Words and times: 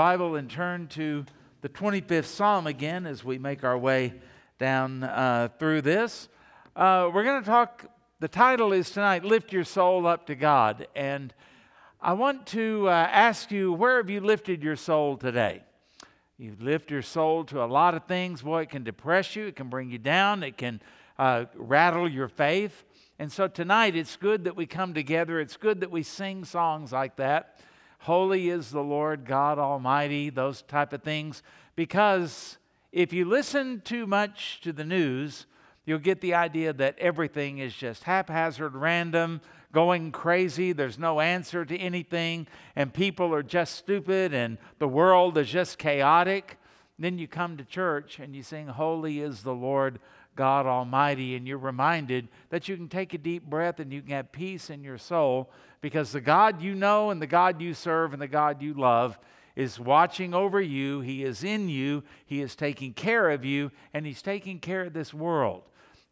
Bible 0.00 0.36
and 0.36 0.48
turn 0.48 0.86
to 0.86 1.26
the 1.60 1.68
25th 1.68 2.24
Psalm 2.24 2.66
again 2.66 3.04
as 3.04 3.22
we 3.22 3.36
make 3.36 3.64
our 3.64 3.76
way 3.76 4.14
down 4.58 5.04
uh, 5.04 5.48
through 5.58 5.82
this. 5.82 6.30
Uh, 6.74 7.10
we're 7.12 7.22
going 7.22 7.42
to 7.42 7.46
talk, 7.46 7.84
the 8.18 8.26
title 8.26 8.72
is 8.72 8.90
tonight, 8.90 9.26
Lift 9.26 9.52
Your 9.52 9.62
Soul 9.62 10.06
Up 10.06 10.26
to 10.28 10.34
God. 10.34 10.86
And 10.96 11.34
I 12.00 12.14
want 12.14 12.46
to 12.46 12.88
uh, 12.88 12.92
ask 12.92 13.50
you, 13.50 13.74
where 13.74 13.98
have 13.98 14.08
you 14.08 14.22
lifted 14.22 14.62
your 14.62 14.74
soul 14.74 15.18
today? 15.18 15.64
You 16.38 16.56
lift 16.58 16.90
your 16.90 17.02
soul 17.02 17.44
to 17.44 17.62
a 17.62 17.66
lot 17.66 17.92
of 17.94 18.06
things. 18.06 18.40
Boy, 18.40 18.62
it 18.62 18.70
can 18.70 18.84
depress 18.84 19.36
you, 19.36 19.48
it 19.48 19.56
can 19.56 19.68
bring 19.68 19.90
you 19.90 19.98
down, 19.98 20.42
it 20.42 20.56
can 20.56 20.80
uh, 21.18 21.44
rattle 21.54 22.08
your 22.08 22.28
faith. 22.28 22.86
And 23.18 23.30
so 23.30 23.48
tonight, 23.48 23.94
it's 23.94 24.16
good 24.16 24.44
that 24.44 24.56
we 24.56 24.64
come 24.64 24.94
together. 24.94 25.40
It's 25.40 25.58
good 25.58 25.80
that 25.80 25.90
we 25.90 26.02
sing 26.02 26.46
songs 26.46 26.90
like 26.90 27.16
that. 27.16 27.60
Holy 28.04 28.48
is 28.48 28.70
the 28.70 28.82
Lord 28.82 29.26
God 29.26 29.58
Almighty, 29.58 30.30
those 30.30 30.62
type 30.62 30.94
of 30.94 31.02
things. 31.02 31.42
Because 31.76 32.56
if 32.92 33.12
you 33.12 33.26
listen 33.26 33.82
too 33.84 34.06
much 34.06 34.60
to 34.62 34.72
the 34.72 34.84
news, 34.84 35.44
you'll 35.84 35.98
get 35.98 36.22
the 36.22 36.32
idea 36.32 36.72
that 36.72 36.98
everything 36.98 37.58
is 37.58 37.74
just 37.74 38.04
haphazard, 38.04 38.74
random, 38.74 39.42
going 39.70 40.12
crazy. 40.12 40.72
There's 40.72 40.98
no 40.98 41.20
answer 41.20 41.66
to 41.66 41.76
anything, 41.76 42.46
and 42.74 42.92
people 42.92 43.34
are 43.34 43.42
just 43.42 43.76
stupid, 43.76 44.32
and 44.32 44.56
the 44.78 44.88
world 44.88 45.36
is 45.36 45.50
just 45.50 45.76
chaotic. 45.76 46.56
Then 46.98 47.18
you 47.18 47.28
come 47.28 47.58
to 47.58 47.64
church 47.64 48.18
and 48.18 48.34
you 48.34 48.42
sing, 48.42 48.66
Holy 48.66 49.20
is 49.20 49.42
the 49.42 49.54
Lord 49.54 49.98
God 50.36 50.64
Almighty, 50.64 51.36
and 51.36 51.46
you're 51.46 51.58
reminded 51.58 52.28
that 52.48 52.66
you 52.66 52.76
can 52.76 52.88
take 52.88 53.12
a 53.12 53.18
deep 53.18 53.44
breath 53.44 53.78
and 53.78 53.92
you 53.92 54.00
can 54.00 54.12
have 54.12 54.32
peace 54.32 54.70
in 54.70 54.82
your 54.82 54.98
soul 54.98 55.50
because 55.80 56.12
the 56.12 56.20
God 56.20 56.62
you 56.62 56.74
know 56.74 57.10
and 57.10 57.20
the 57.20 57.26
God 57.26 57.60
you 57.60 57.74
serve 57.74 58.12
and 58.12 58.20
the 58.20 58.28
God 58.28 58.62
you 58.62 58.74
love 58.74 59.18
is 59.56 59.80
watching 59.80 60.34
over 60.34 60.60
you. 60.60 61.00
He 61.00 61.24
is 61.24 61.44
in 61.44 61.68
you, 61.68 62.02
He 62.26 62.40
is 62.40 62.54
taking 62.54 62.92
care 62.92 63.30
of 63.30 63.44
you, 63.44 63.70
and 63.92 64.06
He's 64.06 64.22
taking 64.22 64.58
care 64.58 64.82
of 64.82 64.92
this 64.92 65.12
world. 65.12 65.62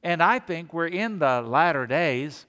And 0.03 0.23
I 0.23 0.39
think 0.39 0.73
we're 0.73 0.87
in 0.87 1.19
the 1.19 1.43
latter 1.43 1.87
days, 1.87 2.47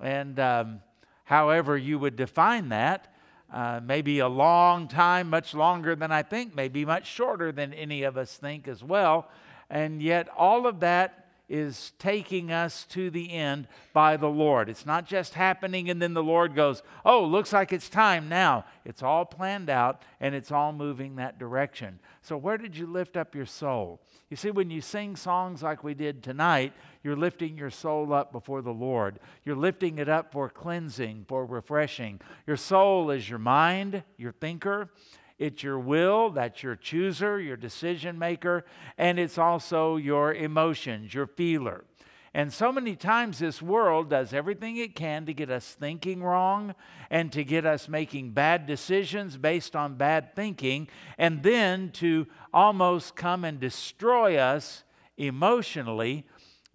and 0.00 0.38
um, 0.38 0.80
however 1.24 1.76
you 1.76 1.98
would 1.98 2.16
define 2.16 2.70
that. 2.70 3.12
Uh, 3.50 3.80
maybe 3.82 4.18
a 4.18 4.28
long 4.28 4.88
time, 4.88 5.30
much 5.30 5.54
longer 5.54 5.96
than 5.96 6.12
I 6.12 6.22
think, 6.22 6.54
maybe 6.54 6.84
much 6.84 7.06
shorter 7.06 7.50
than 7.50 7.72
any 7.72 8.02
of 8.02 8.18
us 8.18 8.36
think 8.36 8.68
as 8.68 8.84
well. 8.84 9.30
And 9.70 10.02
yet, 10.02 10.28
all 10.36 10.66
of 10.66 10.80
that 10.80 11.17
is 11.48 11.92
taking 11.98 12.52
us 12.52 12.84
to 12.86 13.10
the 13.10 13.32
end 13.32 13.68
by 13.92 14.16
the 14.16 14.28
Lord. 14.28 14.68
It's 14.68 14.84
not 14.84 15.06
just 15.06 15.34
happening 15.34 15.88
and 15.88 16.00
then 16.00 16.14
the 16.14 16.22
Lord 16.22 16.54
goes, 16.54 16.82
Oh, 17.04 17.24
looks 17.24 17.52
like 17.52 17.72
it's 17.72 17.88
time 17.88 18.28
now. 18.28 18.64
It's 18.84 19.02
all 19.02 19.24
planned 19.24 19.70
out 19.70 20.02
and 20.20 20.34
it's 20.34 20.52
all 20.52 20.72
moving 20.72 21.16
that 21.16 21.38
direction. 21.38 22.00
So, 22.22 22.36
where 22.36 22.58
did 22.58 22.76
you 22.76 22.86
lift 22.86 23.16
up 23.16 23.34
your 23.34 23.46
soul? 23.46 24.00
You 24.30 24.36
see, 24.36 24.50
when 24.50 24.70
you 24.70 24.82
sing 24.82 25.16
songs 25.16 25.62
like 25.62 25.82
we 25.82 25.94
did 25.94 26.22
tonight, 26.22 26.74
you're 27.02 27.16
lifting 27.16 27.56
your 27.56 27.70
soul 27.70 28.12
up 28.12 28.30
before 28.30 28.60
the 28.60 28.70
Lord. 28.70 29.20
You're 29.44 29.56
lifting 29.56 29.98
it 29.98 30.08
up 30.08 30.32
for 30.32 30.50
cleansing, 30.50 31.24
for 31.28 31.46
refreshing. 31.46 32.20
Your 32.46 32.58
soul 32.58 33.10
is 33.10 33.30
your 33.30 33.38
mind, 33.38 34.02
your 34.18 34.32
thinker. 34.32 34.90
It's 35.38 35.62
your 35.62 35.78
will, 35.78 36.30
that's 36.30 36.62
your 36.62 36.76
chooser, 36.76 37.40
your 37.40 37.56
decision 37.56 38.18
maker, 38.18 38.64
and 38.96 39.18
it's 39.18 39.38
also 39.38 39.96
your 39.96 40.34
emotions, 40.34 41.14
your 41.14 41.26
feeler. 41.26 41.84
And 42.34 42.52
so 42.52 42.70
many 42.70 42.94
times 42.94 43.38
this 43.38 43.62
world 43.62 44.10
does 44.10 44.34
everything 44.34 44.76
it 44.76 44.94
can 44.94 45.26
to 45.26 45.34
get 45.34 45.50
us 45.50 45.76
thinking 45.78 46.22
wrong 46.22 46.74
and 47.10 47.32
to 47.32 47.42
get 47.42 47.64
us 47.64 47.88
making 47.88 48.32
bad 48.32 48.66
decisions 48.66 49.36
based 49.36 49.74
on 49.74 49.94
bad 49.94 50.36
thinking, 50.36 50.88
and 51.16 51.42
then 51.42 51.90
to 51.92 52.26
almost 52.52 53.16
come 53.16 53.44
and 53.44 53.58
destroy 53.58 54.36
us 54.36 54.84
emotionally 55.16 56.26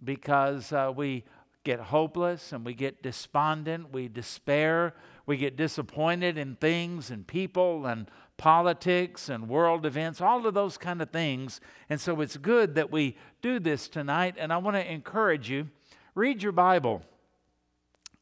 because 0.02 0.72
uh, 0.72 0.92
we 0.94 1.24
get 1.64 1.80
hopeless 1.80 2.52
and 2.52 2.64
we 2.64 2.74
get 2.74 3.02
despondent, 3.02 3.92
we 3.92 4.08
despair, 4.08 4.94
we 5.24 5.36
get 5.36 5.56
disappointed 5.56 6.36
in 6.36 6.56
things 6.56 7.10
and 7.10 7.26
people 7.26 7.86
and 7.86 8.06
politics 8.36 9.28
and 9.28 9.48
world 9.48 9.86
events, 9.86 10.20
all 10.20 10.46
of 10.46 10.54
those 10.54 10.76
kind 10.76 11.00
of 11.00 11.10
things. 11.10 11.60
And 11.88 12.00
so 12.00 12.20
it's 12.20 12.36
good 12.36 12.74
that 12.74 12.90
we 12.90 13.16
do 13.42 13.58
this 13.60 13.88
tonight. 13.88 14.34
And 14.38 14.52
I 14.52 14.56
want 14.58 14.76
to 14.76 14.92
encourage 14.92 15.48
you 15.48 15.68
read 16.14 16.42
your 16.42 16.52
Bible 16.52 17.02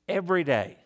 every 0.09 0.45
day 0.45 0.77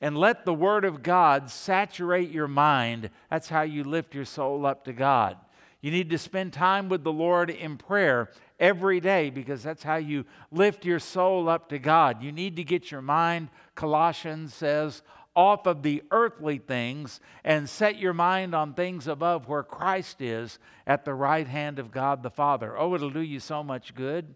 and 0.00 0.18
let 0.18 0.44
the 0.44 0.54
Word 0.54 0.84
of 0.84 1.02
God 1.02 1.50
saturate 1.50 2.30
your 2.30 2.48
mind. 2.48 3.10
That's 3.30 3.48
how 3.48 3.62
you 3.62 3.84
lift 3.84 4.14
your 4.14 4.24
soul 4.24 4.66
up 4.66 4.84
to 4.84 4.92
God. 4.92 5.36
You 5.80 5.90
need 5.90 6.10
to 6.10 6.18
spend 6.18 6.52
time 6.52 6.88
with 6.88 7.04
the 7.04 7.12
Lord 7.12 7.50
in 7.50 7.76
prayer 7.76 8.30
every 8.58 9.00
day 9.00 9.30
because 9.30 9.62
that's 9.62 9.82
how 9.82 9.96
you 9.96 10.24
lift 10.52 10.84
your 10.84 11.00
soul 11.00 11.48
up 11.48 11.68
to 11.70 11.78
God. 11.78 12.22
You 12.22 12.30
need 12.30 12.56
to 12.56 12.64
get 12.64 12.90
your 12.90 13.02
mind, 13.02 13.48
Colossians 13.74 14.54
says, 14.54 15.02
off 15.34 15.66
of 15.66 15.82
the 15.82 16.02
earthly 16.10 16.58
things 16.58 17.20
and 17.44 17.68
set 17.68 17.98
your 17.98 18.12
mind 18.12 18.54
on 18.54 18.74
things 18.74 19.06
above 19.06 19.48
where 19.48 19.62
Christ 19.62 20.20
is 20.20 20.58
at 20.86 21.04
the 21.04 21.14
right 21.14 21.46
hand 21.46 21.78
of 21.78 21.90
God 21.90 22.22
the 22.22 22.30
Father. 22.30 22.78
Oh, 22.78 22.94
it'll 22.94 23.10
do 23.10 23.20
you 23.20 23.40
so 23.40 23.62
much 23.62 23.94
good. 23.94 24.34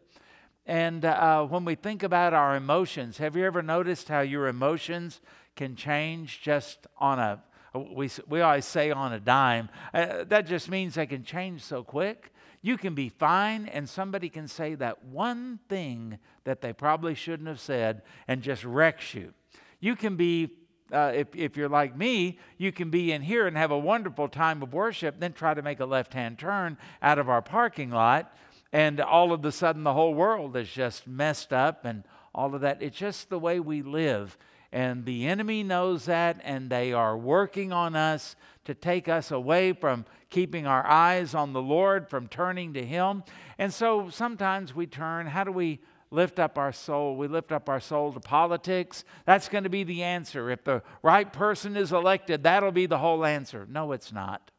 And 0.65 1.05
uh, 1.05 1.45
when 1.45 1.65
we 1.65 1.75
think 1.75 2.03
about 2.03 2.35
our 2.35 2.57
emotions, 2.57 3.19
have 3.19 3.37
you 3.37 3.45
ever 3.45 3.63
noticed 3.63 4.09
how 4.09 4.21
your 4.21 4.49
emotions 4.49 5.21
can 5.57 5.75
change 5.75 6.41
just 6.43 6.87
on 6.99 7.19
a, 7.19 7.43
we, 7.75 8.11
we 8.29 8.41
always 8.41 8.67
say 8.67 8.91
on 8.91 9.13
a 9.13 9.19
dime. 9.21 9.69
Uh, 9.93 10.25
that 10.25 10.47
just 10.47 10.71
means 10.71 10.95
they 10.95 11.07
can 11.07 11.25
change 11.25 11.63
so 11.63 11.83
quick. 11.83 12.33
You 12.63 12.77
can 12.77 12.95
be 12.95 13.09
fine, 13.09 13.67
and 13.67 13.89
somebody 13.89 14.29
can 14.29 14.49
say 14.49 14.75
that 14.77 15.05
one 15.05 15.61
thing 15.69 16.19
that 16.45 16.61
they 16.61 16.73
probably 16.73 17.15
shouldn't 17.15 17.49
have 17.49 17.61
said 17.61 18.03
and 18.29 18.43
just 18.43 18.65
wrecks 18.65 19.15
you. 19.15 19.33
You 19.81 19.97
can 19.97 20.17
be 20.17 20.51
uh, 20.93 21.13
if, 21.15 21.35
if 21.35 21.57
you're 21.57 21.69
like 21.69 21.97
me, 21.97 22.39
you 22.59 22.73
can 22.73 22.91
be 22.91 23.13
in 23.13 23.23
here 23.23 23.47
and 23.47 23.57
have 23.57 23.71
a 23.71 23.79
wonderful 23.79 24.29
time 24.29 24.63
of 24.63 24.73
worship, 24.73 25.19
then 25.19 25.33
try 25.33 25.55
to 25.55 25.63
make 25.63 25.81
a 25.81 25.87
left 25.87 26.15
hand 26.15 26.39
turn 26.39 26.79
out 27.03 27.19
of 27.19 27.29
our 27.29 27.43
parking 27.43 27.91
lot, 27.91 28.37
and 28.73 29.01
all 29.01 29.33
of 29.33 29.45
a 29.45 29.53
sudden 29.53 29.85
the 29.85 29.93
whole 29.93 30.15
world 30.15 30.57
is 30.57 30.71
just 30.71 31.07
messed 31.07 31.53
up 31.53 31.85
and 31.85 32.05
all 32.35 32.55
of 32.55 32.61
that. 32.61 32.83
It's 32.83 32.97
just 32.97 33.31
the 33.31 33.39
way 33.39 33.59
we 33.61 33.83
live. 33.83 34.37
And 34.73 35.05
the 35.05 35.27
enemy 35.27 35.63
knows 35.63 36.05
that, 36.05 36.41
and 36.45 36.69
they 36.69 36.93
are 36.93 37.17
working 37.17 37.73
on 37.73 37.97
us 37.97 38.37
to 38.67 38.75
take 38.75 39.09
us 39.09 39.31
away 39.31 39.73
from 39.73 40.05
keeping 40.29 40.67
our 40.67 40.85
eyes 40.87 41.35
on 41.35 41.53
the 41.53 41.63
Lord, 41.63 42.11
from 42.11 42.27
turning 42.27 42.75
to 42.75 42.85
Him. 42.85 43.23
And 43.59 43.73
so 43.73 44.11
sometimes 44.11 44.75
we 44.75 44.87
turn. 44.87 45.27
How 45.27 45.45
do 45.45 45.53
we 45.53 45.81
lift 46.11 46.39
up 46.39 46.59
our 46.59 46.73
soul. 46.73 47.17
We 47.17 47.29
lift 47.29 47.53
up 47.53 47.69
our 47.69 47.81
soul 47.81 48.13
to 48.13 48.21
politics. 48.21 49.05
That's 49.25 49.49
going 49.49 49.65
to 49.65 49.71
be 49.71 49.85
the 49.85 50.03
answer. 50.03 50.51
If 50.51 50.65
the 50.65 50.83
right 51.03 51.33
person 51.33 51.77
is 51.77 51.93
elected, 51.93 52.43
that'll 52.43 52.73
be 52.73 52.87
the 52.87 52.99
whole 52.99 53.25
answer. 53.25 53.67
No, 53.71 53.93
it's 53.93 54.13
not. 54.13 54.51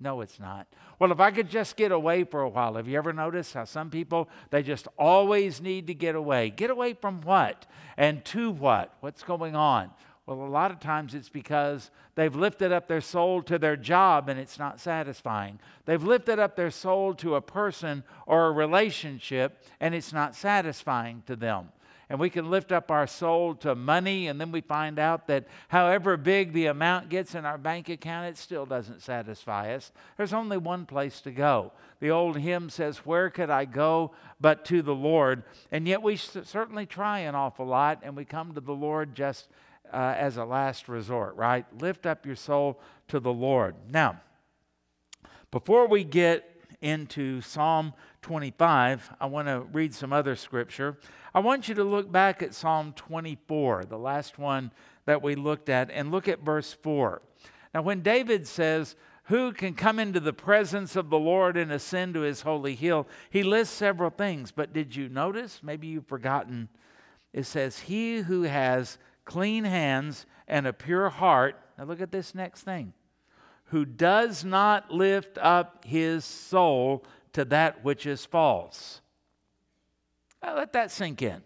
No, 0.00 0.20
it's 0.20 0.40
not. 0.40 0.66
Well, 0.98 1.12
if 1.12 1.20
I 1.20 1.30
could 1.30 1.48
just 1.48 1.76
get 1.76 1.92
away 1.92 2.24
for 2.24 2.42
a 2.42 2.48
while, 2.48 2.74
have 2.74 2.88
you 2.88 2.98
ever 2.98 3.12
noticed 3.12 3.54
how 3.54 3.64
some 3.64 3.90
people, 3.90 4.28
they 4.50 4.62
just 4.62 4.88
always 4.98 5.60
need 5.60 5.86
to 5.86 5.94
get 5.94 6.14
away? 6.14 6.50
Get 6.50 6.70
away 6.70 6.94
from 6.94 7.20
what? 7.22 7.66
And 7.96 8.24
to 8.26 8.50
what? 8.50 8.94
What's 9.00 9.22
going 9.22 9.56
on? 9.56 9.90
Well, 10.26 10.40
a 10.40 10.48
lot 10.48 10.70
of 10.70 10.80
times 10.80 11.14
it's 11.14 11.28
because 11.28 11.90
they've 12.14 12.34
lifted 12.34 12.72
up 12.72 12.88
their 12.88 13.02
soul 13.02 13.42
to 13.42 13.58
their 13.58 13.76
job 13.76 14.30
and 14.30 14.40
it's 14.40 14.58
not 14.58 14.80
satisfying. 14.80 15.58
They've 15.84 16.02
lifted 16.02 16.38
up 16.38 16.56
their 16.56 16.70
soul 16.70 17.12
to 17.16 17.34
a 17.34 17.42
person 17.42 18.04
or 18.26 18.46
a 18.46 18.52
relationship 18.52 19.62
and 19.80 19.94
it's 19.94 20.14
not 20.14 20.34
satisfying 20.34 21.22
to 21.26 21.36
them. 21.36 21.68
And 22.08 22.18
we 22.18 22.30
can 22.30 22.50
lift 22.50 22.72
up 22.72 22.90
our 22.90 23.06
soul 23.06 23.54
to 23.56 23.74
money 23.74 24.28
and 24.28 24.40
then 24.40 24.50
we 24.50 24.62
find 24.62 24.98
out 24.98 25.26
that 25.26 25.46
however 25.68 26.16
big 26.16 26.52
the 26.52 26.66
amount 26.66 27.10
gets 27.10 27.34
in 27.34 27.44
our 27.44 27.58
bank 27.58 27.90
account, 27.90 28.28
it 28.28 28.38
still 28.38 28.64
doesn't 28.64 29.02
satisfy 29.02 29.74
us. 29.74 29.92
There's 30.16 30.32
only 30.32 30.56
one 30.56 30.86
place 30.86 31.20
to 31.22 31.32
go. 31.32 31.72
The 32.00 32.10
old 32.10 32.38
hymn 32.38 32.70
says, 32.70 32.98
Where 32.98 33.28
could 33.28 33.50
I 33.50 33.64
go 33.66 34.12
but 34.40 34.64
to 34.66 34.80
the 34.80 34.94
Lord? 34.94 35.42
And 35.70 35.86
yet 35.86 36.02
we 36.02 36.16
certainly 36.16 36.86
try 36.86 37.20
an 37.20 37.34
awful 37.34 37.66
lot 37.66 38.00
and 38.02 38.16
we 38.16 38.24
come 38.24 38.54
to 38.54 38.60
the 38.60 38.72
Lord 38.72 39.14
just 39.14 39.48
uh, 39.94 40.14
as 40.18 40.36
a 40.36 40.44
last 40.44 40.88
resort, 40.88 41.36
right? 41.36 41.64
Lift 41.80 42.04
up 42.04 42.26
your 42.26 42.36
soul 42.36 42.80
to 43.08 43.20
the 43.20 43.32
Lord. 43.32 43.76
Now, 43.88 44.20
before 45.52 45.86
we 45.86 46.02
get 46.02 46.50
into 46.80 47.40
Psalm 47.40 47.94
25, 48.22 49.10
I 49.20 49.26
want 49.26 49.46
to 49.46 49.60
read 49.72 49.94
some 49.94 50.12
other 50.12 50.34
scripture. 50.34 50.98
I 51.32 51.38
want 51.38 51.68
you 51.68 51.76
to 51.76 51.84
look 51.84 52.10
back 52.10 52.42
at 52.42 52.54
Psalm 52.54 52.92
24, 52.96 53.84
the 53.84 53.96
last 53.96 54.36
one 54.38 54.72
that 55.06 55.22
we 55.22 55.36
looked 55.36 55.68
at, 55.68 55.90
and 55.92 56.10
look 56.10 56.26
at 56.26 56.40
verse 56.40 56.72
4. 56.72 57.22
Now, 57.72 57.82
when 57.82 58.00
David 58.00 58.48
says, 58.48 58.96
Who 59.24 59.52
can 59.52 59.74
come 59.74 60.00
into 60.00 60.20
the 60.20 60.32
presence 60.32 60.96
of 60.96 61.08
the 61.08 61.18
Lord 61.18 61.56
and 61.56 61.70
ascend 61.70 62.14
to 62.14 62.20
his 62.20 62.42
holy 62.42 62.74
hill? 62.74 63.06
He 63.30 63.44
lists 63.44 63.74
several 63.74 64.10
things, 64.10 64.50
but 64.50 64.72
did 64.72 64.96
you 64.96 65.08
notice? 65.08 65.60
Maybe 65.62 65.86
you've 65.86 66.08
forgotten. 66.08 66.68
It 67.32 67.44
says, 67.44 67.80
He 67.80 68.18
who 68.18 68.42
has 68.42 68.98
clean 69.24 69.64
hands 69.64 70.26
and 70.46 70.66
a 70.66 70.72
pure 70.72 71.10
heart. 71.10 71.56
Now 71.78 71.84
look 71.84 72.00
at 72.00 72.12
this 72.12 72.34
next 72.34 72.62
thing. 72.62 72.92
who 73.68 73.84
does 73.84 74.44
not 74.44 74.90
lift 74.92 75.38
up 75.38 75.84
his 75.84 76.24
soul 76.24 77.04
to 77.32 77.44
that 77.46 77.84
which 77.84 78.06
is 78.06 78.24
false. 78.24 79.00
Now 80.42 80.56
let 80.56 80.72
that 80.74 80.90
sink 80.90 81.22
in. 81.22 81.42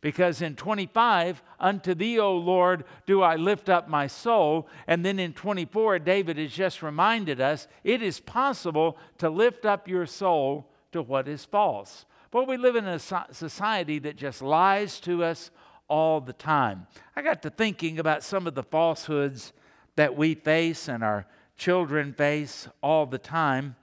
Because 0.00 0.42
in 0.42 0.56
25, 0.56 1.42
unto 1.60 1.94
thee, 1.94 2.18
O 2.18 2.36
Lord, 2.36 2.84
do 3.06 3.22
I 3.22 3.36
lift 3.36 3.68
up 3.68 3.88
my 3.88 4.08
soul. 4.08 4.68
And 4.88 5.04
then 5.06 5.20
in 5.20 5.32
24, 5.32 6.00
David 6.00 6.36
has 6.38 6.52
just 6.52 6.82
reminded 6.82 7.40
us 7.40 7.68
it 7.84 8.02
is 8.02 8.18
possible 8.18 8.98
to 9.18 9.30
lift 9.30 9.64
up 9.64 9.86
your 9.86 10.06
soul 10.06 10.68
to 10.90 11.00
what 11.00 11.28
is 11.28 11.44
false. 11.44 12.04
But 12.32 12.48
we 12.48 12.56
live 12.56 12.74
in 12.74 12.86
a 12.86 12.98
society 12.98 14.00
that 14.00 14.16
just 14.16 14.42
lies 14.42 14.98
to 15.00 15.22
us 15.22 15.52
all 15.88 16.20
the 16.20 16.32
time. 16.32 16.86
I 17.16 17.22
got 17.22 17.42
to 17.42 17.50
thinking 17.50 17.98
about 17.98 18.22
some 18.22 18.46
of 18.46 18.54
the 18.54 18.62
falsehoods 18.62 19.52
that 19.96 20.16
we 20.16 20.34
face 20.34 20.88
and 20.88 21.02
our 21.04 21.26
children 21.56 22.12
face 22.12 22.68
all 22.82 23.06
the 23.06 23.18
time. 23.18 23.76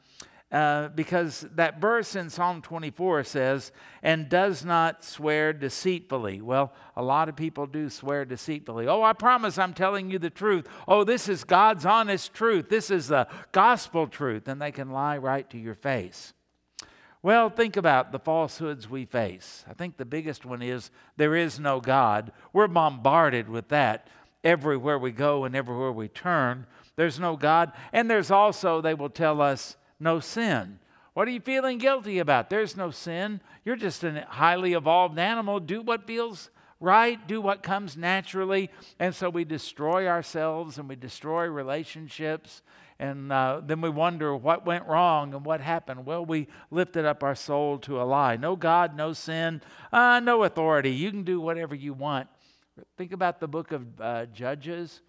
Uh, 0.52 0.88
because 0.90 1.42
that 1.54 1.80
verse 1.80 2.16
in 2.16 2.28
Psalm 2.28 2.60
24 2.64 3.24
says, 3.24 3.72
and 4.02 4.28
does 4.30 4.66
not 4.66 5.04
swear 5.04 5.54
deceitfully. 5.54 6.42
Well, 6.42 6.74
a 6.96 7.04
lot 7.04 7.30
of 7.30 7.36
people 7.36 7.68
do 7.68 7.88
swear 7.88 8.26
deceitfully. 8.26 8.88
Oh, 8.88 9.04
I 9.04 9.14
promise 9.14 9.60
I'm 9.60 9.76
telling 9.76 10.10
you 10.10 10.18
the 10.18 10.32
truth. 10.32 10.68
Oh, 10.88 11.04
this 11.04 11.30
is 11.30 11.44
God's 11.44 11.86
honest 11.86 12.34
truth. 12.34 12.68
This 12.68 12.90
is 12.90 13.10
the 13.10 13.28
gospel 13.52 14.08
truth. 14.08 14.48
And 14.48 14.60
they 14.60 14.72
can 14.72 14.90
lie 14.90 15.20
right 15.20 15.48
to 15.52 15.58
your 15.60 15.76
face. 15.76 16.34
Well, 17.22 17.50
think 17.50 17.76
about 17.76 18.12
the 18.12 18.20
falsehoods 18.20 18.90
we 18.90 19.06
face. 19.06 19.66
I 19.70 19.74
think 19.74 19.98
the 19.98 20.06
biggest 20.06 20.46
one 20.46 20.62
is 20.62 20.90
there 21.18 21.36
is 21.36 21.60
no 21.60 21.82
God. 21.82 22.32
We're 22.54 22.68
bombarded 22.68 23.50
with 23.50 23.68
that 23.70 24.08
everywhere 24.44 24.98
we 24.98 25.12
go 25.12 25.44
and 25.44 25.56
everywhere 25.56 25.92
we 25.92 26.08
turn. 26.08 26.66
There's 26.96 27.20
no 27.20 27.36
God. 27.36 27.74
And 27.92 28.10
there's 28.10 28.32
also, 28.32 28.80
they 28.80 28.94
will 28.94 29.10
tell 29.10 29.42
us, 29.42 29.76
no 30.00 30.22
sin. 30.22 30.80
What 31.14 31.28
are 31.28 31.32
you 31.32 31.42
feeling 31.42 31.78
guilty 31.78 32.20
about? 32.20 32.50
There's 32.50 32.78
no 32.78 32.92
sin. 32.92 33.42
You're 33.66 33.76
just 33.76 34.06
a 34.06 34.26
highly 34.30 34.74
evolved 34.74 35.20
animal. 35.20 35.60
Do 35.60 35.82
what 35.82 36.08
feels 36.08 36.50
right, 36.80 37.28
do 37.28 37.42
what 37.42 37.64
comes 37.64 37.98
naturally. 37.98 38.70
And 39.00 39.14
so 39.14 39.30
we 39.30 39.44
destroy 39.44 40.08
ourselves 40.08 40.78
and 40.78 40.88
we 40.88 40.96
destroy 40.96 41.46
relationships. 41.48 42.62
And 43.00 43.32
uh, 43.32 43.62
then 43.66 43.80
we 43.80 43.90
wonder 43.90 44.36
what 44.36 44.66
went 44.66 44.86
wrong 44.86 45.34
and 45.34 45.46
what 45.46 45.62
happened. 45.62 46.06
Well, 46.06 46.26
we 46.26 46.48
lifted 46.70 47.06
up 47.06 47.24
our 47.24 47.36
soul 47.36 47.78
to 47.80 48.02
a 48.02 48.04
lie. 48.04 48.36
No 48.36 48.58
God, 48.58 48.96
no 48.96 49.14
sin, 49.14 49.62
uh, 49.94 50.20
no 50.20 50.44
authority. 50.44 50.92
You 50.92 51.10
can 51.10 51.24
do 51.24 51.40
whatever 51.40 51.76
you 51.76 51.94
want. 51.94 52.28
Think 52.98 53.14
about 53.14 53.40
the 53.40 53.48
book 53.48 53.72
of 53.72 54.02
uh, 54.02 54.26
Judges. 54.28 55.02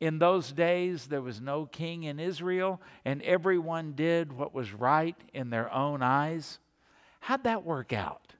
In 0.00 0.18
those 0.18 0.52
days, 0.52 1.06
there 1.06 1.22
was 1.22 1.40
no 1.40 1.66
king 1.66 2.04
in 2.04 2.20
Israel, 2.20 2.80
and 3.04 3.22
everyone 3.22 3.92
did 3.92 4.32
what 4.32 4.54
was 4.54 4.72
right 4.72 5.16
in 5.32 5.50
their 5.50 5.72
own 5.72 6.02
eyes. 6.02 6.58
How'd 7.20 7.44
that 7.44 7.64
work 7.64 7.92
out? 7.92 8.34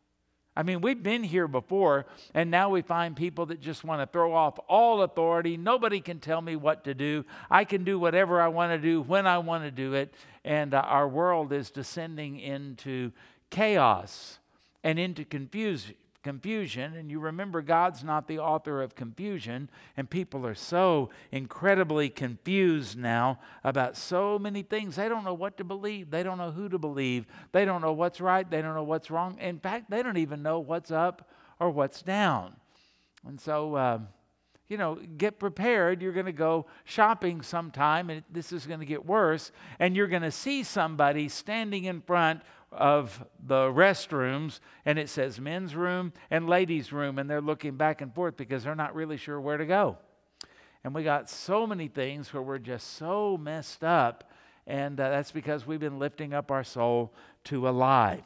I 0.59 0.65
mean, 0.65 0.81
we've 0.81 1.01
been 1.01 1.23
here 1.23 1.47
before, 1.47 2.07
and 2.35 2.51
now 2.51 2.69
we 2.69 2.83
find 2.83 3.15
people 3.15 3.47
that 3.47 3.61
just 3.61 3.85
want 3.85 4.03
to 4.03 4.07
throw 4.13 4.35
off 4.35 4.59
all 4.69 5.03
authority. 5.03 5.57
Nobody 5.57 6.01
can 6.01 6.19
tell 6.19 6.41
me 6.41 6.57
what 6.57 6.83
to 6.83 6.95
do. 6.95 7.25
I 7.49 7.63
can 7.63 7.85
do 7.85 7.97
whatever 7.97 8.43
I 8.43 8.49
want 8.49 8.73
to 8.73 8.79
do 8.79 9.01
when 9.01 9.25
I 9.25 9.39
want 9.39 9.63
to 9.63 9.71
do 9.71 9.95
it. 9.95 10.13
And 10.45 10.75
uh, 10.75 10.81
our 10.81 11.07
world 11.07 11.53
is 11.53 11.71
descending 11.71 12.41
into 12.41 13.13
chaos 13.51 14.41
and 14.83 14.99
into 14.99 15.25
confusion 15.25 15.95
confusion. 16.23 16.95
And 16.95 17.11
you 17.11 17.21
remember, 17.21 17.63
God's 17.63 18.03
not 18.03 18.29
the 18.29 18.39
author 18.39 18.83
of 18.83 18.95
confusion. 18.95 19.71
And 19.97 20.09
people 20.09 20.47
are 20.47 20.55
so 20.55 21.11
incredibly 21.33 22.09
confused 22.09 22.99
now 22.99 23.41
about 23.65 23.97
so 23.97 24.39
many 24.39 24.63
things. 24.63 24.97
They 24.97 25.09
don't 25.09 25.25
know 25.25 25.35
what 25.35 25.57
to 25.59 25.65
believe, 25.65 26.11
they 26.11 26.23
don't 26.23 26.39
know 26.39 26.51
who 26.51 26.69
to 26.69 26.79
believe, 26.79 27.27
they 27.53 27.65
don't 27.65 27.83
know 27.83 27.93
what's 27.93 28.21
right, 28.21 28.49
they 28.49 28.63
don't 28.63 28.75
know 28.75 28.85
what's 28.85 29.11
wrong. 29.11 29.39
In 29.39 29.59
fact, 29.59 29.91
they 29.91 30.03
don't 30.03 30.17
even 30.17 30.43
know 30.43 30.59
what's 30.61 30.91
up 30.91 31.31
or 31.61 31.71
what's 31.71 32.03
down. 32.03 32.57
And 33.27 33.41
so, 33.41 33.75
uh, 33.75 33.99
you 34.69 34.77
know, 34.77 34.97
get 35.17 35.39
prepared. 35.39 36.03
You're 36.03 36.13
going 36.13 36.27
to 36.27 36.33
go 36.33 36.67
shopping 36.85 37.41
sometime, 37.41 38.11
and 38.11 38.23
this 38.31 38.53
is 38.53 38.67
going 38.67 38.81
to 38.81 38.87
get 38.87 39.05
worse. 39.05 39.51
And 39.79 39.97
you're 39.97 40.09
going 40.09 40.23
to 40.23 40.31
see 40.31 40.63
somebody 40.63 41.29
standing 41.29 41.85
in 41.85 42.03
front 42.03 42.43
of 42.71 43.25
the 43.45 43.69
restrooms 43.69 44.61
and 44.85 44.99
it 44.99 45.09
says 45.09 45.41
men's 45.41 45.75
room 45.75 46.13
and 46.31 46.49
ladies' 46.49 46.93
room, 46.93 47.19
and 47.19 47.29
they're 47.29 47.41
looking 47.41 47.77
back 47.77 48.01
and 48.01 48.15
forth 48.15 48.37
because 48.37 48.65
they're 48.65 48.75
not 48.75 48.95
really 48.95 49.17
sure 49.17 49.41
where 49.41 49.57
to 49.57 49.67
go. 49.67 49.99
And 50.85 50.95
we 50.95 51.03
got 51.03 51.29
so 51.29 51.67
many 51.67 51.89
things 51.89 52.33
where 52.33 52.43
we're 52.43 52.59
just 52.59 52.95
so 52.95 53.37
messed 53.37 53.83
up, 53.83 54.31
and 54.67 54.99
uh, 55.01 55.11
that's 55.11 55.33
because 55.33 55.67
we've 55.67 55.81
been 55.81 55.99
lifting 55.99 56.33
up 56.33 56.51
our 56.51 56.65
soul 56.65 57.13
to 57.45 57.69
a 57.69 57.71
lie. 57.71 58.23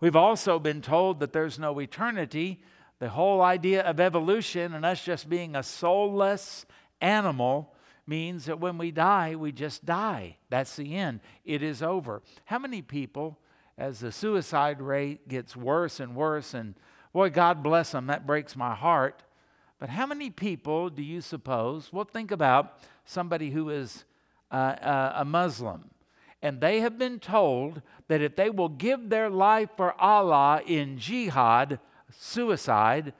We've 0.00 0.16
also 0.16 0.58
been 0.58 0.82
told 0.82 1.20
that 1.20 1.32
there's 1.32 1.58
no 1.58 1.78
eternity. 1.80 2.62
The 2.98 3.08
whole 3.08 3.42
idea 3.42 3.82
of 3.82 3.98
evolution 3.98 4.74
and 4.74 4.84
us 4.84 5.02
just 5.02 5.28
being 5.28 5.56
a 5.56 5.62
soulless 5.62 6.66
animal 7.00 7.74
means 8.06 8.44
that 8.46 8.60
when 8.60 8.78
we 8.78 8.90
die, 8.90 9.34
we 9.34 9.52
just 9.52 9.84
die. 9.84 10.36
That's 10.48 10.76
the 10.76 10.94
end. 10.94 11.20
It 11.44 11.62
is 11.62 11.82
over. 11.82 12.22
How 12.44 12.58
many 12.58 12.82
people, 12.82 13.38
as 13.76 14.00
the 14.00 14.12
suicide 14.12 14.80
rate 14.80 15.28
gets 15.28 15.56
worse 15.56 16.00
and 16.00 16.14
worse, 16.14 16.54
and 16.54 16.74
boy, 17.12 17.30
God 17.30 17.62
bless 17.62 17.92
them, 17.92 18.06
that 18.06 18.26
breaks 18.26 18.56
my 18.56 18.74
heart. 18.74 19.22
But 19.78 19.90
how 19.90 20.06
many 20.06 20.30
people 20.30 20.88
do 20.88 21.02
you 21.02 21.20
suppose? 21.20 21.92
Well, 21.92 22.04
think 22.04 22.30
about 22.30 22.78
somebody 23.04 23.50
who 23.50 23.70
is 23.70 24.04
uh, 24.50 24.54
uh, 24.54 25.12
a 25.16 25.24
Muslim, 25.24 25.90
and 26.40 26.60
they 26.60 26.80
have 26.80 26.98
been 26.98 27.18
told 27.18 27.82
that 28.08 28.22
if 28.22 28.36
they 28.36 28.50
will 28.50 28.68
give 28.68 29.08
their 29.08 29.28
life 29.28 29.70
for 29.76 30.00
Allah 30.00 30.62
in 30.66 30.98
jihad, 30.98 31.80
suicide, 32.10 33.12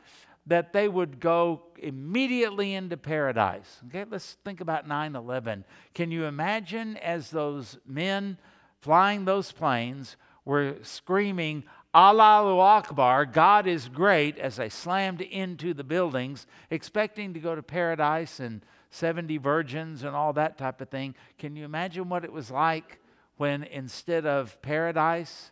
that 0.47 0.73
they 0.73 0.89
would 0.89 1.19
go 1.21 1.63
immediately 1.79 2.75
into 2.75 2.97
paradise. 2.97 3.81
Okay, 3.89 4.05
let's 4.09 4.37
think 4.45 4.61
about 4.61 4.87
9 4.87 5.17
11. 5.17 5.65
Can 5.95 6.11
you 6.11 6.25
imagine 6.25 6.97
as 6.99 7.31
those 7.31 7.79
men 7.87 8.39
flying 8.81 9.25
those 9.25 9.53
planes 9.53 10.17
were 10.45 10.77
screaming, 10.83 11.65
Allahu 11.93 12.61
Akbar, 12.61 13.25
God 13.27 13.67
is 13.67 13.89
great, 13.89 14.39
as 14.39 14.57
they 14.57 14.69
slammed 14.69 15.23
into 15.23 15.75
the 15.75 15.83
buildings, 15.83 16.47
expecting 16.71 17.35
to 17.35 17.41
go 17.41 17.55
to 17.55 17.63
paradise 17.63 18.39
and 18.39 18.63
70 18.91 19.39
virgins 19.39 20.05
and 20.05 20.15
all 20.15 20.33
that 20.35 20.59
type 20.59 20.81
of 20.81 20.89
thing? 20.89 21.15
Can 21.39 21.57
you 21.57 21.65
imagine 21.65 22.09
what 22.09 22.25
it 22.25 22.33
was 22.33 22.51
like 22.51 23.01
when 23.39 23.65
instead 23.65 24.27
of 24.27 24.61
paradise, 24.63 25.51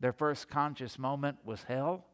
their 0.00 0.12
first 0.12 0.48
conscious 0.48 0.98
moment 0.98 1.38
was 1.44 1.62
hell? 1.62 2.04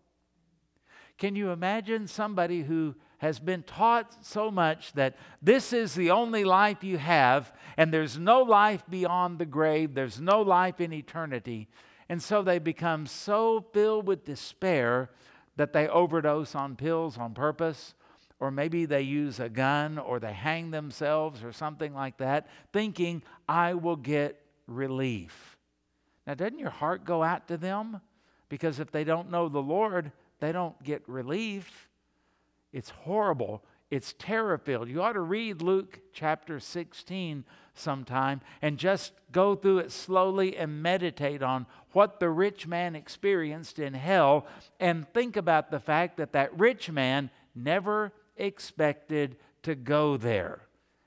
Can 1.23 1.37
you 1.37 1.51
imagine 1.51 2.09
somebody 2.09 2.63
who 2.63 2.97
has 3.19 3.39
been 3.39 3.63
taught 3.63 4.27
so 4.27 4.51
much 4.51 4.93
that 4.95 5.15
this 5.41 5.73
is 5.73 5.95
the 5.95 6.11
only 6.11 6.43
life 6.43 6.83
you 6.83 6.99
have, 6.99 7.53
and 7.77 7.95
there's 7.95 8.19
no 8.19 8.43
life 8.43 8.83
beyond 8.91 9.39
the 9.39 9.47
grave, 9.47 9.95
there's 9.95 10.21
no 10.21 10.41
life 10.43 10.81
in 10.81 10.93
eternity. 10.93 11.69
And 12.09 12.21
so 12.21 12.43
they 12.43 12.59
become 12.59 13.07
so 13.07 13.65
filled 13.73 14.09
with 14.09 14.25
despair 14.25 15.11
that 15.55 15.73
they 15.73 15.87
overdose 15.87 16.57
on 16.57 16.75
pills 16.75 17.17
on 17.17 17.35
purpose, 17.35 17.95
or 18.41 18.51
maybe 18.51 18.85
they 18.85 19.03
use 19.03 19.39
a 19.39 19.49
gun 19.49 19.99
or 19.99 20.19
they 20.19 20.33
hang 20.33 20.73
themselves 20.73 21.45
or 21.45 21.53
something 21.53 21.95
like 21.95 22.17
that, 22.17 22.49
thinking, 22.73 23.23
I 23.49 23.75
will 23.75 23.95
get 23.95 24.45
relief. 24.67 25.57
Now, 26.27 26.35
doesn't 26.35 26.59
your 26.59 26.71
heart 26.71 27.05
go 27.05 27.23
out 27.23 27.47
to 27.47 27.57
them? 27.57 28.01
Because 28.49 28.81
if 28.81 28.91
they 28.91 29.05
don't 29.05 29.31
know 29.31 29.49
the 29.49 29.63
Lord, 29.63 30.11
they 30.43 30.51
don't 30.51 30.83
get 30.83 31.09
relief. 31.09 31.89
It's 32.73 32.91
horrible. 32.91 33.63
It's 33.93 34.13
terror 34.19 34.59
filled. 34.59 34.89
You 34.89 35.01
ought 35.01 35.13
to 35.13 35.21
read 35.21 35.63
Luke 35.63 36.01
chapter 36.13 36.59
16 36.59 37.45
sometime 37.75 38.41
and 38.61 38.77
just 38.77 39.13
go 39.31 39.55
through 39.55 39.79
it 39.79 39.93
slowly 39.93 40.57
and 40.57 40.83
meditate 40.83 41.45
on 41.45 41.67
what 41.93 42.19
the 42.19 42.29
rich 42.29 42.67
man 42.67 42.97
experienced 42.97 43.79
in 43.79 43.95
hell 43.95 44.45
and 44.81 45.07
think 45.15 45.37
about 45.37 45.71
the 45.71 45.79
fact 45.79 46.17
that 46.17 46.33
that 46.33 46.59
rich 46.59 46.91
man 46.91 47.31
never 47.55 48.13
expected 48.37 49.37
to 49.63 49.77
go 49.77 50.17
there. 50.17 50.63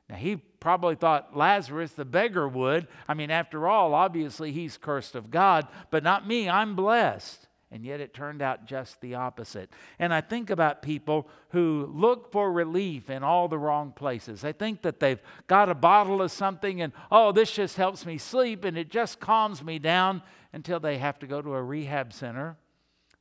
Now, 0.08 0.16
he 0.16 0.38
probably 0.38 0.96
thought 0.96 1.36
Lazarus, 1.36 1.92
the 1.92 2.06
beggar, 2.06 2.48
would. 2.48 2.88
I 3.06 3.16
mean, 3.16 3.32
after 3.32 3.68
all, 3.68 3.94
obviously 3.94 4.54
he's 4.54 4.78
cursed 4.78 5.14
of 5.14 5.30
God, 5.30 5.68
but 5.90 6.04
not 6.04 6.26
me. 6.26 6.48
I'm 6.48 6.78
blessed. 6.78 7.50
And 7.76 7.84
yet 7.84 8.00
it 8.00 8.14
turned 8.14 8.42
out 8.42 8.66
just 8.66 9.02
the 9.02 9.16
opposite. 9.16 9.70
And 10.00 10.14
I 10.14 10.22
think 10.22 10.50
about 10.50 10.82
people 10.82 11.28
who 11.50 11.92
look 11.94 12.32
for 12.32 12.50
relief 12.50 13.10
in 13.10 13.22
all 13.22 13.50
the 13.50 13.58
wrong 13.58 13.92
places. 13.92 14.40
They 14.40 14.54
think 14.54 14.82
that 14.84 15.02
they've 15.02 15.20
got 15.48 15.68
a 15.68 15.76
bottle 15.76 16.22
of 16.22 16.32
something 16.32 16.82
and, 16.82 16.94
oh, 17.12 17.34
this 17.34 17.52
just 17.52 17.76
helps 17.76 18.06
me 18.06 18.18
sleep 18.18 18.64
and 18.64 18.78
it 18.78 18.90
just 18.90 19.20
calms 19.20 19.62
me 19.62 19.78
down 19.78 20.22
until 20.54 20.80
they 20.80 20.98
have 21.00 21.20
to 21.20 21.28
go 21.28 21.42
to 21.42 21.54
a 21.54 21.62
rehab 21.62 22.14
center. 22.14 22.56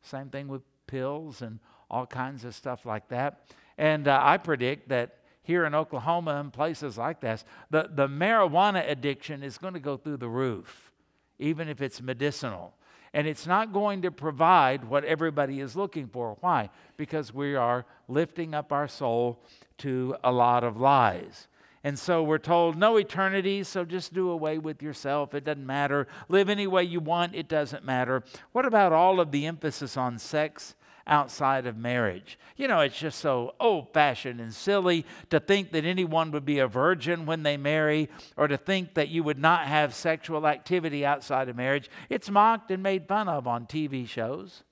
Same 0.02 0.28
thing 0.28 0.46
with 0.46 0.62
pills 0.86 1.42
and 1.42 1.58
all 1.90 2.06
kinds 2.06 2.44
of 2.44 2.54
stuff 2.54 2.86
like 2.86 3.08
that. 3.08 3.48
And 3.76 4.06
uh, 4.06 4.20
I 4.22 4.36
predict 4.36 4.88
that 4.90 5.16
here 5.42 5.64
in 5.64 5.74
Oklahoma 5.74 6.36
and 6.36 6.52
places 6.52 6.96
like 6.96 7.20
this, 7.20 7.44
the, 7.70 7.90
the 7.92 8.06
marijuana 8.06 8.88
addiction 8.88 9.42
is 9.42 9.58
going 9.58 9.74
to 9.74 9.80
go 9.80 9.96
through 9.96 10.18
the 10.18 10.28
roof, 10.28 10.92
even 11.40 11.68
if 11.68 11.82
it's 11.82 12.00
medicinal. 12.00 12.72
And 13.14 13.28
it's 13.28 13.46
not 13.46 13.72
going 13.72 14.02
to 14.02 14.10
provide 14.10 14.84
what 14.84 15.04
everybody 15.04 15.60
is 15.60 15.76
looking 15.76 16.08
for. 16.08 16.36
Why? 16.40 16.68
Because 16.96 17.32
we 17.32 17.54
are 17.54 17.86
lifting 18.08 18.54
up 18.54 18.72
our 18.72 18.88
soul 18.88 19.38
to 19.78 20.16
a 20.24 20.32
lot 20.32 20.64
of 20.64 20.76
lies. 20.76 21.46
And 21.84 21.98
so 21.98 22.24
we're 22.24 22.38
told, 22.38 22.76
no 22.76 22.96
eternity, 22.96 23.62
so 23.62 23.84
just 23.84 24.12
do 24.12 24.30
away 24.30 24.58
with 24.58 24.82
yourself. 24.82 25.32
It 25.32 25.44
doesn't 25.44 25.64
matter. 25.64 26.08
Live 26.28 26.48
any 26.48 26.66
way 26.66 26.82
you 26.82 26.98
want, 26.98 27.34
it 27.34 27.46
doesn't 27.46 27.84
matter. 27.84 28.24
What 28.52 28.66
about 28.66 28.92
all 28.92 29.20
of 29.20 29.30
the 29.30 29.46
emphasis 29.46 29.96
on 29.96 30.18
sex 30.18 30.74
outside 31.06 31.66
of 31.66 31.76
marriage? 31.76 32.38
You 32.56 32.68
know, 32.68 32.80
it's 32.80 32.98
just 32.98 33.18
so 33.18 33.54
old 33.58 33.92
fashioned 33.92 34.40
and 34.40 34.52
silly 34.54 35.04
to 35.30 35.40
think 35.40 35.72
that 35.72 35.84
anyone 35.84 36.30
would 36.30 36.44
be 36.44 36.58
a 36.58 36.68
virgin 36.68 37.26
when 37.26 37.42
they 37.42 37.56
marry 37.56 38.08
or 38.36 38.48
to 38.48 38.56
think 38.56 38.94
that 38.94 39.08
you 39.08 39.22
would 39.22 39.38
not 39.38 39.66
have 39.66 39.94
sexual 39.94 40.46
activity 40.46 41.04
outside 41.04 41.48
of 41.48 41.56
marriage. 41.56 41.90
It's 42.08 42.30
mocked 42.30 42.70
and 42.70 42.82
made 42.82 43.08
fun 43.08 43.28
of 43.28 43.46
on 43.46 43.66
TV 43.66 44.08
shows, 44.08 44.62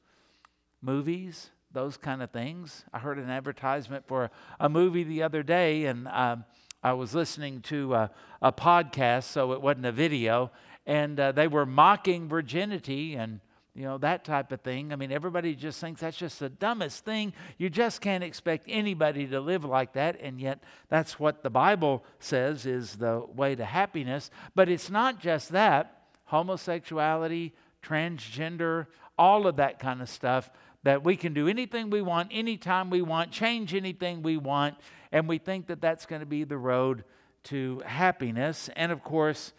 movies, 0.80 1.50
those 1.72 1.96
kind 1.96 2.22
of 2.22 2.30
things. 2.30 2.84
I 2.92 2.98
heard 2.98 3.18
an 3.18 3.30
advertisement 3.30 4.06
for 4.06 4.30
a 4.60 4.68
movie 4.68 5.04
the 5.04 5.22
other 5.22 5.42
day, 5.42 5.86
and 5.86 6.06
um, 6.08 6.44
I 6.82 6.92
was 6.92 7.14
listening 7.14 7.60
to 7.62 7.94
a, 7.94 8.10
a, 8.40 8.52
podcast, 8.52 9.24
so 9.24 9.52
it 9.52 9.62
wasn't 9.62 9.86
a 9.86 9.92
video, 9.92 10.50
and 10.86 11.18
uh, 11.18 11.32
they 11.32 11.48
were 11.48 11.64
mocking 11.64 12.28
virginity 12.28 13.14
and 13.14 13.40
you 13.74 13.84
know 13.84 13.96
that 13.98 14.24
type 14.24 14.52
of 14.52 14.60
thing. 14.60 14.92
I 14.92 14.96
mean, 14.96 15.10
everybody 15.10 15.54
just 15.54 15.80
thinks 15.80 16.02
that's 16.02 16.16
just 16.16 16.40
the 16.40 16.50
dumbest 16.50 17.04
thing. 17.04 17.32
You 17.56 17.70
just 17.70 18.00
can't 18.00 18.22
expect 18.22 18.66
anybody 18.68 19.26
to 19.28 19.40
live 19.40 19.64
like 19.64 19.94
that, 19.94 20.20
and 20.20 20.40
yet 20.40 20.62
that's 20.88 21.18
what 21.18 21.42
the 21.42 21.50
Bible 21.50 22.04
says 22.18 22.66
is 22.66 22.96
the 22.96 23.24
way 23.34 23.54
to 23.54 23.64
happiness. 23.64 24.30
But 24.54 24.68
it's 24.68 24.90
not 24.90 25.20
just 25.20 25.50
that. 25.50 26.02
Homosexuality, 26.26 27.54
transgender, 27.82 28.86
all 29.18 29.46
of 29.46 29.56
that 29.56 29.78
kind 29.78 30.00
of 30.00 30.08
stuff 30.08 30.50
that 30.82 31.04
we 31.04 31.16
can 31.16 31.32
do 31.32 31.48
anything 31.48 31.90
we 31.90 32.02
want, 32.02 32.28
anytime 32.32 32.90
we 32.90 33.02
want, 33.02 33.30
change 33.30 33.74
anything 33.74 34.22
we 34.22 34.36
want, 34.36 34.74
and 35.12 35.28
we 35.28 35.38
think 35.38 35.66
that 35.68 35.80
that's 35.80 36.06
going 36.06 36.20
to 36.20 36.26
be 36.26 36.44
the 36.44 36.56
road 36.56 37.04
to 37.44 37.80
happiness. 37.84 38.68
And 38.76 38.90
of 38.90 39.02
course, 39.02 39.52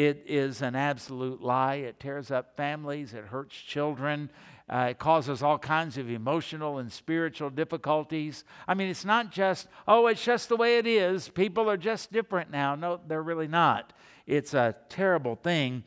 it 0.00 0.24
is 0.26 0.62
an 0.62 0.74
absolute 0.74 1.42
lie. 1.42 1.74
It 1.74 2.00
tears 2.00 2.30
up 2.30 2.56
families, 2.56 3.12
it 3.12 3.24
hurts 3.24 3.54
children, 3.54 4.30
uh, 4.66 4.88
it 4.90 4.98
causes 4.98 5.42
all 5.42 5.58
kinds 5.58 5.98
of 5.98 6.08
emotional 6.08 6.78
and 6.78 6.90
spiritual 6.90 7.50
difficulties. 7.50 8.44
I 8.66 8.72
mean, 8.72 8.88
it's 8.88 9.04
not 9.04 9.30
just, 9.30 9.68
oh, 9.86 10.06
it's 10.06 10.24
just 10.24 10.48
the 10.48 10.56
way 10.56 10.78
it 10.78 10.86
is. 10.86 11.28
People 11.28 11.68
are 11.68 11.76
just 11.76 12.12
different 12.12 12.50
now. 12.50 12.74
No, 12.76 12.98
they're 13.06 13.22
really 13.22 13.46
not. 13.46 13.92
It's 14.26 14.54
a 14.54 14.74
terrible 14.88 15.36
thing. 15.36 15.84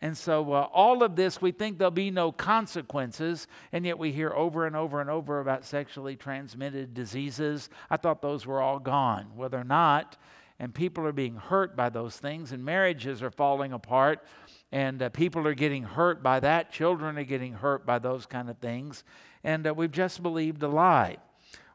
And 0.00 0.16
so, 0.16 0.52
uh, 0.52 0.68
all 0.72 1.02
of 1.02 1.16
this, 1.16 1.42
we 1.42 1.50
think 1.50 1.78
there'll 1.78 1.90
be 1.90 2.12
no 2.12 2.30
consequences, 2.30 3.48
and 3.72 3.84
yet 3.84 3.98
we 3.98 4.12
hear 4.12 4.30
over 4.30 4.66
and 4.66 4.76
over 4.76 5.00
and 5.00 5.10
over 5.10 5.40
about 5.40 5.64
sexually 5.64 6.14
transmitted 6.14 6.94
diseases. 6.94 7.68
I 7.90 7.96
thought 7.96 8.22
those 8.22 8.46
were 8.46 8.60
all 8.60 8.78
gone. 8.78 9.32
Well, 9.34 9.48
they're 9.48 9.64
not, 9.64 10.18
and 10.58 10.74
people 10.74 11.06
are 11.06 11.12
being 11.12 11.36
hurt 11.36 11.76
by 11.76 11.88
those 11.88 12.16
things, 12.16 12.52
and 12.52 12.64
marriages 12.64 13.22
are 13.22 13.30
falling 13.30 13.72
apart, 13.72 14.24
and 14.72 15.02
uh, 15.02 15.08
people 15.10 15.46
are 15.46 15.54
getting 15.54 15.82
hurt 15.82 16.22
by 16.22 16.40
that. 16.40 16.72
Children 16.72 17.18
are 17.18 17.24
getting 17.24 17.52
hurt 17.52 17.84
by 17.84 17.98
those 17.98 18.26
kind 18.26 18.48
of 18.48 18.58
things, 18.58 19.04
and 19.44 19.66
uh, 19.66 19.74
we've 19.74 19.92
just 19.92 20.22
believed 20.22 20.62
a 20.62 20.68
lie. 20.68 21.18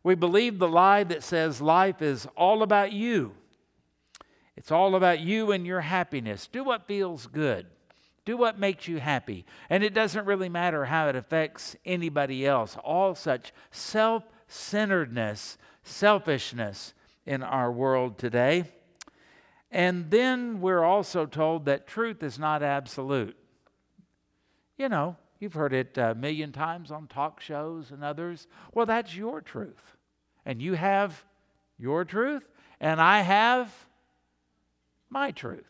We 0.04 0.16
believe 0.16 0.58
the 0.58 0.68
lie 0.68 1.04
that 1.04 1.24
says 1.24 1.62
life 1.62 2.02
is 2.02 2.28
all 2.36 2.64
about 2.64 2.92
you. 2.92 3.34
It's 4.58 4.72
all 4.72 4.96
about 4.96 5.20
you 5.20 5.52
and 5.52 5.66
your 5.66 5.82
happiness. 5.82 6.48
Do 6.52 6.64
what 6.64 6.88
feels 6.88 7.28
good. 7.28 7.68
Do 8.26 8.38
what 8.38 8.60
makes 8.60 8.88
you 8.88 9.00
happy. 9.00 9.46
And 9.70 9.84
it 9.84 9.94
doesn't 9.94 10.26
really 10.26 10.50
matter 10.50 10.86
how 10.86 11.08
it 11.08 11.16
affects 11.16 11.76
anybody 11.86 12.46
else. 12.46 12.78
All 12.84 13.16
such 13.16 13.54
self 13.72 14.24
centeredness, 14.48 15.58
selfishness 15.84 16.94
in 17.26 17.44
our 17.44 17.72
world 17.72 18.18
today. 18.18 18.66
And 19.70 20.12
then 20.12 20.60
we're 20.60 20.84
also 20.84 21.26
told 21.26 21.66
that 21.66 21.88
truth 21.88 22.24
is 22.24 22.38
not 22.38 22.62
absolute. 22.62 23.38
You 24.78 24.90
know, 24.90 25.16
you've 25.40 25.54
heard 25.54 25.74
it 25.74 25.98
a 25.98 26.14
million 26.14 26.52
times 26.52 26.92
on 26.92 27.08
talk 27.08 27.40
shows 27.40 27.92
and 27.92 28.04
others. 28.04 28.48
Well, 28.74 28.86
that's 28.86 29.16
your 29.16 29.42
truth. 29.42 29.96
And 30.46 30.62
you 30.62 30.74
have 30.74 31.24
your 31.78 32.04
truth, 32.04 32.44
and 32.80 33.00
I 33.00 33.22
have 33.22 33.74
my 35.10 35.32
truth. 35.32 35.70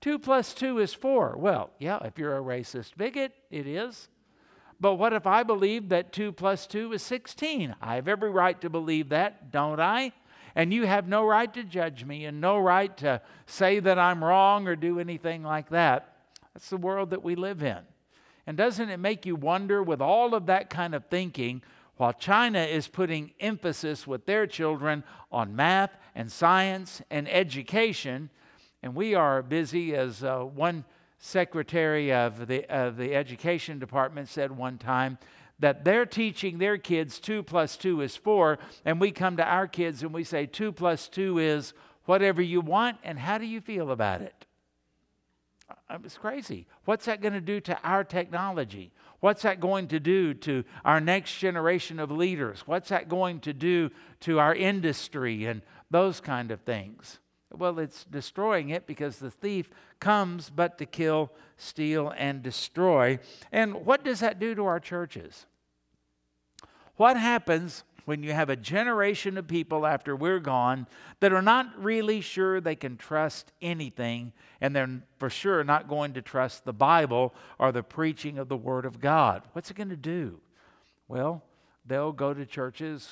Two 0.00 0.18
plus 0.18 0.54
two 0.54 0.78
is 0.78 0.94
four. 0.94 1.36
Well, 1.36 1.70
yeah, 1.78 1.98
if 2.04 2.18
you're 2.18 2.36
a 2.36 2.42
racist 2.42 2.96
bigot, 2.96 3.32
it 3.50 3.66
is. 3.66 4.08
But 4.80 4.94
what 4.94 5.12
if 5.12 5.26
I 5.26 5.42
believe 5.42 5.88
that 5.88 6.12
2 6.12 6.32
plus 6.32 6.66
2 6.66 6.92
is 6.92 7.02
16? 7.02 7.74
I 7.80 7.94
have 7.94 8.08
every 8.08 8.30
right 8.30 8.60
to 8.60 8.68
believe 8.68 9.08
that, 9.08 9.50
don't 9.50 9.80
I? 9.80 10.12
And 10.56 10.72
you 10.72 10.86
have 10.86 11.06
no 11.06 11.26
right 11.26 11.52
to 11.52 11.62
judge 11.62 12.04
me 12.04 12.24
and 12.24 12.40
no 12.40 12.58
right 12.58 12.96
to 12.96 13.20
say 13.44 13.78
that 13.78 13.98
I'm 13.98 14.24
wrong 14.24 14.66
or 14.66 14.74
do 14.74 14.98
anything 14.98 15.42
like 15.42 15.68
that. 15.68 16.16
That's 16.54 16.70
the 16.70 16.78
world 16.78 17.10
that 17.10 17.22
we 17.22 17.34
live 17.34 17.62
in. 17.62 17.80
And 18.46 18.56
doesn't 18.56 18.88
it 18.88 18.96
make 18.96 19.26
you 19.26 19.36
wonder 19.36 19.82
with 19.82 20.00
all 20.00 20.34
of 20.34 20.46
that 20.46 20.70
kind 20.70 20.94
of 20.94 21.04
thinking, 21.04 21.62
while 21.98 22.14
China 22.14 22.60
is 22.60 22.88
putting 22.88 23.32
emphasis 23.38 24.06
with 24.06 24.24
their 24.24 24.46
children 24.46 25.04
on 25.30 25.54
math 25.54 25.96
and 26.14 26.32
science 26.32 27.02
and 27.10 27.28
education, 27.28 28.30
and 28.82 28.94
we 28.94 29.14
are 29.14 29.42
busy, 29.42 29.94
as 29.94 30.24
uh, 30.24 30.38
one 30.38 30.86
secretary 31.18 32.12
of 32.12 32.46
the, 32.46 32.64
of 32.74 32.96
the 32.96 33.14
education 33.14 33.78
department 33.78 34.28
said 34.28 34.50
one 34.50 34.78
time, 34.78 35.18
that 35.58 35.84
they're 35.84 36.06
teaching 36.06 36.58
their 36.58 36.78
kids 36.78 37.18
2 37.18 37.42
plus 37.42 37.76
2 37.76 38.02
is 38.02 38.16
4, 38.16 38.58
and 38.84 39.00
we 39.00 39.10
come 39.10 39.36
to 39.38 39.44
our 39.44 39.66
kids 39.66 40.02
and 40.02 40.12
we 40.12 40.24
say 40.24 40.46
2 40.46 40.72
plus 40.72 41.08
2 41.08 41.38
is 41.38 41.72
whatever 42.04 42.42
you 42.42 42.60
want, 42.60 42.98
and 43.02 43.18
how 43.18 43.38
do 43.38 43.46
you 43.46 43.60
feel 43.60 43.90
about 43.90 44.20
it? 44.20 44.46
It's 46.04 46.18
crazy. 46.18 46.66
What's 46.84 47.06
that 47.06 47.20
going 47.20 47.34
to 47.34 47.40
do 47.40 47.60
to 47.60 47.78
our 47.82 48.04
technology? 48.04 48.92
What's 49.20 49.42
that 49.42 49.60
going 49.60 49.88
to 49.88 49.98
do 49.98 50.34
to 50.34 50.64
our 50.84 51.00
next 51.00 51.38
generation 51.38 51.98
of 51.98 52.10
leaders? 52.10 52.62
What's 52.66 52.90
that 52.90 53.08
going 53.08 53.40
to 53.40 53.52
do 53.52 53.90
to 54.20 54.38
our 54.38 54.54
industry 54.54 55.46
and 55.46 55.62
those 55.90 56.20
kind 56.20 56.50
of 56.50 56.60
things? 56.60 57.18
Well, 57.52 57.78
it's 57.78 58.04
destroying 58.04 58.70
it 58.70 58.86
because 58.86 59.18
the 59.18 59.30
thief 59.30 59.70
comes 60.00 60.50
but 60.50 60.78
to 60.78 60.86
kill, 60.86 61.30
steal, 61.56 62.12
and 62.16 62.42
destroy. 62.42 63.18
And 63.52 63.86
what 63.86 64.04
does 64.04 64.20
that 64.20 64.38
do 64.38 64.54
to 64.54 64.64
our 64.64 64.80
churches? 64.80 65.46
What 66.96 67.16
happens 67.16 67.84
when 68.04 68.22
you 68.22 68.32
have 68.32 68.50
a 68.50 68.56
generation 68.56 69.36
of 69.36 69.46
people 69.46 69.86
after 69.86 70.14
we're 70.14 70.40
gone 70.40 70.86
that 71.20 71.32
are 71.32 71.42
not 71.42 71.82
really 71.82 72.20
sure 72.20 72.60
they 72.60 72.76
can 72.76 72.96
trust 72.96 73.52
anything, 73.60 74.32
and 74.60 74.74
they're 74.74 75.02
for 75.18 75.30
sure 75.30 75.64
not 75.64 75.88
going 75.88 76.14
to 76.14 76.22
trust 76.22 76.64
the 76.64 76.72
Bible 76.72 77.34
or 77.58 77.72
the 77.72 77.82
preaching 77.82 78.38
of 78.38 78.48
the 78.48 78.56
Word 78.56 78.84
of 78.84 79.00
God? 79.00 79.42
What's 79.52 79.70
it 79.70 79.76
going 79.76 79.88
to 79.90 79.96
do? 79.96 80.40
Well, 81.08 81.42
they'll 81.84 82.12
go 82.12 82.32
to 82.32 82.46
churches, 82.46 83.08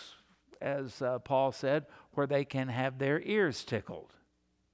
as 0.60 1.02
uh, 1.02 1.18
Paul 1.20 1.52
said, 1.52 1.86
where 2.14 2.26
they 2.26 2.44
can 2.44 2.68
have 2.68 2.98
their 2.98 3.20
ears 3.20 3.64
tickled 3.64 4.14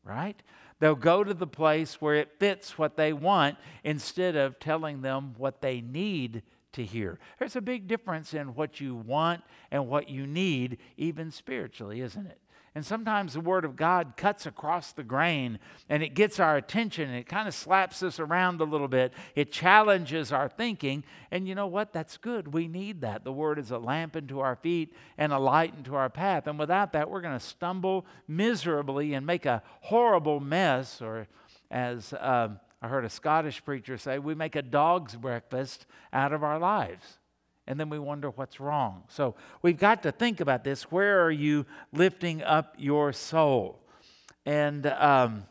right? 0.04 0.40
They'll 0.78 0.95
go 0.95 1.23
to 1.23 1.35
the 1.35 1.47
place 1.47 2.00
where 2.00 2.14
it 2.14 2.38
fits 2.38 2.78
what 2.78 2.97
they 2.97 3.12
want 3.12 3.59
instead 3.85 4.37
of 4.37 4.59
telling 4.59 5.02
them 5.02 5.35
what 5.37 5.61
they 5.61 5.80
need 5.80 6.42
to 6.72 6.84
hear. 6.84 7.18
There's 7.38 7.56
a 7.56 7.60
big 7.60 7.88
difference 7.88 8.34
in 8.34 8.54
what 8.54 8.80
you 8.80 8.94
want 8.94 9.42
and 9.70 9.88
what 9.88 10.08
you 10.08 10.26
need, 10.26 10.78
even 10.96 11.30
spiritually, 11.30 12.00
isn't 12.00 12.26
it? 12.26 12.40
And 12.72 12.86
sometimes 12.86 13.32
the 13.32 13.40
Word 13.40 13.64
of 13.64 13.74
God 13.74 14.12
cuts 14.16 14.46
across 14.46 14.92
the 14.92 15.02
grain 15.02 15.58
and 15.88 16.04
it 16.04 16.14
gets 16.14 16.38
our 16.38 16.56
attention 16.56 17.08
and 17.08 17.18
it 17.18 17.26
kind 17.26 17.48
of 17.48 17.54
slaps 17.54 18.00
us 18.00 18.20
around 18.20 18.60
a 18.60 18.64
little 18.64 18.86
bit. 18.86 19.12
It 19.34 19.50
challenges 19.50 20.30
our 20.30 20.48
thinking. 20.48 21.02
And 21.32 21.48
you 21.48 21.56
know 21.56 21.66
what? 21.66 21.92
That's 21.92 22.16
good. 22.16 22.54
We 22.54 22.68
need 22.68 23.00
that. 23.00 23.24
The 23.24 23.32
Word 23.32 23.58
is 23.58 23.72
a 23.72 23.78
lamp 23.78 24.14
unto 24.14 24.38
our 24.38 24.54
feet 24.54 24.94
and 25.18 25.32
a 25.32 25.38
light 25.38 25.74
unto 25.76 25.96
our 25.96 26.08
path. 26.08 26.46
And 26.46 26.60
without 26.60 26.92
that, 26.92 27.10
we're 27.10 27.22
going 27.22 27.38
to 27.38 27.44
stumble 27.44 28.06
miserably 28.28 29.14
and 29.14 29.26
make 29.26 29.46
a 29.46 29.64
horrible 29.80 30.38
mess. 30.38 31.02
Or 31.02 31.26
as 31.72 32.14
um, 32.20 32.60
I 32.82 32.88
heard 32.88 33.04
a 33.04 33.10
Scottish 33.10 33.64
preacher 33.64 33.99
say, 33.99 34.18
we 34.18 34.34
make 34.34 34.56
a 34.56 34.62
dog's 34.62 35.14
breakfast 35.14 35.87
out 36.12 36.32
of 36.32 36.42
our 36.42 36.58
lives 36.58 37.18
and 37.70 37.78
then 37.78 37.88
we 37.88 38.00
wonder 38.00 38.30
what's 38.30 38.58
wrong. 38.58 39.04
So 39.06 39.37
we've 39.62 39.78
got 39.78 40.02
to 40.02 40.10
think 40.10 40.40
about 40.40 40.64
this. 40.64 40.90
Where 40.90 41.25
are 41.25 41.30
you 41.30 41.66
lifting 41.92 42.42
up 42.42 42.75
your 42.78 43.12
soul? 43.12 43.78
And, 44.44 44.87
um, 44.87 45.44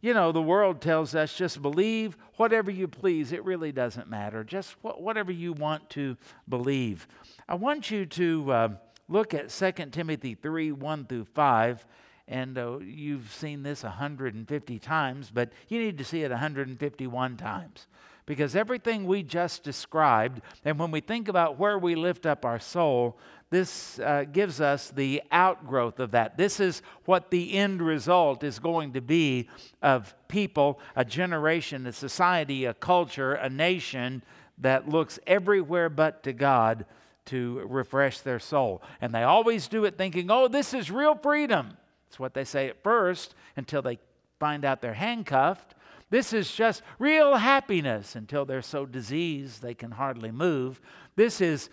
you 0.00 0.14
know, 0.14 0.32
the 0.32 0.40
world 0.40 0.80
tells 0.80 1.14
us 1.14 1.34
just 1.34 1.60
believe 1.60 2.16
whatever 2.36 2.70
you 2.70 2.88
please. 2.88 3.32
It 3.32 3.44
really 3.44 3.70
doesn't 3.70 4.08
matter. 4.08 4.44
Just 4.44 4.76
wh- 4.80 4.98
whatever 4.98 5.30
you 5.30 5.52
want 5.52 5.90
to 5.90 6.16
believe. 6.48 7.06
I 7.46 7.56
want 7.56 7.90
you 7.90 8.06
to 8.06 8.50
uh, 8.50 8.68
look 9.06 9.34
at 9.34 9.50
2 9.50 9.72
Timothy 9.90 10.34
3 10.36 10.72
1 10.72 11.04
through 11.04 11.26
5. 11.26 11.86
And 12.28 12.58
uh, 12.58 12.78
you've 12.78 13.32
seen 13.32 13.62
this 13.62 13.82
150 13.82 14.78
times, 14.78 15.30
but 15.32 15.50
you 15.68 15.78
need 15.80 15.96
to 15.98 16.04
see 16.04 16.22
it 16.22 16.30
151 16.30 17.36
times. 17.38 17.86
Because 18.26 18.54
everything 18.54 19.06
we 19.06 19.22
just 19.22 19.62
described, 19.62 20.42
and 20.62 20.78
when 20.78 20.90
we 20.90 21.00
think 21.00 21.28
about 21.28 21.58
where 21.58 21.78
we 21.78 21.94
lift 21.94 22.26
up 22.26 22.44
our 22.44 22.58
soul, 22.58 23.18
this 23.48 23.98
uh, 24.00 24.24
gives 24.30 24.60
us 24.60 24.90
the 24.90 25.22
outgrowth 25.32 25.98
of 25.98 26.10
that. 26.10 26.36
This 26.36 26.60
is 26.60 26.82
what 27.06 27.30
the 27.30 27.54
end 27.54 27.80
result 27.80 28.44
is 28.44 28.58
going 28.58 28.92
to 28.92 29.00
be 29.00 29.48
of 29.80 30.14
people, 30.28 30.78
a 30.94 31.06
generation, 31.06 31.86
a 31.86 31.92
society, 31.92 32.66
a 32.66 32.74
culture, 32.74 33.32
a 33.32 33.48
nation 33.48 34.22
that 34.58 34.86
looks 34.86 35.18
everywhere 35.26 35.88
but 35.88 36.22
to 36.24 36.34
God 36.34 36.84
to 37.26 37.60
refresh 37.66 38.20
their 38.20 38.38
soul. 38.38 38.82
And 39.00 39.14
they 39.14 39.22
always 39.22 39.68
do 39.68 39.86
it 39.86 39.96
thinking, 39.96 40.30
oh, 40.30 40.48
this 40.48 40.74
is 40.74 40.90
real 40.90 41.14
freedom. 41.14 41.78
That's 42.08 42.18
what 42.18 42.32
they 42.32 42.44
say 42.44 42.68
at 42.68 42.82
first 42.82 43.34
until 43.56 43.82
they 43.82 43.98
find 44.40 44.64
out 44.64 44.80
they're 44.80 44.94
handcuffed. 44.94 45.74
This 46.10 46.32
is 46.32 46.50
just 46.50 46.82
real 46.98 47.36
happiness 47.36 48.16
until 48.16 48.46
they're 48.46 48.62
so 48.62 48.86
diseased 48.86 49.60
they 49.60 49.74
can 49.74 49.90
hardly 49.90 50.30
move. 50.30 50.80
This 51.16 51.42
is 51.42 51.68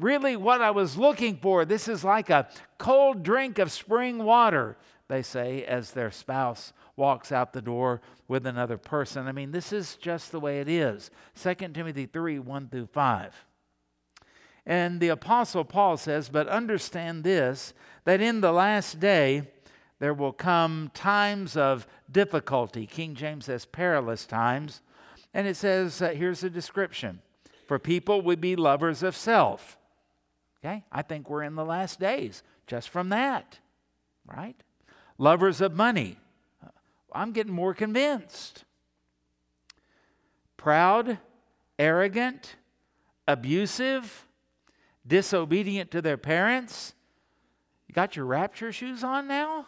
really 0.00 0.34
what 0.34 0.60
I 0.60 0.72
was 0.72 0.98
looking 0.98 1.36
for. 1.36 1.64
This 1.64 1.86
is 1.86 2.02
like 2.02 2.30
a 2.30 2.48
cold 2.78 3.22
drink 3.22 3.60
of 3.60 3.70
spring 3.70 4.24
water, 4.24 4.76
they 5.06 5.22
say, 5.22 5.64
as 5.64 5.92
their 5.92 6.10
spouse 6.10 6.72
walks 6.96 7.30
out 7.30 7.52
the 7.52 7.62
door 7.62 8.00
with 8.26 8.44
another 8.44 8.76
person. 8.76 9.28
I 9.28 9.32
mean, 9.32 9.52
this 9.52 9.72
is 9.72 9.94
just 9.94 10.32
the 10.32 10.40
way 10.40 10.58
it 10.58 10.68
is. 10.68 11.12
2 11.40 11.54
Timothy 11.54 12.06
3 12.06 12.40
1 12.40 12.68
through 12.68 12.86
5. 12.86 13.46
And 14.66 14.98
the 14.98 15.10
Apostle 15.10 15.64
Paul 15.64 15.96
says, 15.96 16.28
But 16.28 16.48
understand 16.48 17.22
this, 17.22 17.72
that 18.04 18.20
in 18.20 18.40
the 18.40 18.50
last 18.50 18.98
day 18.98 19.46
there 19.98 20.14
will 20.14 20.32
come 20.32 20.90
times 20.94 21.56
of 21.56 21.86
difficulty. 22.10 22.86
King 22.86 23.14
James 23.14 23.46
says 23.46 23.64
perilous 23.64 24.26
times. 24.26 24.82
And 25.32 25.46
it 25.46 25.56
says, 25.56 26.00
uh, 26.00 26.10
here's 26.10 26.42
a 26.44 26.50
description 26.50 27.20
For 27.66 27.78
people 27.78 28.22
would 28.22 28.40
be 28.40 28.56
lovers 28.56 29.02
of 29.02 29.16
self. 29.16 29.78
Okay? 30.64 30.84
I 30.90 31.02
think 31.02 31.28
we're 31.28 31.42
in 31.42 31.54
the 31.54 31.64
last 31.64 32.00
days 32.00 32.42
just 32.66 32.88
from 32.88 33.10
that, 33.10 33.58
right? 34.26 34.56
Lovers 35.18 35.60
of 35.60 35.74
money. 35.74 36.18
I'm 37.12 37.32
getting 37.32 37.52
more 37.52 37.72
convinced. 37.72 38.64
Proud, 40.56 41.18
arrogant, 41.78 42.56
abusive 43.26 44.26
disobedient 45.06 45.90
to 45.92 46.02
their 46.02 46.16
parents. 46.16 46.94
You 47.86 47.94
got 47.94 48.16
your 48.16 48.26
rapture 48.26 48.72
shoes 48.72 49.04
on 49.04 49.28
now? 49.28 49.66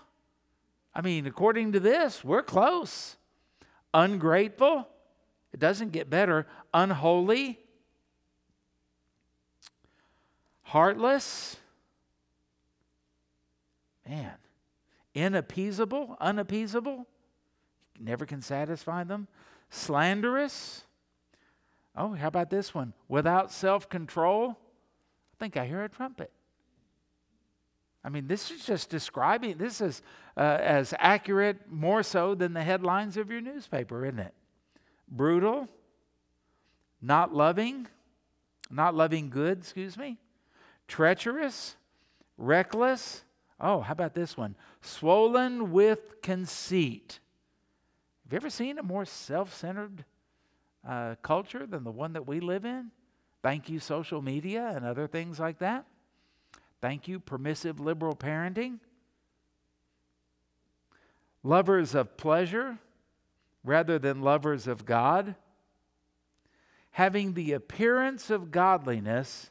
I 0.99 1.01
mean, 1.01 1.29
according 1.29 1.71
to 1.73 1.81
this, 1.81 2.25
we're 2.25 2.43
close. 2.43 3.17
Ungrateful, 3.95 4.89
it 5.53 5.61
doesn't 5.61 5.93
get 5.93 6.11
better. 6.11 6.45
Unholy, 6.75 7.61
heartless, 10.63 11.57
man, 14.07 14.35
inappeasable, 15.15 16.17
unappeasable, 16.21 17.07
never 18.01 18.27
can 18.27 18.43
satisfy 18.43 19.05
them. 19.05 19.29
Slanderous, 19.71 20.83
oh, 21.95 22.15
how 22.15 22.27
about 22.27 22.51
this 22.51 22.75
one? 22.75 22.93
Without 23.07 23.53
self 23.53 23.89
control 23.89 24.59
I 25.39 25.39
think 25.39 25.57
I 25.57 25.67
hear 25.67 25.85
a 25.85 25.89
trumpet. 25.89 26.33
I 28.03 28.09
mean, 28.09 28.27
this 28.27 28.51
is 28.51 28.65
just 28.65 28.91
describing, 28.91 29.57
this 29.57 29.81
is 29.81 30.03
uh, 30.39 30.59
as 30.61 30.95
accurate, 31.01 31.69
more 31.69 32.05
so 32.05 32.33
than 32.33 32.53
the 32.53 32.63
headlines 32.63 33.17
of 33.17 33.29
your 33.29 33.41
newspaper, 33.41 34.07
isn't 34.07 34.21
it? 34.21 34.33
Brutal, 35.11 35.67
not 37.03 37.35
loving, 37.35 37.89
not 38.71 38.95
loving 38.95 39.31
good, 39.31 39.59
excuse 39.59 39.97
me, 39.97 40.17
treacherous, 40.87 41.75
reckless. 42.37 43.25
Oh, 43.59 43.81
how 43.81 43.91
about 43.91 44.15
this 44.15 44.37
one? 44.37 44.55
Swollen 44.81 45.73
with 45.73 46.23
conceit. 46.23 47.19
Have 48.25 48.33
you 48.33 48.37
ever 48.37 48.51
seen 48.51 48.79
a 48.79 48.83
more 48.85 49.05
self 49.05 49.53
centered 49.53 50.05
uh, 50.89 51.17
culture 51.21 51.67
than 51.67 51.83
the 51.83 51.91
one 51.91 52.13
that 52.13 52.29
we 52.29 52.39
live 52.39 52.65
in? 52.65 52.93
Thank 53.43 53.69
you, 53.69 53.81
social 53.81 54.23
media 54.23 54.73
and 54.73 54.85
other 54.85 55.09
things 55.09 55.41
like 55.41 55.59
that. 55.59 55.85
Thank 56.81 57.09
you, 57.09 57.19
permissive 57.19 57.81
liberal 57.81 58.15
parenting. 58.15 58.79
Lovers 61.43 61.95
of 61.95 62.17
pleasure 62.17 62.79
rather 63.65 63.99
than 63.99 64.23
lovers 64.23 64.67
of 64.67 64.85
God. 64.85 65.35
Having 66.93 67.35
the 67.35 67.53
appearance 67.53 68.31
of 68.31 68.51
godliness 68.51 69.51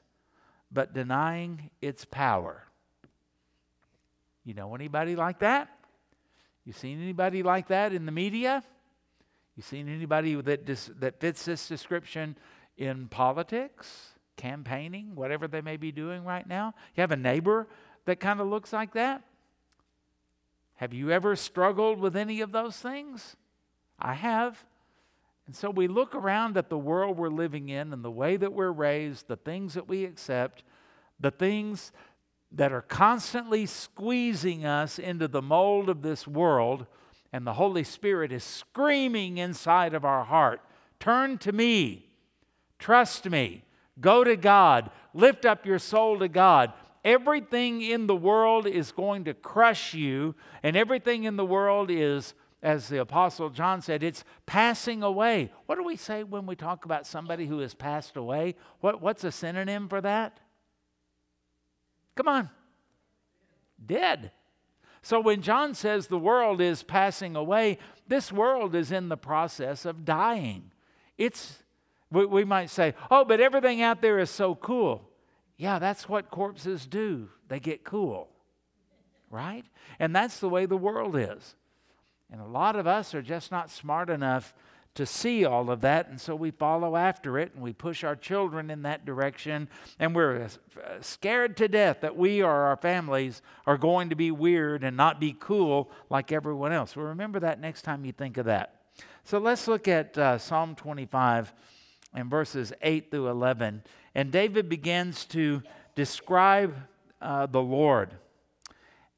but 0.72 0.94
denying 0.94 1.70
its 1.82 2.06
power. 2.06 2.64
You 4.44 4.54
know 4.54 4.76
anybody 4.76 5.16
like 5.16 5.40
that? 5.40 5.70
You 6.66 6.74
seen 6.74 7.02
anybody 7.02 7.44
like 7.44 7.68
that 7.68 7.94
in 7.94 8.06
the 8.06 8.12
media? 8.12 8.64
You 9.56 9.64
seen 9.64 9.90
anybody 9.90 10.36
that, 10.36 10.66
dis- 10.66 10.92
that 11.00 11.20
fits 11.20 11.46
this 11.46 11.68
description 11.68 12.38
in 12.78 13.08
politics, 13.08 14.12
campaigning, 14.36 15.16
whatever 15.16 15.48
they 15.48 15.62
may 15.62 15.78
be 15.78 15.92
doing 15.92 16.24
right 16.24 16.48
now? 16.48 16.74
You 16.96 17.02
have 17.02 17.12
a 17.12 17.18
neighbor 17.18 17.68
that 18.06 18.20
kind 18.20 18.40
of 18.40 18.48
looks 18.48 18.72
like 18.72 18.94
that? 18.94 19.24
Have 20.78 20.94
you 20.94 21.12
ever 21.12 21.36
struggled 21.36 22.00
with 22.00 22.16
any 22.16 22.42
of 22.42 22.52
those 22.52 22.78
things? 22.78 23.36
I 24.00 24.14
have. 24.14 24.64
And 25.46 25.56
so 25.56 25.70
we 25.70 25.88
look 25.88 26.16
around 26.16 26.58
at 26.58 26.70
the 26.70 26.78
world 26.78 27.18
we're 27.18 27.30
living 27.30 27.70
in 27.70 27.94
and 27.94 28.04
the 28.04 28.12
way 28.12 28.38
that 28.38 28.54
we're 28.54 28.72
raised, 28.72 29.28
the 29.28 29.38
things 29.38 29.76
that 29.76 29.88
we 29.88 30.06
accept, 30.06 30.64
the 31.20 31.32
things 31.32 31.92
that 32.52 32.72
are 32.72 32.82
constantly 32.82 33.66
squeezing 33.66 34.66
us 34.66 35.00
into 35.00 35.28
the 35.28 35.42
mold 35.42 35.90
of 35.90 36.02
this 36.02 36.28
world, 36.28 36.86
and 37.34 37.46
the 37.46 37.54
Holy 37.54 37.84
Spirit 37.84 38.32
is 38.32 38.44
screaming 38.44 39.38
inside 39.38 39.94
of 39.94 40.06
our 40.06 40.24
heart 40.24 40.62
Turn 41.00 41.38
to 41.40 41.52
me. 41.52 42.10
Trust 42.80 43.30
me. 43.30 43.64
Go 44.00 44.24
to 44.24 44.36
God. 44.36 44.92
Lift 45.14 45.46
up 45.46 45.66
your 45.66 45.80
soul 45.80 46.20
to 46.20 46.28
God. 46.28 46.74
Everything 47.04 47.82
in 47.82 48.08
the 48.08 48.16
world 48.16 48.68
is 48.68 48.92
going 48.92 49.26
to 49.26 49.34
crush 49.34 49.94
you, 49.94 50.36
and 50.64 50.76
everything 50.76 51.24
in 51.24 51.36
the 51.38 51.46
world 51.46 51.90
is, 51.92 52.34
as 52.62 52.90
the 52.90 53.00
Apostle 53.00 53.50
John 53.50 53.82
said, 53.82 54.04
it's 54.04 54.24
passing 54.46 55.04
away. 55.04 55.52
What 55.66 55.76
do 55.76 55.84
we 55.84 55.96
say 55.96 56.24
when 56.24 56.46
we 56.46 56.56
talk 56.56 56.86
about 56.86 57.08
somebody 57.08 57.46
who 57.46 57.60
has 57.60 57.74
passed 57.74 58.18
away? 58.18 58.56
What, 58.82 59.02
what's 59.02 59.24
a 59.24 59.32
synonym 59.32 59.88
for 59.88 60.02
that? 60.02 60.40
Come 62.16 62.28
on. 62.28 62.50
Dead. 63.86 64.32
So 65.02 65.20
when 65.20 65.42
John 65.42 65.74
says 65.74 66.08
the 66.08 66.18
world 66.18 66.60
is 66.60 66.84
passing 66.84 67.36
away, 67.36 67.78
this 68.08 68.32
world 68.32 68.76
is 68.76 68.92
in 68.92 69.08
the 69.08 69.18
process 69.18 69.86
of 69.86 70.04
dying. 70.04 70.72
It's 71.18 71.64
we, 72.12 72.26
we 72.26 72.44
might 72.44 72.70
say, 72.70 72.94
oh, 73.12 73.26
but 73.26 73.42
everything 73.42 73.82
out 73.82 74.02
there 74.02 74.20
is 74.20 74.30
so 74.30 74.56
cool. 74.56 75.07
Yeah, 75.58 75.80
that's 75.80 76.08
what 76.08 76.30
corpses 76.30 76.86
do. 76.86 77.30
They 77.48 77.60
get 77.60 77.84
cool, 77.84 78.30
right? 79.30 79.66
And 80.00 80.16
that's 80.16 80.40
the 80.40 80.50
way 80.50 80.66
the 80.66 80.78
world 80.78 81.16
is. 81.16 81.56
And 82.32 82.42
a 82.42 82.46
lot 82.46 82.76
of 82.76 82.86
us 82.86 83.16
are 83.16 83.22
just 83.22 83.52
not 83.52 83.72
smart 83.72 84.10
enough 84.10 84.54
to 84.98 85.06
see 85.06 85.46
all 85.46 85.70
of 85.70 85.82
that, 85.82 86.10
and 86.10 86.20
so 86.20 86.36
we 86.36 86.50
follow 86.50 86.96
after 86.96 87.38
it 87.38 87.54
and 87.54 87.62
we 87.62 87.72
push 87.72 88.04
our 88.04 88.16
children 88.16 88.72
in 88.72 88.82
that 88.82 89.06
direction, 89.06 89.70
and 90.00 90.16
we're 90.16 90.42
uh, 90.42 90.50
scared 91.02 91.56
to 91.56 91.68
death 91.68 92.02
that 92.02 92.18
we 92.18 92.42
or 92.42 92.50
our 92.50 92.76
families 92.76 93.44
are 93.68 93.78
going 93.78 94.10
to 94.10 94.16
be 94.16 94.32
weird 94.32 94.84
and 94.84 94.98
not 94.98 95.20
be 95.20 95.36
cool 95.40 95.92
like 96.10 96.32
everyone 96.32 96.72
else. 96.72 96.96
Well, 96.96 97.06
remember 97.06 97.40
that 97.42 97.62
next 97.62 97.84
time 97.84 98.06
you 98.06 98.12
think 98.12 98.38
of 98.38 98.46
that. 98.46 98.74
So 99.24 99.38
let's 99.38 99.68
look 99.68 99.88
at 99.88 100.18
uh, 100.18 100.40
Psalm 100.40 100.74
25 100.74 101.54
in 102.16 102.28
verses 102.28 102.74
8 102.82 103.12
through 103.12 103.30
11. 103.30 103.84
And 104.18 104.32
David 104.32 104.68
begins 104.68 105.26
to 105.26 105.62
describe 105.94 106.76
uh, 107.22 107.46
the 107.46 107.62
Lord 107.62 108.10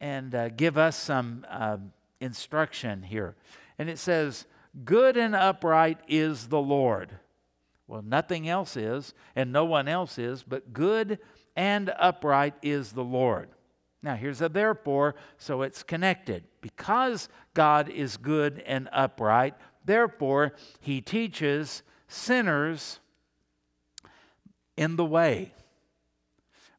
and 0.02 0.36
uh, 0.36 0.50
give 0.50 0.78
us 0.78 0.98
some 0.98 1.46
uh, 1.50 1.78
instruction 2.20 3.04
here. 3.04 3.36
And 3.80 3.90
it 3.90 3.98
says, 3.98 4.46
Good 4.84 5.16
and 5.16 5.34
upright 5.34 6.00
is 6.10 6.48
the 6.48 6.60
Lord. 6.60 7.12
Well, 7.88 8.02
nothing 8.02 8.50
else 8.50 8.76
is, 8.76 9.14
and 9.38 9.54
no 9.54 9.64
one 9.64 9.88
else 9.88 10.18
is, 10.18 10.44
but 10.44 10.74
good 10.74 11.18
and 11.56 11.94
upright 11.98 12.56
is 12.62 12.92
the 12.92 13.04
Lord. 13.04 13.48
Now, 14.04 14.16
here's 14.16 14.42
a 14.42 14.50
therefore, 14.50 15.16
so 15.38 15.62
it's 15.62 15.82
connected. 15.82 16.44
Because 16.60 17.30
God 17.54 17.88
is 17.88 18.18
good 18.18 18.62
and 18.66 18.90
upright, 18.92 19.56
therefore, 19.86 20.56
he 20.82 21.00
teaches 21.00 21.84
sinners 22.10 23.00
in 24.80 24.96
the 24.96 25.06
way. 25.06 25.52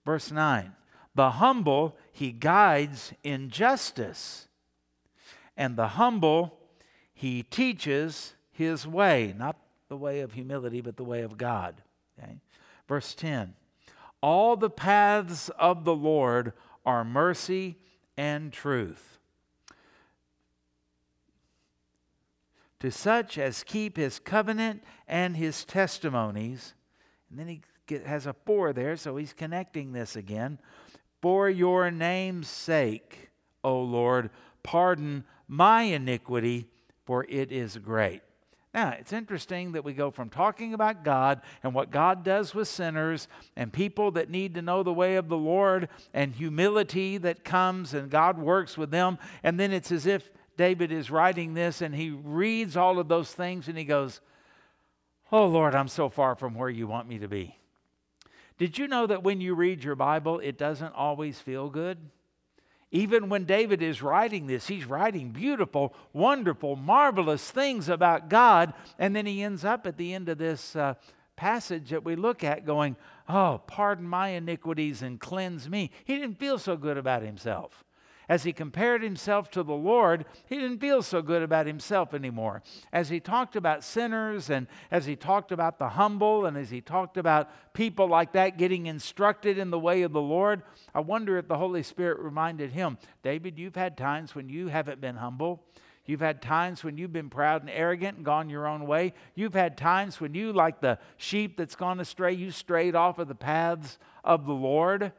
Verse 0.07 0.33
9 0.33 0.73
The 1.15 1.33
humble 1.33 1.97
he 2.11 2.33
guides 2.33 3.13
in 3.23 3.51
justice, 3.51 4.49
and 5.57 5.77
the 5.77 5.89
humble 5.89 6.59
he 7.13 7.43
teaches 7.43 8.33
his 8.51 8.87
way, 8.87 9.35
not 9.37 9.57
the 9.89 9.99
way 9.99 10.21
of 10.21 10.33
humility, 10.33 10.81
but 10.81 10.97
the 10.97 11.05
way 11.05 11.21
of 11.21 11.37
God. 11.37 11.83
Okay? 12.19 12.41
Verse 12.89 13.15
10 13.15 13.55
All 14.23 14.57
the 14.57 14.71
paths 14.71 15.51
of 15.59 15.85
the 15.85 15.95
Lord 15.95 16.55
are 16.87 17.05
mercy 17.05 17.77
and 18.17 18.51
truth. 18.51 19.19
To 22.79 22.91
such 22.91 23.37
as 23.37 23.63
keep 23.63 23.99
his 23.99 24.19
covenant 24.19 24.83
and 25.07 25.37
his 25.37 25.67
testimonies. 25.67 26.73
And 27.29 27.39
then 27.39 27.47
he 27.47 27.61
has 27.91 28.27
a 28.27 28.33
four 28.33 28.73
there, 28.73 28.97
so 28.97 29.17
he's 29.17 29.33
connecting 29.33 29.93
this 29.93 30.17
again. 30.17 30.59
For 31.21 31.51
your 31.51 31.91
name's 31.91 32.49
sake, 32.49 33.31
O 33.63 33.81
Lord, 33.81 34.31
pardon 34.63 35.25
my 35.49 35.83
iniquity, 35.83 36.69
for 37.05 37.27
it 37.29 37.53
is 37.53 37.77
great. 37.77 38.23
Now, 38.73 38.91
it's 38.91 39.13
interesting 39.13 39.73
that 39.73 39.85
we 39.85 39.93
go 39.93 40.13
from 40.13 40.29
talking 40.29 40.75
about 40.75 41.03
God 41.03 41.43
and 41.65 41.75
what 41.75 41.91
God 41.91 42.23
does 42.23 42.55
with 42.55 42.69
sinners 42.69 43.27
and 43.57 43.73
people 43.73 44.13
that 44.13 44.31
need 44.31 44.55
to 44.55 44.63
know 44.63 44.85
the 44.85 44.93
way 44.93 45.17
of 45.17 45.29
the 45.29 45.37
Lord 45.37 45.89
and 46.15 46.33
humility 46.33 47.19
that 47.19 47.43
comes 47.43 47.95
and 47.95 48.11
God 48.11 48.39
works 48.39 48.79
with 48.79 48.93
them. 48.93 49.19
And 49.43 49.59
then 49.59 49.73
it's 49.73 49.91
as 49.91 50.07
if 50.07 50.31
David 50.57 50.93
is 50.93 51.11
writing 51.11 51.55
this 51.55 51.83
and 51.83 51.95
he 51.95 52.11
reads 52.11 52.77
all 52.77 53.01
of 53.01 53.09
those 53.09 53.33
things 53.33 53.67
and 53.67 53.77
he 53.77 53.85
goes, 53.85 54.21
Oh 55.33 55.47
Lord, 55.47 55.75
I'm 55.75 55.89
so 55.89 56.09
far 56.09 56.37
from 56.37 56.55
where 56.55 56.71
you 56.71 56.87
want 56.87 57.09
me 57.09 57.19
to 57.19 57.29
be. 57.29 57.57
Did 58.61 58.77
you 58.77 58.89
know 58.89 59.07
that 59.07 59.23
when 59.23 59.41
you 59.41 59.55
read 59.55 59.83
your 59.83 59.95
Bible, 59.95 60.39
it 60.39 60.59
doesn't 60.59 60.95
always 60.95 61.41
feel 61.41 61.71
good? 61.71 61.97
Even 62.91 63.31
when 63.31 63.47
David 63.47 63.81
is 63.81 64.03
writing 64.03 64.47
this, 64.49 64.67
he's 64.67 64.85
writing 64.85 65.31
beautiful, 65.31 65.95
wonderful, 66.13 66.77
marvelous 66.77 67.51
things 67.51 67.89
about 67.89 68.29
God. 68.29 68.75
And 68.99 69.17
then 69.17 69.25
he 69.25 69.43
ends 69.43 69.65
up 69.65 69.87
at 69.87 69.97
the 69.97 70.13
end 70.13 70.29
of 70.29 70.37
this 70.37 70.77
uh, 70.77 70.93
passage 71.37 71.89
that 71.89 72.05
we 72.05 72.17
look 72.17 72.45
at 72.45 72.67
going, 72.67 72.97
Oh, 73.31 73.63
pardon 73.67 74.07
my 74.07 74.29
iniquities 74.29 75.01
and 75.01 75.19
cleanse 75.19 75.67
me. 75.67 75.91
He 76.05 76.19
didn't 76.19 76.39
feel 76.39 76.59
so 76.59 76.77
good 76.77 76.99
about 76.99 77.23
himself 77.23 77.83
as 78.31 78.45
he 78.45 78.53
compared 78.53 79.03
himself 79.03 79.51
to 79.51 79.65
the 79.65 79.75
Lord, 79.75 80.25
he 80.47 80.55
didn't 80.55 80.79
feel 80.79 81.03
so 81.03 81.21
good 81.21 81.43
about 81.43 81.67
himself 81.67 82.15
anymore. 82.15 82.63
As 82.93 83.09
he 83.09 83.19
talked 83.19 83.57
about 83.57 83.83
sinners 83.83 84.51
and 84.51 84.69
as 84.89 85.05
he 85.05 85.17
talked 85.17 85.51
about 85.51 85.81
the 85.81 85.89
humble 85.89 86.47
and 86.47 86.57
as 86.57 86.71
he 86.71 86.81
talked 86.81 87.17
about 87.17 87.51
people 87.75 88.07
like 88.07 88.31
that 88.35 88.57
getting 88.57 88.87
instructed 88.87 89.59
in 89.59 89.71
the 89.71 89.81
way 89.81 90.03
of 90.03 90.13
the 90.13 90.21
Lord, 90.21 90.63
I 90.95 91.01
wonder 91.01 91.39
if 91.39 91.49
the 91.49 91.59
Holy 91.59 91.83
Spirit 91.83 92.21
reminded 92.21 92.71
him, 92.71 92.99
David, 93.25 93.59
you've 93.59 93.75
had 93.75 93.99
times 93.99 94.33
when 94.33 94.49
you 94.49 94.69
haven't 94.69 95.01
been 95.01 95.17
humble. 95.17 95.65
You've 96.07 96.21
had 96.21 96.41
times 96.41 96.85
when 96.85 96.99
you've 96.99 97.13
been 97.13 97.31
proud 97.31 97.63
and 97.63 97.71
arrogant 97.71 98.19
and 98.19 98.25
gone 98.25 98.49
your 98.49 98.69
own 98.69 98.87
way. 98.87 99.13
You've 99.35 99.55
had 99.55 99.77
times 99.77 100.21
when 100.21 100.35
you, 100.35 100.53
like 100.53 100.81
the 100.81 101.01
sheep 101.17 101.57
that's 101.57 101.75
gone 101.75 101.99
astray, 101.99 102.35
you 102.35 102.53
strayed 102.53 102.95
off 102.95 103.19
of 103.19 103.27
the 103.27 103.35
paths 103.35 103.99
of 104.23 104.47
the 104.47 104.53
Lord 104.53 105.13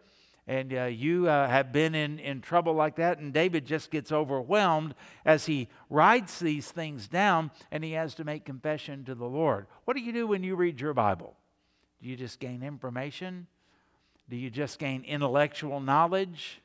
and 0.48 0.74
uh, 0.74 0.86
you 0.86 1.30
uh, 1.30 1.48
have 1.48 1.72
been 1.72 1.94
in, 1.96 2.20
in 2.20 2.42
trouble 2.42 2.74
like 2.74 2.96
that. 2.96 3.20
And 3.20 3.34
David 3.34 3.66
just 3.66 3.92
gets 3.92 4.12
overwhelmed 4.12 4.96
as 5.24 5.46
he 5.46 5.68
writes 5.90 6.40
these 6.40 6.70
things 6.70 7.08
down 7.08 7.52
and 7.72 7.84
he 7.84 7.92
has 7.94 8.16
to 8.16 8.24
make 8.24 8.46
confession 8.46 9.04
to 9.06 9.16
the 9.16 9.26
Lord. 9.26 9.68
What 9.86 9.96
do 9.96 10.02
you 10.02 10.12
do 10.12 10.28
when 10.28 10.44
you 10.44 10.56
read 10.56 10.82
your 10.82 10.94
Bible? 10.94 11.36
Do 12.02 12.10
you 12.10 12.16
just 12.16 12.40
gain 12.40 12.64
information? 12.64 13.48
Do 14.30 14.36
you 14.36 14.50
just 14.50 14.80
gain 14.80 15.04
intellectual 15.04 15.80
knowledge? 15.80 16.62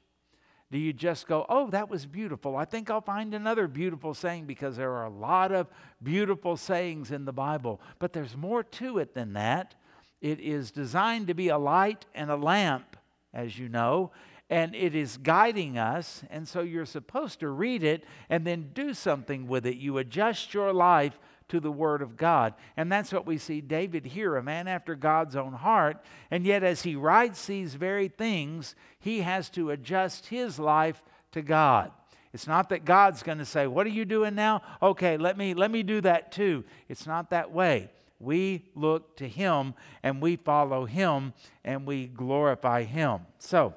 Do 0.73 0.79
you 0.79 0.93
just 0.93 1.29
go, 1.29 1.47
oh, 1.49 1.71
that 1.71 1.89
was 1.89 2.07
beautiful? 2.07 2.57
I 2.57 2.65
think 2.65 2.91
I'll 2.91 3.01
find 3.01 3.35
another 3.35 3.69
beautiful 3.69 4.15
saying 4.15 4.47
because 4.47 4.77
there 4.77 4.93
are 4.93 5.05
a 5.05 5.11
lot 5.11 5.53
of 5.53 5.69
beautiful 6.03 6.57
sayings 6.57 7.13
in 7.13 7.25
the 7.25 7.33
Bible. 7.33 7.81
But 7.99 8.13
there's 8.13 8.37
more 8.37 8.65
to 8.65 8.99
it 8.99 9.15
than 9.15 9.35
that. 9.35 9.75
It 10.21 10.41
is 10.41 10.71
designed 10.71 11.29
to 11.29 11.35
be 11.35 11.49
a 11.49 11.59
light 11.59 12.07
and 12.15 12.31
a 12.31 12.37
lamp 12.37 12.97
as 13.37 13.59
you 13.59 13.69
know, 13.69 14.11
and 14.49 14.75
it 14.75 14.95
is 14.95 15.19
guiding 15.19 15.77
us. 15.77 16.25
And 16.31 16.49
so 16.49 16.61
you're 16.61 16.87
supposed 16.87 17.41
to 17.41 17.49
read 17.49 17.85
it 17.85 18.05
and 18.31 18.47
then 18.47 18.71
do 18.73 18.95
something 18.95 19.47
with 19.47 19.67
it. 19.67 19.77
You 19.77 19.99
adjust 19.99 20.55
your 20.55 20.73
life 20.73 21.19
to 21.49 21.61
the 21.61 21.71
Word 21.71 22.03
of 22.03 22.17
God. 22.17 22.55
And 22.77 22.91
that's 22.91 23.13
what 23.13 23.27
we 23.27 23.39
see 23.39 23.61
David 23.61 24.07
here, 24.07 24.37
a 24.37 24.43
man 24.43 24.67
after 24.67 24.95
God's 24.95 25.37
own 25.37 25.53
heart. 25.53 26.03
And 26.31 26.45
yet, 26.45 26.65
as 26.65 26.83
he 26.83 26.97
writes 26.97 27.47
these 27.47 27.75
very 27.75 28.09
things, 28.09 28.75
he 28.99 29.21
has 29.21 29.51
to 29.51 29.71
adjust 29.71 30.27
his 30.27 30.59
life 30.59 31.03
to 31.33 31.43
God. 31.43 31.93
It's 32.33 32.47
not 32.47 32.69
that 32.71 32.85
God's 32.85 33.23
going 33.23 33.39
to 33.39 33.45
say, 33.45 33.67
"What 33.67 33.87
are 33.87 33.91
you 33.91 34.05
doing 34.05 34.35
now?" 34.35 34.63
Okay, 34.83 35.17
let 35.17 35.39
me 35.39 35.55
let 35.55 35.71
me 35.71 35.83
do 35.83 36.01
that 36.03 36.33
too. 36.33 36.65
It's 36.89 37.07
not 37.07 37.31
that 37.31 37.53
way 37.53 37.91
we 38.19 38.65
look 38.75 39.17
to 39.17 39.29
Him 39.29 39.75
and 40.03 40.21
we 40.21 40.37
follow 40.37 40.85
Him 40.85 41.33
and 41.65 41.87
we 41.87 42.07
glorify 42.07 42.85
Him. 42.85 43.21
So, 43.39 43.75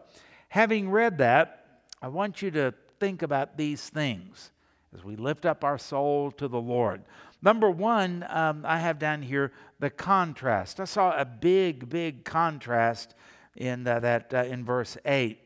having 0.50 0.90
read 0.90 1.18
that, 1.20 1.66
I 2.02 2.08
want 2.08 2.42
you 2.42 2.52
to 2.52 2.74
think 3.00 3.22
about 3.22 3.58
these 3.58 3.90
things 3.90 4.52
as 4.94 5.04
we 5.04 5.16
lift 5.16 5.46
up 5.46 5.64
our 5.64 5.78
soul 5.78 6.32
to 6.32 6.48
the 6.48 6.60
Lord. 6.60 7.04
Number 7.42 7.70
one, 7.70 8.26
um, 8.28 8.66
I 8.66 8.80
have 8.80 9.00
down 9.00 9.22
here 9.22 9.52
the 9.80 9.90
contrast. 9.90 10.80
I 10.80 10.86
saw 10.86 11.18
a 11.18 11.26
big, 11.26 11.90
big 11.90 12.26
contrast 12.26 13.16
in 13.56 13.88
uh, 13.88 14.00
that 14.00 14.34
uh, 14.34 14.44
in 14.44 14.66
verse 14.66 14.98
eight. 15.06 15.40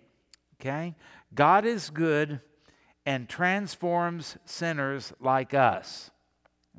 Okay, 0.59 0.95
God 1.35 1.65
is 1.65 1.89
good 1.89 2.39
and 3.05 3.27
transforms 3.27 4.37
sinners 4.45 5.13
like 5.19 5.53
us. 5.53 6.09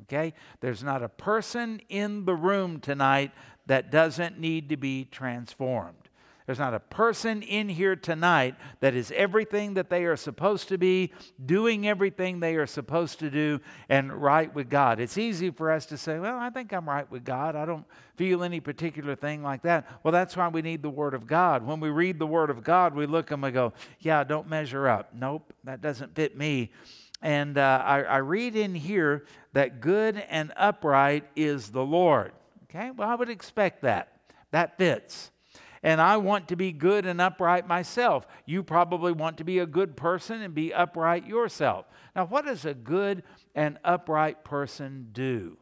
Okay? 0.03 0.33
There's 0.59 0.83
not 0.83 1.03
a 1.03 1.09
person 1.09 1.81
in 1.89 2.25
the 2.25 2.35
room 2.35 2.79
tonight 2.79 3.31
that 3.67 3.91
doesn't 3.91 4.39
need 4.39 4.69
to 4.69 4.77
be 4.77 5.05
transformed. 5.05 6.05
There's 6.45 6.59
not 6.59 6.75
a 6.75 6.79
person 6.79 7.41
in 7.41 7.69
here 7.69 7.95
tonight 7.95 8.55
that 8.79 8.93
is 8.93 9.11
everything 9.15 9.73
that 9.75 9.89
they 9.89 10.05
are 10.05 10.15
supposed 10.15 10.67
to 10.67 10.77
be, 10.77 11.11
doing 11.43 11.87
everything 11.87 12.39
they 12.39 12.55
are 12.55 12.67
supposed 12.67 13.17
to 13.19 13.31
do, 13.31 13.59
and 13.89 14.13
right 14.13 14.53
with 14.53 14.69
God. 14.69 14.99
It's 14.99 15.17
easy 15.17 15.49
for 15.49 15.71
us 15.71 15.87
to 15.87 15.97
say, 15.97 16.19
Well, 16.19 16.37
I 16.37 16.51
think 16.51 16.71
I'm 16.71 16.87
right 16.87 17.09
with 17.09 17.25
God. 17.25 17.55
I 17.55 17.65
don't 17.65 17.85
feel 18.15 18.43
any 18.43 18.59
particular 18.59 19.15
thing 19.15 19.41
like 19.41 19.63
that. 19.63 19.87
Well, 20.03 20.11
that's 20.11 20.37
why 20.37 20.47
we 20.47 20.61
need 20.61 20.83
the 20.83 20.89
Word 20.89 21.15
of 21.15 21.25
God. 21.25 21.65
When 21.65 21.79
we 21.79 21.89
read 21.89 22.19
the 22.19 22.27
Word 22.27 22.51
of 22.51 22.63
God, 22.63 22.93
we 22.93 23.07
look 23.07 23.31
and 23.31 23.41
we 23.41 23.49
go, 23.49 23.73
Yeah, 23.99 24.23
don't 24.23 24.47
measure 24.47 24.87
up. 24.87 25.15
Nope, 25.15 25.51
that 25.63 25.81
doesn't 25.81 26.13
fit 26.13 26.37
me. 26.37 26.71
And 27.23 27.57
uh, 27.57 27.81
I, 27.83 28.03
I 28.03 28.17
read 28.17 28.55
in 28.55 28.75
here 28.75 29.25
that 29.55 29.79
good 29.79 30.21
and 30.29 30.51
upright 30.57 31.23
is 31.33 31.69
the 31.69 31.83
Lord. 31.83 32.33
Okay, 32.65 32.91
well, 32.91 33.09
I 33.09 33.15
would 33.15 33.29
expect 33.29 33.83
that. 33.83 34.11
That 34.51 34.77
fits. 34.77 35.31
And 35.81 36.01
I 36.01 36.17
want 36.17 36.49
to 36.49 36.57
be 36.57 36.73
good 36.73 37.05
and 37.05 37.21
upright 37.21 37.65
myself. 37.65 38.27
You 38.45 38.63
probably 38.63 39.13
want 39.13 39.37
to 39.37 39.45
be 39.45 39.59
a 39.59 39.65
good 39.65 39.95
person 39.95 40.41
and 40.41 40.53
be 40.53 40.73
upright 40.73 41.25
yourself. 41.25 41.85
Now, 42.15 42.25
what 42.25 42.45
does 42.45 42.65
a 42.65 42.73
good 42.73 43.23
and 43.55 43.77
upright 43.85 44.43
person 44.43 45.07
do? 45.13 45.57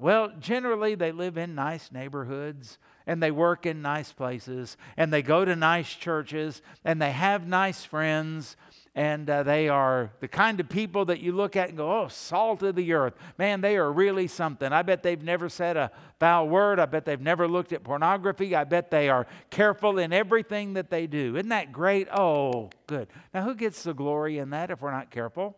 Well, 0.00 0.32
generally, 0.38 0.94
they 0.94 1.10
live 1.10 1.36
in 1.36 1.56
nice 1.56 1.90
neighborhoods 1.90 2.78
and 3.06 3.20
they 3.20 3.32
work 3.32 3.66
in 3.66 3.82
nice 3.82 4.12
places 4.12 4.76
and 4.96 5.12
they 5.12 5.22
go 5.22 5.44
to 5.44 5.56
nice 5.56 5.92
churches 5.92 6.62
and 6.84 7.02
they 7.02 7.10
have 7.10 7.48
nice 7.48 7.84
friends 7.84 8.56
and 8.94 9.28
uh, 9.30 9.42
they 9.42 9.68
are 9.68 10.10
the 10.20 10.28
kind 10.28 10.60
of 10.60 10.68
people 10.68 11.04
that 11.04 11.20
you 11.20 11.32
look 11.32 11.56
at 11.56 11.68
and 11.68 11.76
go, 11.76 12.00
oh, 12.00 12.08
salt 12.08 12.62
of 12.62 12.74
the 12.74 12.92
earth. 12.92 13.14
Man, 13.38 13.60
they 13.60 13.76
are 13.76 13.92
really 13.92 14.26
something. 14.26 14.72
I 14.72 14.82
bet 14.82 15.02
they've 15.02 15.22
never 15.22 15.48
said 15.48 15.76
a 15.76 15.90
foul 16.18 16.48
word. 16.48 16.78
I 16.78 16.86
bet 16.86 17.04
they've 17.04 17.20
never 17.20 17.48
looked 17.48 17.72
at 17.72 17.82
pornography. 17.82 18.54
I 18.54 18.64
bet 18.64 18.90
they 18.90 19.08
are 19.08 19.26
careful 19.50 19.98
in 19.98 20.12
everything 20.12 20.74
that 20.74 20.90
they 20.90 21.06
do. 21.06 21.36
Isn't 21.36 21.50
that 21.50 21.72
great? 21.72 22.08
Oh, 22.12 22.70
good. 22.86 23.08
Now, 23.32 23.42
who 23.42 23.54
gets 23.54 23.82
the 23.82 23.94
glory 23.94 24.38
in 24.38 24.50
that 24.50 24.70
if 24.70 24.80
we're 24.80 24.92
not 24.92 25.10
careful? 25.10 25.56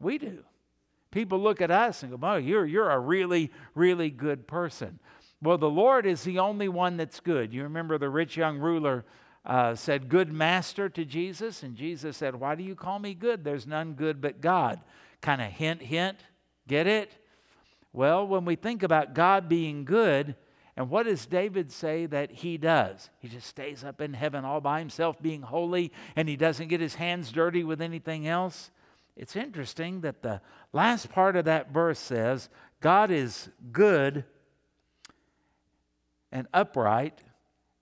We 0.00 0.18
do. 0.18 0.42
People 1.14 1.38
look 1.38 1.62
at 1.62 1.70
us 1.70 2.02
and 2.02 2.10
go, 2.10 2.18
oh, 2.26 2.34
you're, 2.34 2.66
you're 2.66 2.90
a 2.90 2.98
really, 2.98 3.52
really 3.76 4.10
good 4.10 4.48
person. 4.48 4.98
Well, 5.40 5.58
the 5.58 5.70
Lord 5.70 6.06
is 6.06 6.24
the 6.24 6.40
only 6.40 6.68
one 6.68 6.96
that's 6.96 7.20
good. 7.20 7.54
You 7.54 7.62
remember 7.62 7.98
the 7.98 8.10
rich 8.10 8.36
young 8.36 8.58
ruler 8.58 9.04
uh, 9.46 9.76
said, 9.76 10.08
Good 10.08 10.32
master 10.32 10.88
to 10.88 11.04
Jesus. 11.04 11.62
And 11.62 11.76
Jesus 11.76 12.16
said, 12.16 12.34
Why 12.34 12.56
do 12.56 12.64
you 12.64 12.74
call 12.74 12.98
me 12.98 13.14
good? 13.14 13.44
There's 13.44 13.64
none 13.64 13.92
good 13.92 14.20
but 14.20 14.40
God. 14.40 14.80
Kind 15.20 15.40
of 15.40 15.52
hint, 15.52 15.82
hint. 15.82 16.18
Get 16.66 16.88
it? 16.88 17.12
Well, 17.92 18.26
when 18.26 18.44
we 18.44 18.56
think 18.56 18.82
about 18.82 19.14
God 19.14 19.48
being 19.48 19.84
good, 19.84 20.34
and 20.76 20.90
what 20.90 21.06
does 21.06 21.26
David 21.26 21.70
say 21.70 22.06
that 22.06 22.32
he 22.32 22.58
does? 22.58 23.08
He 23.20 23.28
just 23.28 23.46
stays 23.46 23.84
up 23.84 24.00
in 24.00 24.14
heaven 24.14 24.44
all 24.44 24.60
by 24.60 24.80
himself, 24.80 25.22
being 25.22 25.42
holy, 25.42 25.92
and 26.16 26.28
he 26.28 26.34
doesn't 26.34 26.66
get 26.66 26.80
his 26.80 26.96
hands 26.96 27.30
dirty 27.30 27.62
with 27.62 27.80
anything 27.80 28.26
else. 28.26 28.72
It's 29.16 29.36
interesting 29.36 30.00
that 30.00 30.22
the 30.22 30.40
last 30.72 31.10
part 31.10 31.36
of 31.36 31.44
that 31.44 31.72
verse 31.72 31.98
says, 31.98 32.48
God 32.80 33.10
is 33.10 33.48
good 33.72 34.24
and 36.32 36.48
upright 36.52 37.22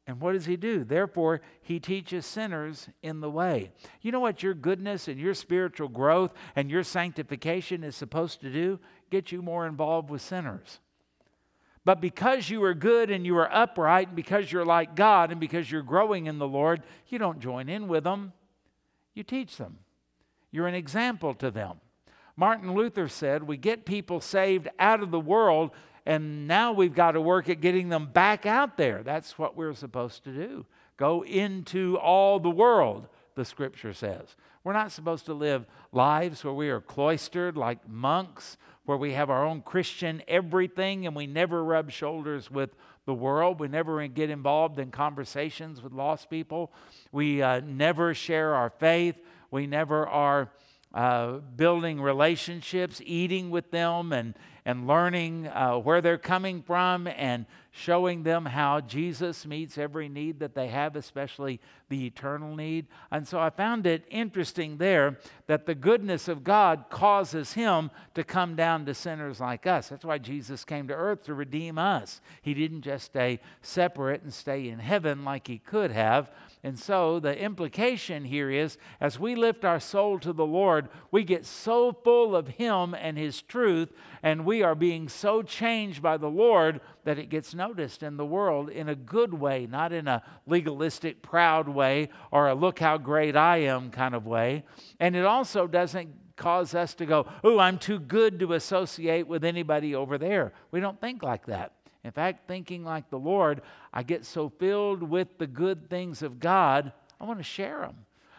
And 0.07 0.21
what 0.21 0.33
does 0.33 0.47
he 0.47 0.57
do? 0.57 0.83
Therefore, 0.83 1.41
he 1.61 1.79
teaches 1.79 2.27
sinners 2.27 2.89
in 3.03 3.21
the 3.21 3.31
way. 3.31 3.71
You 4.01 4.11
know 4.11 4.21
what 4.21 4.43
your 4.43 4.55
goodness 4.55 5.07
and 5.07 5.19
your 5.19 5.35
spiritual 5.35 5.89
growth 5.89 6.33
and 6.57 6.71
your 6.71 6.83
sanctification 6.83 7.85
is 7.85 7.95
supposed 7.95 8.41
to 8.41 8.51
do? 8.51 8.81
Get 9.11 9.31
you 9.31 9.43
more 9.43 9.67
involved 9.67 10.11
with 10.11 10.21
sinners. 10.21 10.81
But 11.85 12.01
because 12.01 12.51
you 12.51 12.63
are 12.65 12.75
good 12.75 13.11
and 13.11 13.25
you 13.25 13.37
are 13.39 13.53
upright, 13.53 14.09
and 14.09 14.17
because 14.17 14.51
you're 14.51 14.65
like 14.65 14.95
God, 14.95 15.31
and 15.31 15.41
because 15.41 15.71
you're 15.71 15.83
growing 15.83 16.27
in 16.27 16.39
the 16.39 16.49
Lord, 16.49 16.83
you 17.09 17.19
don't 17.19 17.41
join 17.41 17.69
in 17.69 17.89
with 17.89 18.05
them. 18.05 18.33
You 19.15 19.23
teach 19.23 19.57
them. 19.57 19.79
You're 20.53 20.69
an 20.69 20.75
example 20.75 21.35
to 21.35 21.51
them. 21.51 21.81
Martin 22.37 22.73
Luther 22.73 23.09
said, 23.09 23.43
We 23.43 23.57
get 23.57 23.85
people 23.85 24.21
saved 24.21 24.69
out 24.79 25.03
of 25.03 25.11
the 25.11 25.21
world 25.21 25.73
and 26.05 26.49
now 26.49 26.73
we've 26.73 26.95
got 26.95 27.13
to 27.13 27.21
work 27.21 27.49
at 27.49 27.61
getting 27.61 27.89
them 27.89 28.07
back 28.07 28.45
out 28.45 28.77
there. 28.77 29.03
That's 29.03 29.39
what 29.39 29.57
we're 29.57 29.75
supposed 29.75 30.25
to 30.25 30.33
do. 30.33 30.67
Go 30.97 31.25
into 31.25 31.97
all 31.99 32.41
the 32.41 32.51
world, 32.51 33.07
the 33.35 33.45
scripture 33.45 33.93
says. 33.93 34.37
We're 34.65 34.73
not 34.73 34.93
supposed 34.93 35.27
to 35.27 35.35
live 35.35 35.67
lives 35.93 36.45
where 36.45 36.53
we 36.53 36.71
are 36.71 36.81
cloistered 36.81 37.57
like 37.57 37.89
monks, 37.89 38.57
where 38.85 38.99
we 38.99 39.13
have 39.13 39.31
our 39.31 39.47
own 39.47 39.63
Christian 39.63 40.23
everything 40.27 41.07
and 41.07 41.15
we 41.15 41.27
never 41.27 41.65
rub 41.65 41.91
shoulders 41.91 42.51
with 42.51 42.71
the 43.07 43.15
world. 43.15 43.61
We 43.61 43.69
never 43.69 44.07
get 44.09 44.31
involved 44.31 44.79
in 44.79 44.91
conversations 44.91 45.83
with 45.83 45.93
lost 45.93 46.31
people. 46.31 46.73
We 47.11 47.43
uh, 47.43 47.61
never 47.61 48.15
share 48.15 48.55
our 48.55 48.71
faith. 48.71 49.17
We 49.53 49.67
never 49.69 50.09
are 50.09 50.51
uh, 50.95 51.35
building 51.57 52.01
relationships, 52.01 53.01
eating 53.05 53.51
with 53.51 53.71
them, 53.71 54.13
and, 54.13 54.35
and 54.65 54.87
learning 54.87 55.49
uh, 55.49 55.77
where 55.77 56.01
they're 56.01 56.19
coming 56.19 56.63
from 56.63 57.07
and 57.07 57.47
showing 57.73 58.23
them 58.23 58.45
how 58.45 58.81
Jesus 58.81 59.47
meets 59.47 59.79
every 59.79 60.09
need 60.09 60.39
that 60.41 60.55
they 60.55 60.69
have, 60.69 60.95
especially 60.95 61.59
the 61.89 62.07
eternal 62.07 62.55
need. 62.55 62.87
And 63.11 63.27
so 63.27 63.41
I 63.41 63.49
found 63.51 63.87
it 63.87 64.05
interesting 64.11 64.77
there 64.77 65.19
that 65.47 65.65
the 65.65 65.75
goodness 65.75 66.29
of 66.29 66.45
God 66.45 66.85
causes 66.91 67.55
him 67.55 67.91
to 68.15 68.25
come 68.25 68.57
down 68.57 68.85
to 68.87 68.95
sinners 68.95 69.41
like 69.41 69.67
us. 69.67 69.89
That's 69.89 70.05
why 70.05 70.19
Jesus 70.19 70.65
came 70.65 70.87
to 70.89 70.95
earth 70.95 71.25
to 71.25 71.35
redeem 71.35 71.79
us. 71.79 72.21
He 72.43 72.53
didn't 72.53 72.83
just 72.83 73.07
stay 73.07 73.41
separate 73.63 74.23
and 74.23 74.33
stay 74.33 74.69
in 74.69 74.79
heaven 74.79 75.25
like 75.25 75.47
he 75.47 75.59
could 75.59 75.91
have. 75.91 76.31
And 76.65 76.79
so 76.79 77.19
the 77.19 77.37
implication 77.37 78.25
here 78.25 78.51
is 78.51 78.79
as 79.01 79.19
we 79.19 79.35
lift 79.35 79.65
our 79.65 79.81
soul 79.81 80.19
to 80.21 80.33
the 80.33 80.47
Lord, 80.47 80.89
we 81.11 81.25
get 81.25 81.45
so 81.45 81.93
full 81.93 82.37
of 82.37 82.47
Him 82.47 82.95
and 82.95 83.19
His 83.19 83.43
truth, 83.43 83.93
and 84.23 84.45
we 84.45 84.63
are 84.63 84.75
being 84.75 85.09
so 85.09 85.43
changed 85.43 86.01
by 86.01 86.17
the 86.17 86.29
Lord 86.29 86.81
that 87.05 87.19
it 87.19 87.29
gets 87.29 87.55
noticed 87.55 88.03
in 88.03 88.17
the 88.17 88.25
world 88.25 88.71
in 88.71 88.89
a 88.89 88.95
good 88.95 89.35
way, 89.35 89.67
not 89.69 89.93
in 89.93 90.07
a 90.07 90.23
legalistic, 90.47 91.23
proud 91.23 91.69
way 91.69 92.09
or 92.31 92.49
a 92.49 92.55
look 92.55 92.79
how 92.79 92.99
great 92.99 93.37
I 93.37 93.59
am 93.59 93.91
kind 93.91 94.15
of 94.15 94.27
way. 94.27 94.65
And 95.01 95.17
it 95.17 95.25
also 95.25 95.67
doesn't 95.67 96.37
cause 96.37 96.75
us 96.75 96.95
to 96.95 97.07
go, 97.07 97.27
oh, 97.43 97.59
I'm 97.59 97.79
too 97.79 97.99
good 97.99 98.39
to 98.41 98.53
associate 98.53 99.27
with 99.27 99.45
anybody 99.45 99.95
over 99.95 100.19
there. 100.19 100.53
We 100.71 100.81
don't 100.81 101.01
think 101.01 101.23
like 101.23 101.47
that. 101.47 101.73
In 102.05 102.11
fact, 102.11 102.49
thinking 102.49 102.85
like 102.85 103.11
the 103.11 103.19
Lord, 103.19 103.63
I 103.93 104.03
get 104.03 104.25
so 104.25 104.49
filled 104.49 105.03
with 105.03 105.39
the 105.39 105.47
good 105.47 105.89
things 105.89 106.23
of 106.23 106.41
God, 106.41 106.93
I 107.21 107.25
want 107.25 107.39
to 107.39 107.45
share 107.45 107.81
them. 107.81 107.97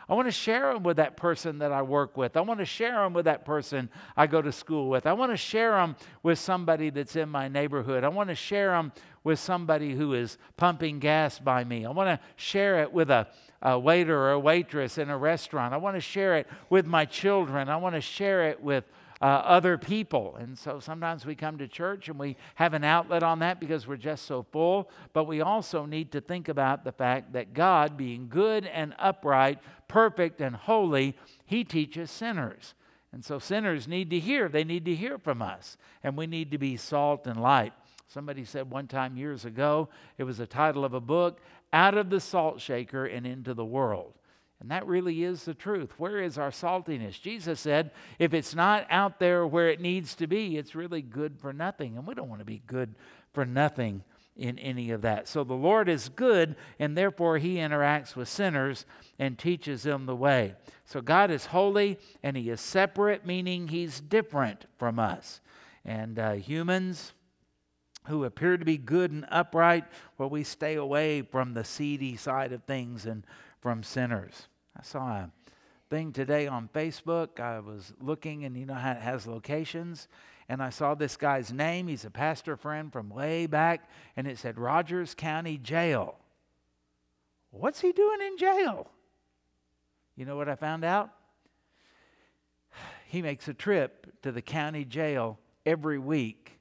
I 0.09 0.13
want 0.13 0.27
to 0.27 0.31
share 0.31 0.73
them 0.73 0.83
with 0.83 0.97
that 0.97 1.15
person 1.17 1.59
that 1.59 1.71
I 1.71 1.81
work 1.81 2.17
with. 2.17 2.35
I 2.35 2.41
want 2.41 2.59
to 2.59 2.65
share 2.65 3.03
them 3.03 3.13
with 3.13 3.25
that 3.25 3.45
person 3.45 3.89
I 4.17 4.27
go 4.27 4.41
to 4.41 4.51
school 4.51 4.89
with. 4.89 5.05
I 5.05 5.13
want 5.13 5.31
to 5.31 5.37
share 5.37 5.71
them 5.71 5.95
with 6.21 6.39
somebody 6.39 6.89
that's 6.89 7.15
in 7.15 7.29
my 7.29 7.47
neighborhood. 7.47 8.03
I 8.03 8.09
want 8.09 8.29
to 8.29 8.35
share 8.35 8.71
them 8.71 8.91
with 9.23 9.39
somebody 9.39 9.93
who 9.95 10.13
is 10.13 10.37
pumping 10.57 10.99
gas 10.99 11.39
by 11.39 11.63
me. 11.63 11.85
I 11.85 11.91
want 11.91 12.09
to 12.09 12.25
share 12.35 12.81
it 12.81 12.91
with 12.91 13.09
a, 13.09 13.27
a 13.61 13.79
waiter 13.79 14.17
or 14.17 14.31
a 14.31 14.39
waitress 14.39 14.97
in 14.97 15.09
a 15.09 15.17
restaurant. 15.17 15.73
I 15.73 15.77
want 15.77 15.95
to 15.95 16.01
share 16.01 16.37
it 16.37 16.47
with 16.69 16.85
my 16.85 17.05
children. 17.05 17.69
I 17.69 17.77
want 17.77 17.95
to 17.95 18.01
share 18.01 18.49
it 18.49 18.61
with 18.61 18.83
uh, 19.23 19.41
other 19.45 19.77
people. 19.77 20.35
And 20.37 20.59
so 20.59 20.81
sometimes 20.81 21.25
we 21.25 21.33
come 21.33 21.57
to 21.59 21.67
church 21.69 22.09
and 22.09 22.19
we 22.19 22.35
have 22.55 22.73
an 22.73 22.83
outlet 22.83 23.23
on 23.23 23.39
that 23.39 23.57
because 23.57 23.87
we're 23.87 23.95
just 23.95 24.25
so 24.25 24.45
full. 24.51 24.89
But 25.13 25.23
we 25.23 25.39
also 25.39 25.85
need 25.85 26.11
to 26.11 26.19
think 26.19 26.49
about 26.49 26.83
the 26.83 26.91
fact 26.91 27.31
that 27.31 27.53
God, 27.53 27.95
being 27.95 28.27
good 28.27 28.65
and 28.65 28.93
upright, 28.99 29.59
perfect 29.87 30.41
and 30.41 30.53
holy, 30.53 31.15
He 31.45 31.63
teaches 31.63 32.11
sinners. 32.11 32.75
And 33.13 33.23
so 33.23 33.39
sinners 33.39 33.87
need 33.87 34.09
to 34.09 34.19
hear. 34.19 34.49
They 34.49 34.65
need 34.65 34.83
to 34.85 34.95
hear 34.95 35.17
from 35.17 35.41
us. 35.41 35.77
And 36.03 36.17
we 36.17 36.27
need 36.27 36.51
to 36.51 36.57
be 36.57 36.75
salt 36.75 37.25
and 37.25 37.41
light. 37.41 37.71
Somebody 38.09 38.43
said 38.43 38.69
one 38.69 38.87
time 38.87 39.15
years 39.15 39.45
ago, 39.45 39.87
it 40.17 40.25
was 40.25 40.39
the 40.39 40.47
title 40.47 40.83
of 40.83 40.93
a 40.93 40.99
book, 40.99 41.39
Out 41.71 41.97
of 41.97 42.09
the 42.09 42.19
Salt 42.19 42.59
Shaker 42.59 43.05
and 43.05 43.25
Into 43.25 43.53
the 43.53 43.63
World. 43.63 44.15
And 44.59 44.71
that 44.71 44.87
really 44.87 45.23
is 45.23 45.43
the 45.43 45.53
truth. 45.53 45.91
Where 45.97 46.21
is 46.21 46.37
our 46.37 46.51
saltiness? 46.51 47.19
Jesus 47.19 47.59
said, 47.59 47.91
if 48.17 48.33
it's 48.33 48.55
not 48.55 48.87
out 48.89 49.19
there 49.19 49.45
where 49.45 49.69
it 49.69 49.81
needs 49.81 50.15
to 50.15 50.27
be, 50.27 50.57
it's 50.57 50.73
really 50.73 51.01
good 51.01 51.37
for 51.37 51.51
nothing. 51.51 51.97
And 51.97 52.07
we 52.07 52.13
don't 52.13 52.29
want 52.29 52.39
to 52.39 52.45
be 52.45 52.61
good 52.65 52.95
for 53.33 53.45
nothing 53.45 54.03
in 54.35 54.57
any 54.59 54.91
of 54.91 55.01
that. 55.01 55.27
So 55.27 55.43
the 55.43 55.53
Lord 55.53 55.89
is 55.89 56.09
good, 56.09 56.55
and 56.79 56.97
therefore 56.97 57.37
he 57.37 57.55
interacts 57.55 58.15
with 58.15 58.29
sinners 58.29 58.85
and 59.19 59.37
teaches 59.37 59.83
them 59.83 60.05
the 60.05 60.15
way. 60.15 60.55
So 60.85 61.01
God 61.01 61.29
is 61.29 61.47
holy 61.47 61.99
and 62.23 62.35
he 62.35 62.49
is 62.49 62.61
separate, 62.61 63.25
meaning 63.25 63.67
he's 63.67 63.99
different 63.99 64.65
from 64.77 64.97
us. 64.97 65.41
And 65.85 66.17
uh, 66.17 66.33
humans, 66.33 67.13
who 68.07 68.25
appear 68.25 68.57
to 68.57 68.65
be 68.65 68.77
good 68.77 69.11
and 69.11 69.25
upright, 69.31 69.85
well, 70.17 70.29
we 70.29 70.43
stay 70.43 70.75
away 70.75 71.21
from 71.21 71.53
the 71.53 71.63
seedy 71.63 72.17
side 72.17 72.51
of 72.51 72.63
things 72.63 73.05
and 73.05 73.25
from 73.63 73.81
sinners. 73.81 74.49
I 74.77 74.83
saw 74.83 75.07
a 75.07 75.31
thing 75.89 76.11
today 76.11 76.47
on 76.47 76.67
Facebook. 76.75 77.39
I 77.39 77.61
was 77.61 77.93
looking, 78.01 78.43
and 78.43 78.57
you 78.57 78.65
know 78.65 78.73
how 78.73 78.91
it 78.91 79.01
has 79.01 79.25
locations. 79.25 80.09
And 80.49 80.61
I 80.61 80.69
saw 80.69 80.95
this 80.95 81.15
guy's 81.15 81.53
name. 81.53 81.87
He's 81.87 82.03
a 82.03 82.09
pastor 82.09 82.57
friend 82.57 82.91
from 82.91 83.09
way 83.09 83.47
back, 83.47 83.89
and 84.17 84.27
it 84.27 84.37
said 84.37 84.59
Rogers 84.59 85.15
County 85.15 85.57
Jail. 85.57 86.17
What's 87.51 87.79
he 87.79 87.93
doing 87.93 88.19
in 88.21 88.37
jail? 88.37 88.89
You 90.17 90.25
know 90.25 90.35
what 90.35 90.49
I 90.49 90.55
found 90.55 90.83
out? 90.83 91.11
He 93.07 93.21
makes 93.21 93.47
a 93.47 93.53
trip 93.53 94.07
to 94.23 94.33
the 94.33 94.41
county 94.41 94.83
jail 94.83 95.39
every 95.65 95.99
week 95.99 96.59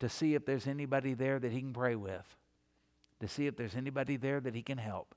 to 0.00 0.10
see 0.10 0.34
if 0.34 0.44
there's 0.44 0.66
anybody 0.66 1.14
there 1.14 1.38
that 1.38 1.52
he 1.52 1.60
can 1.60 1.72
pray 1.72 1.94
with, 1.94 2.36
to 3.20 3.28
see 3.28 3.46
if 3.46 3.56
there's 3.56 3.76
anybody 3.76 4.18
there 4.18 4.40
that 4.40 4.54
he 4.54 4.62
can 4.62 4.76
help. 4.76 5.14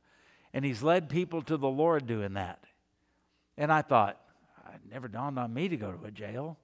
And 0.56 0.64
he's 0.64 0.82
led 0.82 1.10
people 1.10 1.42
to 1.44 1.58
the 1.58 1.68
Lord 1.68 2.08
doing 2.08 2.34
that. 2.36 2.64
And 3.58 3.74
I 3.74 3.82
thought, 3.82 4.18
ah, 4.58 4.72
it 4.74 4.90
never 4.90 5.10
dawned 5.10 5.38
on 5.38 5.54
me 5.54 5.68
to 5.68 5.76
go 5.76 5.92
to 5.92 6.06
a 6.06 6.12
jail. 6.12 6.58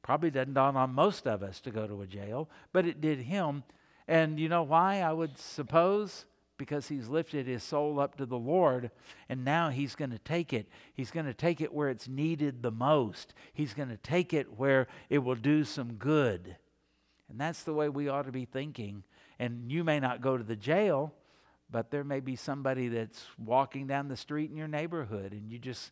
Probably 0.00 0.30
doesn't 0.30 0.54
dawn 0.54 0.76
on 0.76 0.94
most 0.94 1.26
of 1.26 1.42
us 1.42 1.60
to 1.60 1.70
go 1.70 1.86
to 1.86 2.00
a 2.00 2.06
jail, 2.06 2.48
but 2.72 2.86
it 2.86 3.02
did 3.02 3.18
him. 3.18 3.64
And 4.08 4.40
you 4.40 4.48
know 4.48 4.62
why? 4.62 5.02
I 5.02 5.12
would 5.12 5.36
suppose 5.36 6.24
because 6.56 6.88
he's 6.88 7.06
lifted 7.06 7.46
his 7.46 7.62
soul 7.62 8.00
up 8.00 8.16
to 8.16 8.24
the 8.24 8.38
Lord, 8.38 8.90
and 9.28 9.44
now 9.44 9.68
he's 9.68 9.94
going 9.94 10.12
to 10.12 10.18
take 10.18 10.54
it. 10.54 10.66
He's 10.94 11.10
going 11.10 11.26
to 11.26 11.34
take 11.34 11.60
it 11.60 11.74
where 11.74 11.90
it's 11.90 12.08
needed 12.08 12.62
the 12.62 12.70
most. 12.70 13.34
He's 13.52 13.74
going 13.74 13.90
to 13.90 13.98
take 13.98 14.32
it 14.32 14.58
where 14.58 14.86
it 15.10 15.18
will 15.18 15.34
do 15.34 15.64
some 15.64 15.96
good. 15.96 16.56
And 17.28 17.38
that's 17.38 17.62
the 17.62 17.74
way 17.74 17.90
we 17.90 18.08
ought 18.08 18.24
to 18.24 18.32
be 18.32 18.46
thinking. 18.46 19.02
And 19.38 19.70
you 19.70 19.84
may 19.84 20.00
not 20.00 20.22
go 20.22 20.38
to 20.38 20.44
the 20.44 20.56
jail, 20.56 21.12
but 21.70 21.90
there 21.90 22.04
may 22.04 22.20
be 22.20 22.36
somebody 22.36 22.88
that's 22.88 23.24
walking 23.38 23.86
down 23.86 24.08
the 24.08 24.16
street 24.16 24.50
in 24.50 24.56
your 24.56 24.68
neighborhood 24.68 25.32
and 25.32 25.50
you 25.50 25.58
just 25.58 25.90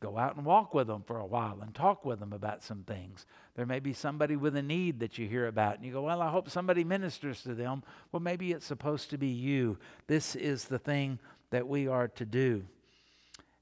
go 0.00 0.18
out 0.18 0.36
and 0.36 0.44
walk 0.44 0.74
with 0.74 0.86
them 0.88 1.02
for 1.06 1.18
a 1.18 1.26
while 1.26 1.60
and 1.62 1.74
talk 1.74 2.04
with 2.04 2.20
them 2.20 2.32
about 2.32 2.62
some 2.62 2.82
things. 2.82 3.24
There 3.54 3.64
may 3.64 3.80
be 3.80 3.92
somebody 3.92 4.36
with 4.36 4.56
a 4.56 4.62
need 4.62 5.00
that 5.00 5.16
you 5.16 5.26
hear 5.26 5.46
about 5.46 5.76
and 5.76 5.84
you 5.84 5.92
go, 5.92 6.02
Well, 6.02 6.20
I 6.20 6.30
hope 6.30 6.50
somebody 6.50 6.84
ministers 6.84 7.42
to 7.42 7.54
them. 7.54 7.82
Well, 8.12 8.20
maybe 8.20 8.52
it's 8.52 8.66
supposed 8.66 9.10
to 9.10 9.18
be 9.18 9.28
you. 9.28 9.78
This 10.06 10.36
is 10.36 10.64
the 10.66 10.78
thing 10.78 11.18
that 11.50 11.66
we 11.66 11.88
are 11.88 12.08
to 12.08 12.24
do. 12.26 12.64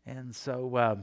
And 0.07 0.35
so, 0.35 0.77
uh, 0.77 0.97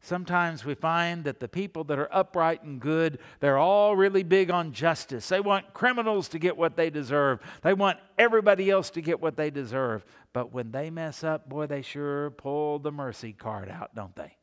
Sometimes 0.00 0.64
we 0.64 0.74
find 0.74 1.24
that 1.24 1.40
the 1.40 1.48
people 1.48 1.82
that 1.84 1.98
are 1.98 2.08
upright 2.14 2.62
and 2.62 2.80
good, 2.80 3.18
they're 3.40 3.58
all 3.58 3.96
really 3.96 4.22
big 4.22 4.50
on 4.50 4.72
justice. 4.72 5.28
They 5.28 5.40
want 5.40 5.74
criminals 5.74 6.28
to 6.28 6.38
get 6.38 6.56
what 6.56 6.76
they 6.76 6.88
deserve. 6.88 7.40
They 7.62 7.74
want 7.74 7.98
everybody 8.16 8.70
else 8.70 8.90
to 8.90 9.00
get 9.02 9.20
what 9.20 9.36
they 9.36 9.50
deserve. 9.50 10.04
But 10.32 10.52
when 10.52 10.70
they 10.70 10.88
mess 10.88 11.24
up, 11.24 11.48
boy, 11.48 11.66
they 11.66 11.82
sure 11.82 12.30
pull 12.30 12.78
the 12.78 12.92
mercy 12.92 13.32
card 13.32 13.68
out, 13.68 13.94
don't 13.94 14.14
they? 14.14 14.36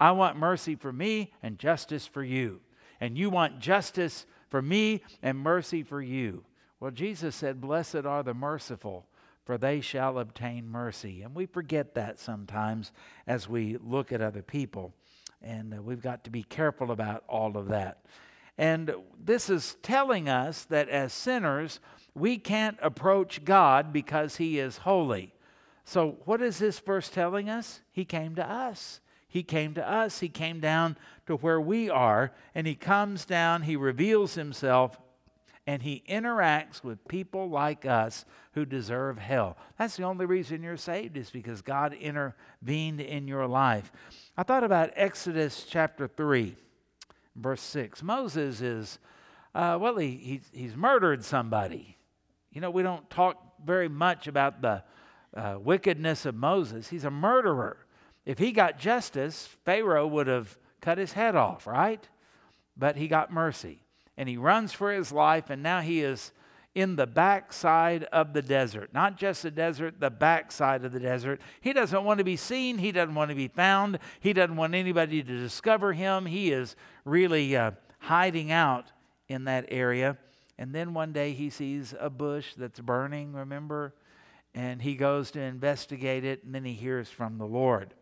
I 0.00 0.10
want 0.12 0.36
mercy 0.36 0.74
for 0.74 0.92
me 0.92 1.32
and 1.42 1.58
justice 1.58 2.06
for 2.06 2.24
you. 2.24 2.60
And 3.00 3.16
you 3.16 3.30
want 3.30 3.60
justice 3.60 4.26
for 4.48 4.60
me 4.60 5.02
and 5.22 5.38
mercy 5.38 5.82
for 5.84 6.02
you. 6.02 6.44
Well, 6.80 6.90
Jesus 6.90 7.36
said, 7.36 7.60
Blessed 7.60 8.04
are 8.04 8.22
the 8.22 8.34
merciful, 8.34 9.06
for 9.48 9.56
they 9.56 9.80
shall 9.80 10.18
obtain 10.18 10.68
mercy. 10.68 11.22
And 11.22 11.34
we 11.34 11.46
forget 11.46 11.94
that 11.94 12.18
sometimes 12.20 12.92
as 13.26 13.48
we 13.48 13.78
look 13.82 14.12
at 14.12 14.20
other 14.20 14.42
people. 14.42 14.92
And 15.40 15.72
uh, 15.72 15.80
we've 15.80 16.02
got 16.02 16.24
to 16.24 16.30
be 16.30 16.42
careful 16.42 16.90
about 16.90 17.24
all 17.30 17.56
of 17.56 17.68
that. 17.68 18.04
And 18.58 18.92
this 19.18 19.48
is 19.48 19.78
telling 19.82 20.28
us 20.28 20.64
that 20.64 20.90
as 20.90 21.14
sinners, 21.14 21.80
we 22.14 22.36
can't 22.36 22.76
approach 22.82 23.42
God 23.46 23.90
because 23.90 24.36
He 24.36 24.58
is 24.58 24.76
holy. 24.76 25.32
So, 25.86 26.18
what 26.26 26.42
is 26.42 26.58
this 26.58 26.78
verse 26.78 27.08
telling 27.08 27.48
us? 27.48 27.80
He 27.90 28.04
came 28.04 28.34
to 28.34 28.46
us. 28.46 29.00
He 29.28 29.42
came 29.42 29.72
to 29.76 29.90
us. 29.90 30.20
He 30.20 30.28
came 30.28 30.60
down 30.60 30.98
to 31.26 31.36
where 31.36 31.58
we 31.58 31.88
are, 31.88 32.32
and 32.54 32.66
He 32.66 32.74
comes 32.74 33.24
down, 33.24 33.62
He 33.62 33.76
reveals 33.76 34.34
Himself, 34.34 34.98
and 35.68 35.82
He 35.82 36.02
interacts 36.08 36.82
with 36.82 37.06
people 37.08 37.50
like 37.50 37.84
us 37.84 38.24
who 38.52 38.64
deserve 38.64 39.18
hell. 39.18 39.58
That's 39.78 39.98
the 39.98 40.04
only 40.04 40.24
reason 40.24 40.62
you're 40.62 40.78
saved, 40.78 41.18
is 41.18 41.28
because 41.28 41.60
God 41.60 41.92
intervened 41.92 43.02
in 43.02 43.28
your 43.28 43.46
life. 43.46 43.92
I 44.34 44.44
thought 44.44 44.64
about 44.64 44.92
Exodus 44.96 45.66
chapter 45.68 46.08
3, 46.08 46.56
verse 47.36 47.60
6. 47.60 48.02
Moses 48.02 48.62
is, 48.62 48.98
uh, 49.54 49.76
well, 49.78 49.98
he, 49.98 50.12
he's, 50.16 50.50
he's 50.52 50.74
murdered 50.74 51.22
somebody. 51.22 51.98
You 52.50 52.62
know, 52.62 52.70
we 52.70 52.82
don't 52.82 53.08
talk 53.10 53.36
very 53.62 53.90
much 53.90 54.26
about 54.26 54.62
the 54.62 54.82
uh, 55.36 55.58
wickedness 55.60 56.24
of 56.24 56.34
Moses. 56.34 56.88
He's 56.88 57.04
a 57.04 57.10
murderer. 57.10 57.76
If 58.24 58.38
he 58.38 58.52
got 58.52 58.78
justice, 58.78 59.50
Pharaoh 59.66 60.06
would 60.06 60.28
have 60.28 60.56
cut 60.80 60.96
his 60.96 61.12
head 61.12 61.36
off, 61.36 61.66
right? 61.66 62.08
But 62.74 62.96
he 62.96 63.06
got 63.06 63.30
mercy. 63.30 63.82
And 64.18 64.28
he 64.28 64.36
runs 64.36 64.74
for 64.74 64.92
his 64.92 65.12
life, 65.12 65.48
and 65.48 65.62
now 65.62 65.80
he 65.80 66.02
is 66.02 66.32
in 66.74 66.96
the 66.96 67.06
backside 67.06 68.04
of 68.04 68.32
the 68.34 68.42
desert. 68.42 68.90
Not 68.92 69.16
just 69.16 69.42
the 69.42 69.50
desert, 69.50 70.00
the 70.00 70.10
backside 70.10 70.84
of 70.84 70.92
the 70.92 71.00
desert. 71.00 71.40
He 71.60 71.72
doesn't 71.72 72.04
want 72.04 72.18
to 72.18 72.24
be 72.24 72.36
seen. 72.36 72.78
He 72.78 72.92
doesn't 72.92 73.14
want 73.14 73.30
to 73.30 73.34
be 73.34 73.48
found. 73.48 73.98
He 74.20 74.32
doesn't 74.32 74.56
want 74.56 74.74
anybody 74.74 75.22
to 75.22 75.38
discover 75.38 75.92
him. 75.92 76.26
He 76.26 76.50
is 76.50 76.76
really 77.04 77.56
uh, 77.56 77.70
hiding 78.00 78.52
out 78.52 78.92
in 79.28 79.44
that 79.44 79.66
area. 79.68 80.18
And 80.58 80.74
then 80.74 80.94
one 80.94 81.12
day 81.12 81.32
he 81.32 81.48
sees 81.48 81.94
a 81.98 82.10
bush 82.10 82.54
that's 82.56 82.80
burning, 82.80 83.32
remember? 83.32 83.94
And 84.54 84.82
he 84.82 84.96
goes 84.96 85.30
to 85.32 85.40
investigate 85.40 86.24
it, 86.24 86.42
and 86.42 86.54
then 86.54 86.64
he 86.64 86.74
hears 86.74 87.08
from 87.08 87.38
the 87.38 87.46
Lord. 87.46 87.94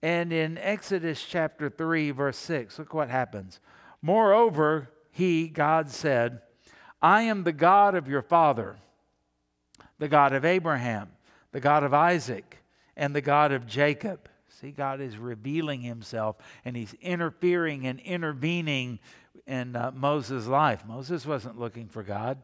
And 0.00 0.32
in 0.32 0.58
Exodus 0.58 1.24
chapter 1.28 1.68
3, 1.68 2.12
verse 2.12 2.38
6, 2.38 2.78
look 2.78 2.94
what 2.94 3.08
happens. 3.08 3.60
Moreover, 4.02 4.90
he, 5.10 5.48
God, 5.48 5.88
said, 5.88 6.40
I 7.00 7.22
am 7.22 7.44
the 7.44 7.52
God 7.52 7.94
of 7.94 8.08
your 8.08 8.22
father, 8.22 8.76
the 9.98 10.08
God 10.08 10.32
of 10.32 10.44
Abraham, 10.44 11.10
the 11.52 11.60
God 11.60 11.84
of 11.84 11.94
Isaac, 11.94 12.58
and 12.96 13.14
the 13.14 13.20
God 13.20 13.52
of 13.52 13.66
Jacob. 13.66 14.28
See, 14.48 14.70
God 14.70 15.00
is 15.00 15.16
revealing 15.16 15.80
himself 15.80 16.36
and 16.64 16.76
he's 16.76 16.94
interfering 17.00 17.86
and 17.86 17.98
intervening 18.00 18.98
in 19.46 19.74
uh, 19.74 19.90
Moses' 19.94 20.46
life. 20.46 20.84
Moses 20.86 21.26
wasn't 21.26 21.58
looking 21.58 21.88
for 21.88 22.02
God. 22.02 22.38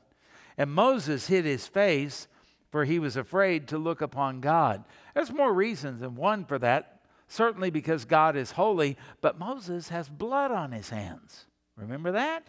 And 0.56 0.70
Moses 0.70 1.28
hid 1.28 1.44
his 1.44 1.66
face, 1.66 2.26
for 2.70 2.84
he 2.84 2.98
was 2.98 3.16
afraid 3.16 3.68
to 3.68 3.78
look 3.78 4.00
upon 4.00 4.40
God. 4.40 4.84
There's 5.14 5.32
more 5.32 5.52
reasons 5.52 6.00
than 6.00 6.16
one 6.16 6.44
for 6.44 6.58
that. 6.58 7.00
Certainly 7.28 7.70
because 7.70 8.04
God 8.04 8.36
is 8.36 8.52
holy, 8.52 8.96
but 9.20 9.38
Moses 9.38 9.90
has 9.90 10.08
blood 10.08 10.50
on 10.50 10.72
his 10.72 10.90
hands. 10.90 11.46
Remember 11.78 12.12
that? 12.12 12.48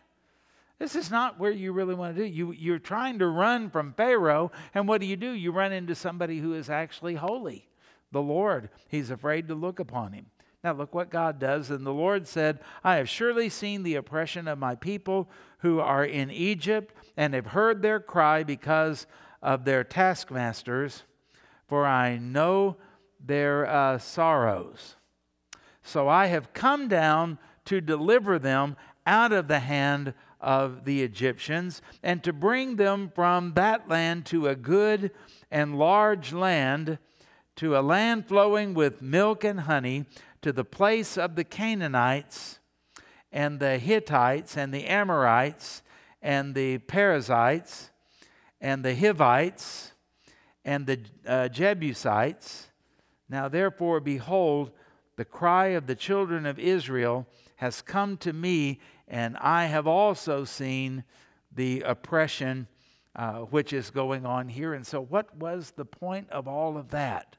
This 0.80 0.96
is 0.96 1.12
not 1.12 1.40
where 1.40 1.52
you 1.52 1.74
really 1.74 1.94
want 1.94 2.16
to 2.16 2.22
do. 2.24 2.28
You, 2.28 2.52
you're 2.52 2.80
trying 2.80 3.20
to 3.20 3.28
run 3.28 3.70
from 3.70 3.94
Pharaoh, 3.94 4.52
and 4.74 4.88
what 4.88 5.02
do 5.02 5.08
you 5.08 5.18
do? 5.18 5.32
You 5.32 5.52
run 5.52 5.74
into 5.74 5.94
somebody 5.94 6.40
who 6.40 6.54
is 6.54 6.70
actually 6.70 7.16
holy, 7.16 7.68
the 8.12 8.22
Lord. 8.22 8.70
He's 8.88 9.12
afraid 9.12 9.50
to 9.50 9.56
look 9.56 9.80
upon 9.80 10.14
him. 10.14 10.28
Now, 10.64 10.74
look 10.74 10.94
what 10.94 11.10
God 11.10 11.40
does. 11.40 11.70
And 11.70 11.86
the 11.86 11.94
Lord 11.94 12.28
said, 12.28 12.60
I 12.84 12.96
have 12.96 13.08
surely 13.08 13.50
seen 13.50 13.84
the 13.84 13.96
oppression 13.96 14.48
of 14.48 14.58
my 14.58 14.76
people 14.76 15.30
who 15.60 15.80
are 15.80 16.06
in 16.06 16.32
Egypt, 16.32 16.94
and 17.18 17.34
have 17.34 17.48
heard 17.48 17.82
their 17.82 18.00
cry 18.00 18.44
because 18.44 19.06
of 19.42 19.66
their 19.66 19.84
taskmasters, 19.84 21.04
for 21.68 21.86
I 21.86 22.18
know 22.18 22.78
their 23.24 23.68
uh, 23.68 23.98
sorrows. 23.98 24.96
So 25.84 26.08
I 26.08 26.28
have 26.28 26.54
come 26.54 26.88
down 26.88 27.38
to 27.66 27.82
deliver 27.82 28.40
them 28.40 28.76
out 29.10 29.34
of 29.34 29.48
the 29.48 29.60
hand 29.60 30.14
of 30.40 30.86
the 30.86 31.02
Egyptians, 31.02 31.82
and 32.04 32.24
to 32.24 32.32
bring 32.32 32.76
them 32.76 33.12
from 33.16 33.54
that 33.56 33.90
land 33.90 34.24
to 34.28 34.48
a 34.48 34.56
good 34.56 35.10
and 35.50 35.80
large 35.80 36.32
land, 36.32 37.00
to 37.56 37.76
a 37.76 37.82
land 37.82 38.28
flowing 38.28 38.76
with 38.76 39.02
milk 39.02 39.44
and 39.44 39.62
honey 39.62 40.06
to 40.44 40.52
the 40.54 40.64
place 40.64 41.18
of 41.18 41.36
the 41.36 41.44
Canaanites 41.44 42.60
and 43.32 43.60
the 43.60 43.80
Hittites 43.80 44.56
and 44.56 44.72
the 44.72 44.86
Amorites 44.86 45.82
and 46.22 46.54
the 46.54 46.78
Perizzites 46.78 47.90
and 48.62 48.86
the 48.86 48.96
Hivites 48.96 49.94
and 50.64 50.86
the 50.86 51.00
uh, 51.26 51.50
Jebusites. 51.50 52.68
Now, 53.28 53.50
therefore, 53.50 54.00
behold, 54.00 54.72
the 55.16 55.26
cry 55.26 55.70
of 55.70 55.88
the 55.88 55.96
children 55.96 56.46
of 56.46 56.60
Israel 56.60 57.26
has 57.58 57.82
come 57.82 58.16
to 58.18 58.32
me, 58.32 58.80
and 59.10 59.36
I 59.38 59.66
have 59.66 59.88
also 59.88 60.44
seen 60.44 61.04
the 61.54 61.82
oppression 61.82 62.68
uh, 63.16 63.40
which 63.40 63.74
is 63.74 63.90
going 63.90 64.26
on 64.26 64.48
here. 64.48 64.74
And 64.74 64.86
so, 64.86 65.02
what 65.02 65.36
was 65.36 65.72
the 65.72 65.86
point 65.86 66.30
of 66.30 66.48
all 66.48 66.78
of 66.78 66.90
that? 66.92 67.36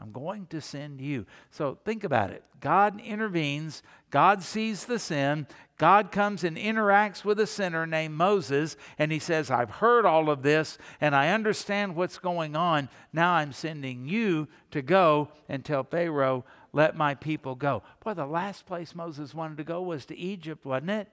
I'm 0.00 0.12
going 0.12 0.46
to 0.46 0.60
send 0.60 1.00
you. 1.00 1.26
So 1.50 1.76
think 1.84 2.04
about 2.04 2.30
it. 2.30 2.44
God 2.60 3.00
intervenes, 3.00 3.82
God 4.10 4.42
sees 4.42 4.84
the 4.84 4.98
sin, 4.98 5.48
God 5.76 6.12
comes 6.12 6.44
and 6.44 6.56
interacts 6.56 7.24
with 7.24 7.40
a 7.40 7.46
sinner 7.48 7.84
named 7.84 8.14
Moses, 8.14 8.76
and 8.96 9.10
he 9.10 9.18
says, 9.18 9.50
I've 9.50 9.70
heard 9.70 10.06
all 10.06 10.30
of 10.30 10.42
this 10.42 10.78
and 11.00 11.16
I 11.16 11.30
understand 11.30 11.96
what's 11.96 12.18
going 12.18 12.54
on. 12.54 12.88
Now 13.12 13.32
I'm 13.32 13.52
sending 13.52 14.08
you 14.08 14.46
to 14.70 14.82
go 14.82 15.30
and 15.48 15.64
tell 15.64 15.82
Pharaoh, 15.82 16.44
let 16.72 16.96
my 16.96 17.14
people 17.14 17.54
go. 17.54 17.82
Boy, 18.04 18.14
the 18.14 18.26
last 18.26 18.66
place 18.66 18.94
Moses 18.94 19.34
wanted 19.34 19.58
to 19.58 19.64
go 19.64 19.82
was 19.82 20.06
to 20.06 20.16
Egypt, 20.16 20.64
wasn't 20.64 20.90
it? 20.90 21.08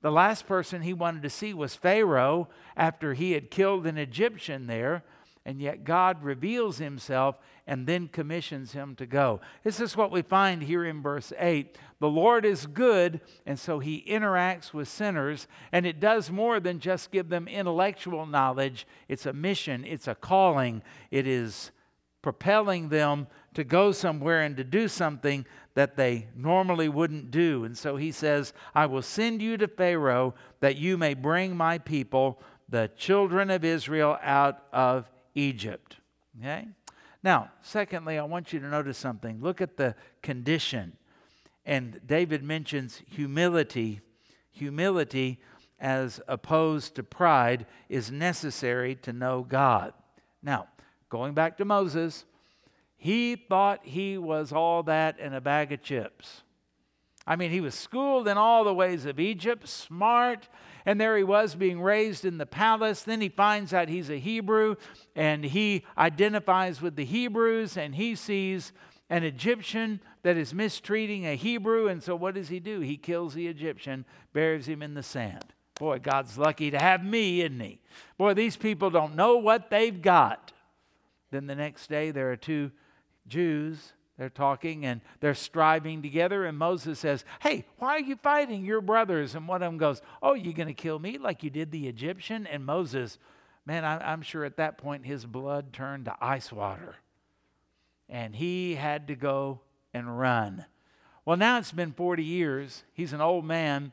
The 0.00 0.12
last 0.12 0.46
person 0.46 0.82
he 0.82 0.92
wanted 0.92 1.22
to 1.22 1.30
see 1.30 1.54
was 1.54 1.76
Pharaoh 1.76 2.48
after 2.76 3.14
he 3.14 3.32
had 3.32 3.50
killed 3.50 3.86
an 3.86 3.98
Egyptian 3.98 4.66
there 4.66 5.04
and 5.44 5.60
yet 5.60 5.84
God 5.84 6.22
reveals 6.22 6.78
himself 6.78 7.36
and 7.66 7.86
then 7.86 8.08
commissions 8.08 8.72
him 8.72 8.94
to 8.96 9.06
go. 9.06 9.40
This 9.64 9.80
is 9.80 9.96
what 9.96 10.10
we 10.10 10.22
find 10.22 10.62
here 10.62 10.84
in 10.84 11.02
verse 11.02 11.32
8. 11.38 11.76
The 12.00 12.08
Lord 12.08 12.44
is 12.44 12.66
good, 12.66 13.20
and 13.46 13.58
so 13.58 13.78
he 13.78 14.04
interacts 14.08 14.72
with 14.72 14.88
sinners, 14.88 15.46
and 15.70 15.86
it 15.86 16.00
does 16.00 16.30
more 16.30 16.60
than 16.60 16.80
just 16.80 17.12
give 17.12 17.28
them 17.28 17.48
intellectual 17.48 18.26
knowledge. 18.26 18.86
It's 19.08 19.26
a 19.26 19.32
mission, 19.32 19.84
it's 19.84 20.08
a 20.08 20.14
calling, 20.14 20.82
it 21.10 21.26
is 21.26 21.70
propelling 22.22 22.88
them 22.88 23.26
to 23.54 23.64
go 23.64 23.92
somewhere 23.92 24.40
and 24.40 24.56
to 24.56 24.64
do 24.64 24.88
something 24.88 25.44
that 25.74 25.96
they 25.96 26.28
normally 26.36 26.88
wouldn't 26.88 27.30
do. 27.30 27.64
And 27.64 27.76
so 27.76 27.96
he 27.96 28.12
says, 28.12 28.52
I 28.74 28.86
will 28.86 29.02
send 29.02 29.42
you 29.42 29.56
to 29.58 29.68
Pharaoh 29.68 30.34
that 30.60 30.76
you 30.76 30.96
may 30.96 31.14
bring 31.14 31.56
my 31.56 31.78
people, 31.78 32.40
the 32.68 32.90
children 32.96 33.50
of 33.50 33.64
Israel, 33.64 34.18
out 34.22 34.64
of 34.72 35.10
Egypt. 35.34 35.96
Okay? 36.38 36.68
Now, 37.22 37.50
secondly, 37.62 38.18
I 38.18 38.24
want 38.24 38.52
you 38.52 38.60
to 38.60 38.66
notice 38.66 38.98
something. 38.98 39.40
Look 39.40 39.60
at 39.60 39.76
the 39.76 39.94
condition. 40.22 40.96
And 41.64 42.00
David 42.06 42.42
mentions 42.42 43.02
humility. 43.06 44.00
Humility, 44.52 45.40
as 45.80 46.20
opposed 46.28 46.94
to 46.96 47.02
pride, 47.02 47.66
is 47.88 48.10
necessary 48.10 48.94
to 48.96 49.12
know 49.12 49.46
God. 49.48 49.94
Now, 50.42 50.68
going 51.12 51.34
back 51.34 51.58
to 51.58 51.64
Moses, 51.66 52.24
he 52.96 53.36
thought 53.36 53.80
he 53.82 54.16
was 54.16 54.50
all 54.50 54.82
that 54.84 55.20
in 55.20 55.34
a 55.34 55.42
bag 55.42 55.70
of 55.70 55.82
chips. 55.82 56.42
I 57.26 57.36
mean, 57.36 57.50
he 57.50 57.60
was 57.60 57.74
schooled 57.74 58.26
in 58.26 58.38
all 58.38 58.64
the 58.64 58.72
ways 58.72 59.04
of 59.04 59.20
Egypt, 59.20 59.68
smart, 59.68 60.48
and 60.86 60.98
there 60.98 61.18
he 61.18 61.22
was 61.22 61.54
being 61.54 61.82
raised 61.82 62.24
in 62.24 62.38
the 62.38 62.46
palace. 62.46 63.02
Then 63.02 63.20
he 63.20 63.28
finds 63.28 63.74
out 63.74 63.90
he's 63.90 64.08
a 64.08 64.18
Hebrew 64.18 64.76
and 65.14 65.44
he 65.44 65.84
identifies 65.98 66.80
with 66.80 66.96
the 66.96 67.04
Hebrews 67.04 67.76
and 67.76 67.94
he 67.94 68.14
sees 68.14 68.72
an 69.10 69.22
Egyptian 69.22 70.00
that 70.22 70.38
is 70.38 70.54
mistreating 70.54 71.26
a 71.26 71.36
Hebrew. 71.36 71.88
And 71.88 72.02
so 72.02 72.16
what 72.16 72.36
does 72.36 72.48
he 72.48 72.58
do? 72.58 72.80
He 72.80 72.96
kills 72.96 73.34
the 73.34 73.48
Egyptian, 73.48 74.06
buries 74.32 74.66
him 74.66 74.80
in 74.80 74.94
the 74.94 75.02
sand. 75.02 75.44
Boy, 75.78 75.98
God's 75.98 76.38
lucky 76.38 76.70
to 76.70 76.78
have 76.78 77.04
me, 77.04 77.42
isn't 77.42 77.60
he? 77.60 77.80
Boy, 78.16 78.32
these 78.32 78.56
people 78.56 78.88
don't 78.88 79.14
know 79.14 79.36
what 79.36 79.68
they've 79.68 80.00
got. 80.00 80.51
Then 81.32 81.48
the 81.48 81.56
next 81.56 81.88
day, 81.88 82.12
there 82.12 82.30
are 82.30 82.36
two 82.36 82.70
Jews 83.26 83.94
they're 84.18 84.28
talking 84.28 84.84
and 84.84 85.00
they're 85.20 85.34
striving 85.34 86.02
together, 86.02 86.44
and 86.44 86.56
Moses 86.56 86.98
says, 86.98 87.24
Hey, 87.40 87.64
why 87.78 87.96
are 87.96 88.00
you 88.00 88.14
fighting 88.14 88.64
your 88.64 88.80
brothers? 88.80 89.34
And 89.34 89.48
one 89.48 89.62
of 89.62 89.66
them 89.66 89.78
goes, 89.78 90.00
Oh, 90.22 90.34
you're 90.34 90.52
going 90.52 90.68
to 90.68 90.74
kill 90.74 90.98
me 90.98 91.18
like 91.18 91.42
you 91.42 91.50
did 91.50 91.72
the 91.72 91.88
Egyptian? 91.88 92.46
And 92.46 92.64
Moses, 92.64 93.18
man, 93.66 93.84
I, 93.84 94.12
am 94.12 94.22
sure 94.22 94.44
at 94.44 94.58
that 94.58 94.78
point 94.78 95.06
his 95.06 95.24
blood 95.24 95.72
turned 95.72 96.04
to 96.04 96.14
ice 96.20 96.52
water. 96.52 96.96
And 98.08 98.36
he 98.36 98.74
had 98.74 99.08
to 99.08 99.16
go 99.16 99.60
and 99.94 100.18
run. 100.18 100.66
Well, 101.24 101.36
now 101.36 101.58
it's 101.58 101.72
been 101.72 101.92
40 101.92 102.22
years. 102.22 102.84
He's 102.92 103.12
an 103.14 103.20
old 103.20 103.44
man. 103.44 103.92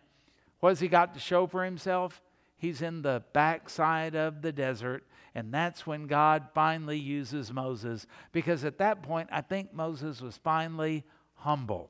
What 0.59 0.69
has 0.69 0.79
he 0.79 0.89
got 0.89 1.13
to 1.13 1.19
show 1.19 1.47
for 1.47 1.63
himself? 1.63 2.21
He's 2.57 2.81
in 2.81 3.01
the 3.01 3.23
backside 3.31 4.15
of 4.15 4.41
the 4.41 4.51
desert, 4.51 5.05
and 5.39 5.53
that's 5.53 5.87
when 5.87 6.05
God 6.05 6.49
finally 6.53 6.99
uses 6.99 7.53
Moses. 7.53 8.05
Because 8.33 8.65
at 8.65 8.79
that 8.79 9.01
point, 9.01 9.29
I 9.31 9.39
think 9.39 9.73
Moses 9.73 10.19
was 10.19 10.35
finally 10.35 11.05
humble. 11.35 11.89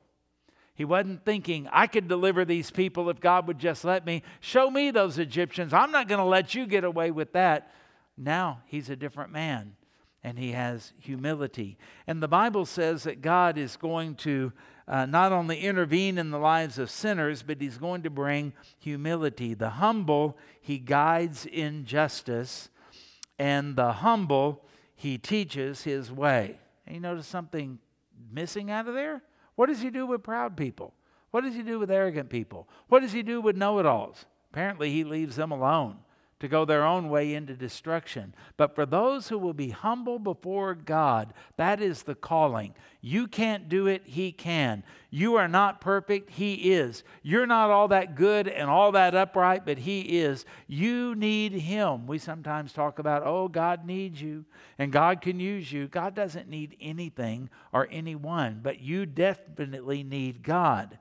He 0.76 0.84
wasn't 0.84 1.24
thinking, 1.24 1.68
I 1.72 1.88
could 1.88 2.06
deliver 2.06 2.44
these 2.44 2.70
people 2.70 3.10
if 3.10 3.20
God 3.20 3.48
would 3.48 3.58
just 3.58 3.84
let 3.84 4.06
me. 4.06 4.22
Show 4.38 4.70
me 4.70 4.92
those 4.92 5.18
Egyptians. 5.18 5.74
I'm 5.74 5.90
not 5.90 6.06
going 6.06 6.20
to 6.20 6.24
let 6.24 6.54
you 6.54 6.64
get 6.64 6.84
away 6.84 7.10
with 7.10 7.32
that. 7.32 7.72
Now 8.16 8.62
he's 8.66 8.88
a 8.88 8.94
different 8.94 9.32
man 9.32 9.74
and 10.22 10.38
he 10.38 10.52
has 10.52 10.92
humility. 10.98 11.76
And 12.06 12.22
the 12.22 12.28
Bible 12.28 12.66
says 12.66 13.02
that 13.02 13.20
God 13.20 13.58
is 13.58 13.76
going 13.76 14.14
to 14.16 14.52
uh, 14.86 15.06
not 15.06 15.32
only 15.32 15.58
intervene 15.58 16.18
in 16.18 16.30
the 16.30 16.38
lives 16.38 16.78
of 16.78 16.88
sinners, 16.88 17.42
but 17.42 17.60
he's 17.60 17.78
going 17.78 18.02
to 18.02 18.10
bring 18.10 18.52
humility. 18.78 19.54
The 19.54 19.70
humble 19.70 20.38
he 20.60 20.78
guides 20.78 21.46
in 21.46 21.84
justice, 21.84 22.68
and 23.40 23.74
the 23.74 23.90
humble 23.90 24.62
he 24.94 25.16
teaches 25.16 25.82
his 25.82 26.12
way. 26.12 26.58
And 26.86 26.94
you 26.94 27.00
notice 27.00 27.26
something 27.26 27.78
missing 28.30 28.70
out 28.70 28.86
of 28.86 28.92
there? 28.92 29.22
What 29.54 29.66
does 29.66 29.80
he 29.80 29.88
do 29.88 30.06
with 30.06 30.22
proud 30.22 30.58
people? 30.58 30.92
What 31.30 31.40
does 31.40 31.54
he 31.54 31.62
do 31.62 31.78
with 31.78 31.90
arrogant 31.90 32.28
people? 32.28 32.68
What 32.88 33.00
does 33.00 33.12
he 33.12 33.22
do 33.22 33.40
with 33.40 33.56
know 33.56 33.78
it 33.78 33.86
alls? 33.86 34.26
Apparently, 34.52 34.92
he 34.92 35.04
leaves 35.04 35.36
them 35.36 35.52
alone 35.52 35.96
to 36.40 36.48
go 36.48 36.64
their 36.64 36.84
own 36.84 37.08
way 37.08 37.34
into 37.34 37.54
destruction. 37.54 38.34
But 38.56 38.74
for 38.74 38.84
those 38.86 39.28
who 39.28 39.38
will 39.38 39.54
be 39.54 39.70
humble 39.70 40.18
before 40.18 40.74
God, 40.74 41.32
that 41.56 41.80
is 41.80 42.02
the 42.02 42.14
calling. 42.14 42.74
You 43.02 43.26
can't 43.26 43.68
do 43.68 43.86
it, 43.86 44.02
He 44.04 44.32
can. 44.32 44.82
You 45.10 45.36
are 45.36 45.48
not 45.48 45.80
perfect, 45.80 46.30
He 46.30 46.72
is. 46.72 47.04
You're 47.22 47.46
not 47.46 47.70
all 47.70 47.88
that 47.88 48.14
good 48.14 48.48
and 48.48 48.68
all 48.68 48.92
that 48.92 49.14
upright, 49.14 49.64
but 49.64 49.78
He 49.78 50.00
is. 50.00 50.44
You 50.66 51.14
need 51.14 51.52
Him. 51.52 52.06
We 52.06 52.18
sometimes 52.18 52.72
talk 52.72 52.98
about, 52.98 53.26
oh, 53.26 53.48
God 53.48 53.84
needs 53.84 54.20
you 54.20 54.44
and 54.78 54.90
God 54.90 55.20
can 55.20 55.38
use 55.38 55.70
you. 55.70 55.88
God 55.88 56.14
doesn't 56.14 56.48
need 56.48 56.76
anything 56.80 57.50
or 57.72 57.86
anyone, 57.90 58.60
but 58.62 58.80
you 58.80 59.04
definitely 59.04 60.02
need 60.02 60.42
God. 60.42 60.98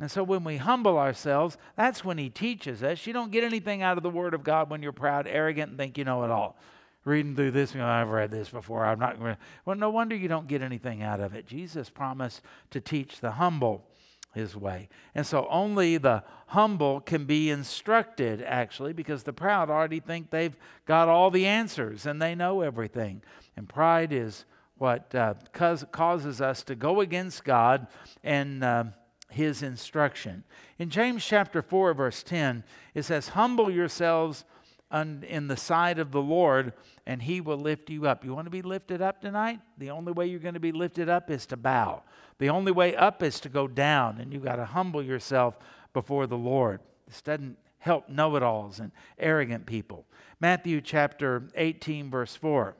And 0.00 0.10
so 0.10 0.22
when 0.22 0.44
we 0.44 0.58
humble 0.58 0.96
ourselves, 0.96 1.58
that's 1.76 2.04
when 2.04 2.18
He 2.18 2.30
teaches 2.30 2.82
us. 2.82 3.06
You 3.06 3.12
don't 3.12 3.32
get 3.32 3.44
anything 3.44 3.82
out 3.82 3.96
of 3.96 4.02
the 4.02 4.10
Word 4.10 4.32
of 4.32 4.44
God 4.44 4.70
when 4.70 4.82
you're 4.82 4.92
proud, 4.92 5.26
arrogant, 5.26 5.70
and 5.70 5.78
think 5.78 5.98
you 5.98 6.04
know 6.04 6.24
it 6.24 6.30
all. 6.30 6.56
Reading 7.04 7.34
through 7.34 7.52
this, 7.52 7.74
you 7.74 7.80
know, 7.80 7.86
I've 7.86 8.10
read 8.10 8.30
this 8.30 8.48
before. 8.48 8.84
I'm 8.84 8.98
not 8.98 9.18
going 9.18 9.34
to. 9.34 9.40
Well, 9.64 9.76
no 9.76 9.90
wonder 9.90 10.14
you 10.14 10.28
don't 10.28 10.46
get 10.46 10.62
anything 10.62 11.02
out 11.02 11.20
of 11.20 11.34
it. 11.34 11.46
Jesus 11.46 11.90
promised 11.90 12.42
to 12.70 12.80
teach 12.80 13.20
the 13.20 13.32
humble 13.32 13.86
his 14.34 14.54
way. 14.54 14.88
And 15.14 15.26
so 15.26 15.48
only 15.50 15.96
the 15.96 16.22
humble 16.48 17.00
can 17.00 17.24
be 17.24 17.50
instructed, 17.50 18.42
actually, 18.42 18.92
because 18.92 19.22
the 19.22 19.32
proud 19.32 19.70
already 19.70 20.00
think 20.00 20.30
they've 20.30 20.56
got 20.86 21.08
all 21.08 21.30
the 21.30 21.46
answers 21.46 22.06
and 22.06 22.20
they 22.20 22.34
know 22.34 22.60
everything. 22.60 23.22
And 23.56 23.68
pride 23.68 24.12
is 24.12 24.44
what 24.76 25.12
uh, 25.14 25.34
causes 25.52 26.40
us 26.40 26.62
to 26.64 26.76
go 26.76 27.00
against 27.00 27.44
God 27.44 27.88
and. 28.22 28.62
Uh, 28.62 28.84
his 29.30 29.62
instruction. 29.62 30.44
In 30.78 30.90
James 30.90 31.24
chapter 31.24 31.62
4, 31.62 31.94
verse 31.94 32.22
10, 32.22 32.64
it 32.94 33.04
says, 33.04 33.28
Humble 33.28 33.70
yourselves 33.70 34.44
in 34.90 35.48
the 35.48 35.56
sight 35.56 35.98
of 35.98 36.12
the 36.12 36.22
Lord, 36.22 36.72
and 37.06 37.20
he 37.20 37.40
will 37.40 37.58
lift 37.58 37.90
you 37.90 38.06
up. 38.06 38.24
You 38.24 38.34
want 38.34 38.46
to 38.46 38.50
be 38.50 38.62
lifted 38.62 39.02
up 39.02 39.20
tonight? 39.20 39.60
The 39.76 39.90
only 39.90 40.12
way 40.12 40.26
you're 40.26 40.38
going 40.38 40.54
to 40.54 40.60
be 40.60 40.72
lifted 40.72 41.08
up 41.08 41.30
is 41.30 41.44
to 41.46 41.56
bow. 41.56 42.02
The 42.38 42.48
only 42.48 42.72
way 42.72 42.96
up 42.96 43.22
is 43.22 43.40
to 43.40 43.48
go 43.48 43.68
down, 43.68 44.18
and 44.20 44.32
you've 44.32 44.44
got 44.44 44.56
to 44.56 44.64
humble 44.64 45.02
yourself 45.02 45.58
before 45.92 46.26
the 46.26 46.38
Lord. 46.38 46.80
This 47.06 47.20
doesn't 47.20 47.58
help 47.78 48.08
know 48.08 48.34
it 48.36 48.42
alls 48.42 48.80
and 48.80 48.92
arrogant 49.18 49.66
people. 49.66 50.06
Matthew 50.40 50.80
chapter 50.80 51.44
18, 51.54 52.10
verse 52.10 52.34
4. 52.34 52.74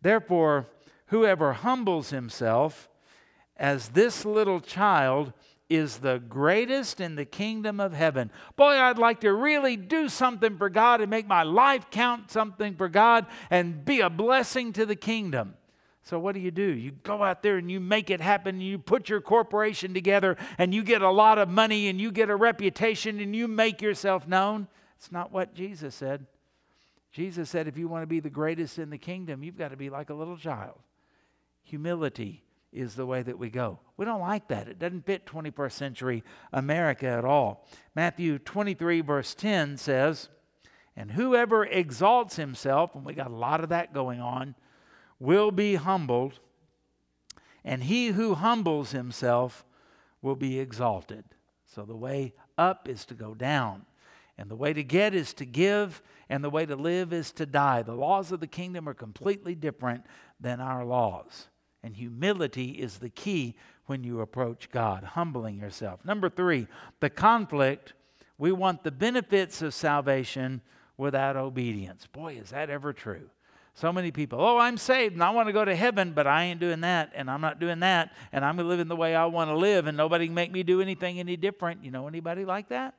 Therefore, 0.00 0.66
whoever 1.06 1.52
humbles 1.52 2.10
himself 2.10 2.88
as 3.56 3.90
this 3.90 4.24
little 4.24 4.60
child 4.60 5.32
is 5.68 5.98
the 5.98 6.18
greatest 6.18 7.00
in 7.00 7.16
the 7.16 7.24
kingdom 7.24 7.80
of 7.80 7.92
heaven. 7.92 8.30
Boy, 8.54 8.74
I'd 8.74 8.98
like 8.98 9.20
to 9.20 9.32
really 9.32 9.76
do 9.76 10.08
something 10.08 10.56
for 10.56 10.70
God 10.70 11.00
and 11.00 11.10
make 11.10 11.26
my 11.26 11.42
life 11.42 11.90
count 11.90 12.30
something 12.30 12.74
for 12.76 12.88
God 12.88 13.26
and 13.50 13.84
be 13.84 14.00
a 14.00 14.10
blessing 14.10 14.72
to 14.74 14.86
the 14.86 14.96
kingdom. 14.96 15.54
So, 16.04 16.20
what 16.20 16.36
do 16.36 16.40
you 16.40 16.52
do? 16.52 16.62
You 16.62 16.92
go 16.92 17.24
out 17.24 17.42
there 17.42 17.56
and 17.56 17.68
you 17.68 17.80
make 17.80 18.10
it 18.10 18.20
happen. 18.20 18.60
You 18.60 18.78
put 18.78 19.08
your 19.08 19.20
corporation 19.20 19.92
together 19.92 20.36
and 20.56 20.72
you 20.72 20.84
get 20.84 21.02
a 21.02 21.10
lot 21.10 21.38
of 21.38 21.48
money 21.48 21.88
and 21.88 22.00
you 22.00 22.12
get 22.12 22.30
a 22.30 22.36
reputation 22.36 23.18
and 23.18 23.34
you 23.34 23.48
make 23.48 23.82
yourself 23.82 24.28
known. 24.28 24.68
It's 24.98 25.10
not 25.10 25.32
what 25.32 25.52
Jesus 25.52 25.96
said. 25.96 26.26
Jesus 27.10 27.50
said, 27.50 27.66
if 27.66 27.76
you 27.76 27.88
want 27.88 28.02
to 28.02 28.06
be 28.06 28.20
the 28.20 28.30
greatest 28.30 28.78
in 28.78 28.90
the 28.90 28.98
kingdom, 28.98 29.42
you've 29.42 29.58
got 29.58 29.70
to 29.70 29.76
be 29.76 29.90
like 29.90 30.10
a 30.10 30.14
little 30.14 30.36
child. 30.36 30.78
Humility 31.64 32.45
is 32.76 32.94
the 32.94 33.06
way 33.06 33.22
that 33.22 33.38
we 33.38 33.50
go. 33.50 33.78
We 33.96 34.04
don't 34.04 34.20
like 34.20 34.48
that. 34.48 34.68
It 34.68 34.78
doesn't 34.78 35.06
fit 35.06 35.26
21st 35.26 35.72
century 35.72 36.24
America 36.52 37.06
at 37.06 37.24
all. 37.24 37.66
Matthew 37.94 38.38
23, 38.38 39.00
verse 39.00 39.34
10 39.34 39.76
says, 39.78 40.28
And 40.96 41.12
whoever 41.12 41.64
exalts 41.64 42.36
himself, 42.36 42.94
and 42.94 43.04
we 43.04 43.14
got 43.14 43.30
a 43.30 43.34
lot 43.34 43.62
of 43.62 43.70
that 43.70 43.94
going 43.94 44.20
on, 44.20 44.54
will 45.18 45.50
be 45.50 45.76
humbled, 45.76 46.38
and 47.64 47.84
he 47.84 48.08
who 48.08 48.34
humbles 48.34 48.92
himself 48.92 49.64
will 50.22 50.36
be 50.36 50.58
exalted. 50.58 51.24
So 51.66 51.84
the 51.84 51.96
way 51.96 52.34
up 52.58 52.88
is 52.88 53.04
to 53.06 53.14
go 53.14 53.34
down. 53.34 53.86
And 54.38 54.50
the 54.50 54.56
way 54.56 54.72
to 54.72 54.84
get 54.84 55.14
is 55.14 55.32
to 55.34 55.46
give, 55.46 56.02
and 56.28 56.44
the 56.44 56.50
way 56.50 56.66
to 56.66 56.76
live 56.76 57.12
is 57.12 57.32
to 57.32 57.46
die. 57.46 57.82
The 57.82 57.94
laws 57.94 58.32
of 58.32 58.40
the 58.40 58.46
kingdom 58.46 58.88
are 58.88 58.94
completely 58.94 59.54
different 59.54 60.04
than 60.38 60.60
our 60.60 60.84
laws. 60.84 61.48
And 61.82 61.96
humility 61.96 62.70
is 62.70 62.98
the 62.98 63.10
key 63.10 63.54
when 63.86 64.02
you 64.02 64.20
approach 64.20 64.70
God, 64.70 65.04
humbling 65.04 65.58
yourself. 65.58 66.04
Number 66.04 66.28
three, 66.28 66.66
the 67.00 67.10
conflict. 67.10 67.92
We 68.38 68.52
want 68.52 68.82
the 68.82 68.90
benefits 68.90 69.62
of 69.62 69.72
salvation 69.72 70.60
without 70.96 71.36
obedience. 71.36 72.06
Boy, 72.06 72.34
is 72.34 72.50
that 72.50 72.68
ever 72.68 72.92
true. 72.92 73.30
So 73.74 73.92
many 73.92 74.10
people, 74.10 74.40
oh, 74.40 74.56
I'm 74.56 74.78
saved 74.78 75.14
and 75.14 75.22
I 75.22 75.30
want 75.30 75.48
to 75.48 75.52
go 75.52 75.64
to 75.64 75.76
heaven, 75.76 76.12
but 76.12 76.26
I 76.26 76.44
ain't 76.44 76.60
doing 76.60 76.80
that 76.80 77.12
and 77.14 77.30
I'm 77.30 77.42
not 77.42 77.60
doing 77.60 77.80
that 77.80 78.14
and 78.32 78.42
I'm 78.42 78.56
living 78.56 78.88
the 78.88 78.96
way 78.96 79.14
I 79.14 79.26
want 79.26 79.50
to 79.50 79.56
live 79.56 79.86
and 79.86 79.96
nobody 79.96 80.26
can 80.26 80.34
make 80.34 80.50
me 80.50 80.62
do 80.62 80.80
anything 80.80 81.20
any 81.20 81.36
different. 81.36 81.84
You 81.84 81.90
know 81.90 82.08
anybody 82.08 82.46
like 82.46 82.70
that? 82.70 82.94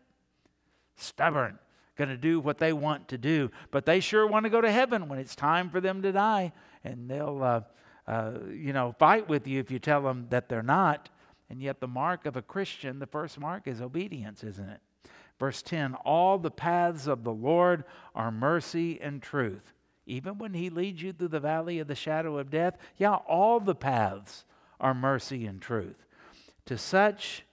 Stubborn, 0.95 1.57
going 1.95 2.09
to 2.09 2.17
do 2.17 2.39
what 2.39 2.59
they 2.59 2.73
want 2.73 3.07
to 3.07 3.17
do, 3.17 3.49
but 3.71 3.87
they 3.87 3.99
sure 3.99 4.27
want 4.27 4.43
to 4.43 4.51
go 4.51 4.61
to 4.61 4.71
heaven 4.71 5.07
when 5.07 5.17
it's 5.17 5.35
time 5.35 5.71
for 5.71 5.81
them 5.81 6.03
to 6.03 6.11
die 6.11 6.53
and 6.83 7.09
they'll. 7.09 7.43
Uh, 7.43 7.61
uh, 8.07 8.31
you 8.51 8.73
know, 8.73 8.95
fight 8.97 9.27
with 9.27 9.47
you 9.47 9.59
if 9.59 9.69
you 9.69 9.79
tell 9.79 10.01
them 10.01 10.27
that 10.29 10.49
they're 10.49 10.63
not. 10.63 11.09
And 11.49 11.61
yet, 11.61 11.79
the 11.79 11.87
mark 11.87 12.25
of 12.25 12.35
a 12.35 12.41
Christian, 12.41 12.99
the 12.99 13.05
first 13.05 13.39
mark 13.39 13.67
is 13.67 13.81
obedience, 13.81 14.43
isn't 14.43 14.69
it? 14.69 14.81
Verse 15.39 15.61
10 15.61 15.95
All 15.95 16.37
the 16.37 16.51
paths 16.51 17.07
of 17.07 17.23
the 17.23 17.33
Lord 17.33 17.83
are 18.15 18.31
mercy 18.31 18.99
and 19.01 19.21
truth. 19.21 19.73
Even 20.05 20.37
when 20.37 20.53
He 20.53 20.69
leads 20.69 21.01
you 21.01 21.13
through 21.13 21.27
the 21.29 21.39
valley 21.39 21.79
of 21.79 21.87
the 21.87 21.95
shadow 21.95 22.37
of 22.37 22.49
death, 22.49 22.77
yeah, 22.97 23.15
all 23.15 23.59
the 23.59 23.75
paths 23.75 24.45
are 24.79 24.93
mercy 24.93 25.45
and 25.45 25.61
truth. 25.61 26.05
To 26.65 26.77
such 26.77 27.43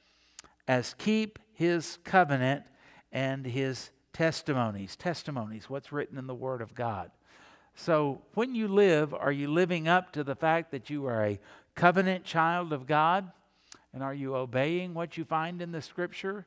as 0.66 0.94
keep 0.94 1.38
His 1.52 1.98
covenant 2.04 2.64
and 3.12 3.46
His 3.46 3.90
testimonies. 4.12 4.96
Testimonies, 4.96 5.68
what's 5.68 5.92
written 5.92 6.18
in 6.18 6.26
the 6.26 6.34
Word 6.34 6.62
of 6.62 6.74
God. 6.74 7.10
So, 7.76 8.22
when 8.34 8.54
you 8.54 8.68
live, 8.68 9.12
are 9.12 9.32
you 9.32 9.48
living 9.48 9.88
up 9.88 10.12
to 10.12 10.22
the 10.22 10.36
fact 10.36 10.70
that 10.70 10.90
you 10.90 11.06
are 11.06 11.24
a 11.24 11.40
covenant 11.74 12.24
child 12.24 12.72
of 12.72 12.86
God? 12.86 13.30
And 13.92 14.02
are 14.02 14.14
you 14.14 14.36
obeying 14.36 14.94
what 14.94 15.16
you 15.16 15.24
find 15.24 15.60
in 15.60 15.72
the 15.72 15.82
scripture? 15.82 16.46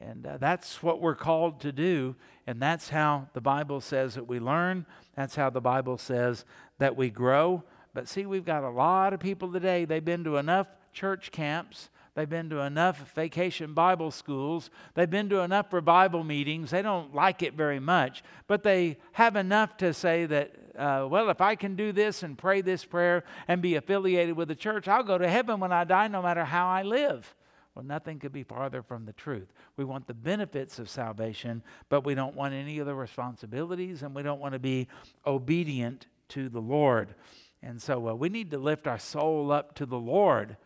And 0.00 0.26
uh, 0.26 0.36
that's 0.38 0.82
what 0.82 1.00
we're 1.00 1.14
called 1.14 1.60
to 1.60 1.72
do. 1.72 2.16
And 2.46 2.60
that's 2.60 2.88
how 2.88 3.28
the 3.32 3.40
Bible 3.40 3.80
says 3.80 4.14
that 4.14 4.28
we 4.28 4.38
learn. 4.38 4.86
That's 5.16 5.34
how 5.34 5.50
the 5.50 5.60
Bible 5.60 5.98
says 5.98 6.44
that 6.78 6.96
we 6.96 7.10
grow. 7.10 7.62
But 7.94 8.08
see, 8.08 8.26
we've 8.26 8.44
got 8.44 8.62
a 8.62 8.68
lot 8.68 9.14
of 9.14 9.20
people 9.20 9.52
today, 9.52 9.84
they've 9.84 10.04
been 10.04 10.24
to 10.24 10.36
enough 10.36 10.66
church 10.92 11.30
camps 11.30 11.88
They've 12.16 12.28
been 12.28 12.48
to 12.48 12.60
enough 12.60 13.12
vacation 13.12 13.74
Bible 13.74 14.10
schools. 14.10 14.70
They've 14.94 15.08
been 15.08 15.28
to 15.28 15.40
enough 15.40 15.70
revival 15.70 16.24
meetings. 16.24 16.70
They 16.70 16.80
don't 16.80 17.14
like 17.14 17.42
it 17.42 17.52
very 17.52 17.78
much, 17.78 18.24
but 18.46 18.62
they 18.62 18.96
have 19.12 19.36
enough 19.36 19.76
to 19.76 19.92
say 19.92 20.24
that, 20.24 20.54
uh, 20.78 21.06
well, 21.10 21.28
if 21.28 21.42
I 21.42 21.56
can 21.56 21.76
do 21.76 21.92
this 21.92 22.22
and 22.22 22.38
pray 22.38 22.62
this 22.62 22.86
prayer 22.86 23.22
and 23.46 23.60
be 23.60 23.74
affiliated 23.74 24.34
with 24.34 24.48
the 24.48 24.54
church, 24.54 24.88
I'll 24.88 25.02
go 25.02 25.18
to 25.18 25.28
heaven 25.28 25.60
when 25.60 25.72
I 25.72 25.84
die 25.84 26.08
no 26.08 26.22
matter 26.22 26.42
how 26.42 26.68
I 26.68 26.84
live. 26.84 27.34
Well, 27.74 27.84
nothing 27.84 28.18
could 28.18 28.32
be 28.32 28.44
farther 28.44 28.82
from 28.82 29.04
the 29.04 29.12
truth. 29.12 29.52
We 29.76 29.84
want 29.84 30.06
the 30.06 30.14
benefits 30.14 30.78
of 30.78 30.88
salvation, 30.88 31.62
but 31.90 32.06
we 32.06 32.14
don't 32.14 32.34
want 32.34 32.54
any 32.54 32.78
of 32.78 32.86
the 32.86 32.94
responsibilities, 32.94 34.02
and 34.02 34.14
we 34.14 34.22
don't 34.22 34.40
want 34.40 34.54
to 34.54 34.58
be 34.58 34.88
obedient 35.26 36.06
to 36.30 36.48
the 36.48 36.62
Lord. 36.62 37.14
And 37.62 37.82
so 37.82 38.08
uh, 38.08 38.14
we 38.14 38.30
need 38.30 38.52
to 38.52 38.58
lift 38.58 38.86
our 38.86 38.98
soul 38.98 39.52
up 39.52 39.74
to 39.74 39.84
the 39.84 39.98
Lord 39.98 40.56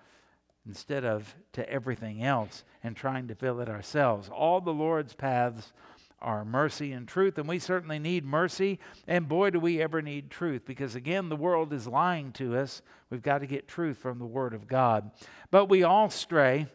instead 0.70 1.04
of 1.04 1.34
to 1.50 1.68
everything 1.68 2.22
else 2.22 2.62
and 2.84 2.96
trying 2.96 3.26
to 3.26 3.34
fill 3.34 3.58
it 3.58 3.68
ourselves. 3.68 4.28
All 4.28 4.60
the 4.60 4.72
Lord's 4.72 5.14
paths 5.14 5.72
are 6.22 6.44
mercy 6.44 6.92
and 6.92 7.08
truth, 7.08 7.38
and 7.38 7.48
we 7.48 7.58
certainly 7.58 7.98
need 7.98 8.24
mercy, 8.24 8.78
and 9.08 9.28
boy, 9.28 9.50
do 9.50 9.58
we 9.58 9.82
ever 9.82 10.00
need 10.00 10.30
truth, 10.30 10.62
because 10.64 10.94
again, 10.94 11.28
the 11.28 11.34
world 11.34 11.72
is 11.72 11.88
lying 11.88 12.30
to 12.30 12.56
us. 12.56 12.82
We've 13.10 13.20
got 13.20 13.38
to 13.38 13.48
get 13.48 13.66
truth 13.66 13.98
from 13.98 14.20
the 14.20 14.26
Word 14.26 14.54
of 14.54 14.68
God. 14.68 15.10
But 15.50 15.66
we 15.66 15.82
all 15.82 16.08
stray, 16.08 16.68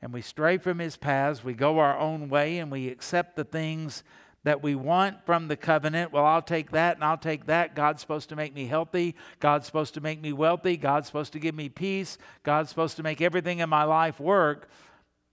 and 0.00 0.12
we 0.12 0.22
stray 0.22 0.58
from 0.58 0.78
His 0.78 0.96
paths. 0.96 1.42
We 1.42 1.54
go 1.54 1.80
our 1.80 1.98
own 1.98 2.28
way, 2.28 2.58
and 2.58 2.70
we 2.70 2.86
accept 2.86 3.34
the 3.34 3.42
things 3.42 4.04
that 4.48 4.62
we 4.62 4.74
want 4.74 5.26
from 5.26 5.46
the 5.46 5.56
covenant. 5.58 6.10
Well, 6.10 6.24
I'll 6.24 6.40
take 6.40 6.70
that 6.70 6.96
and 6.96 7.04
I'll 7.04 7.18
take 7.18 7.44
that. 7.46 7.74
God's 7.74 8.00
supposed 8.00 8.30
to 8.30 8.36
make 8.36 8.54
me 8.54 8.66
healthy. 8.66 9.14
God's 9.40 9.66
supposed 9.66 9.92
to 9.92 10.00
make 10.00 10.22
me 10.22 10.32
wealthy. 10.32 10.78
God's 10.78 11.06
supposed 11.06 11.34
to 11.34 11.38
give 11.38 11.54
me 11.54 11.68
peace. 11.68 12.16
God's 12.44 12.70
supposed 12.70 12.96
to 12.96 13.02
make 13.02 13.20
everything 13.20 13.58
in 13.58 13.68
my 13.68 13.84
life 13.84 14.18
work. 14.18 14.70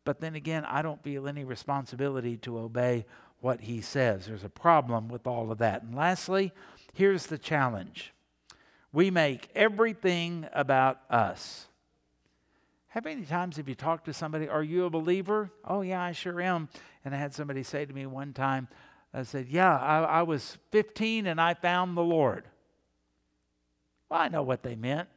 But 0.03 0.20
then 0.20 0.36
again, 0.36 0.66
I 0.66 0.82
don't 0.82 1.01
feel 1.01 1.30
any 1.30 1.45
responsibility 1.45 2.36
to 2.39 2.59
obey 2.59 3.05
what 3.39 3.61
he 3.61 3.80
says. 3.80 4.26
There's 4.26 4.43
a 4.43 4.49
problem 4.49 5.07
with 5.07 5.26
all 5.26 5.49
of 5.49 5.59
that. 5.59 5.84
And 5.84 5.95
lastly, 5.95 6.51
here's 6.93 7.28
the 7.28 7.38
challenge 7.38 8.13
we 8.91 9.11
make 9.11 9.47
everything 9.55 10.45
about 10.51 10.99
us. 11.09 11.68
How 12.95 13.01
many 13.03 13.26
times 13.26 13.57
have 13.57 13.68
you 13.68 13.76
talked 13.76 14.05
to 14.05 14.13
somebody, 14.13 14.47
Are 14.47 14.63
you 14.63 14.86
a 14.86 14.89
believer? 14.89 15.51
Oh, 15.66 15.82
yeah, 15.82 16.01
I 16.01 16.13
sure 16.13 16.39
am. 16.39 16.70
And 17.03 17.13
I 17.13 17.18
had 17.18 17.34
somebody 17.34 17.61
say 17.61 17.86
to 17.86 17.93
me 17.93 18.05
one 18.05 18.32
time, 18.32 18.70
I 19.16 19.24
said, 19.24 19.47
Yeah, 19.49 19.78
I, 19.78 19.99
I 20.01 20.22
was 20.24 20.57
15 20.72 21.26
and 21.26 21.39
I 21.39 21.53
found 21.53 21.95
the 21.95 22.03
Lord. 22.03 22.43
Well, 24.09 24.20
I 24.20 24.28
know 24.28 24.43
what 24.43 24.61
they 24.61 24.76
meant, 24.76 25.07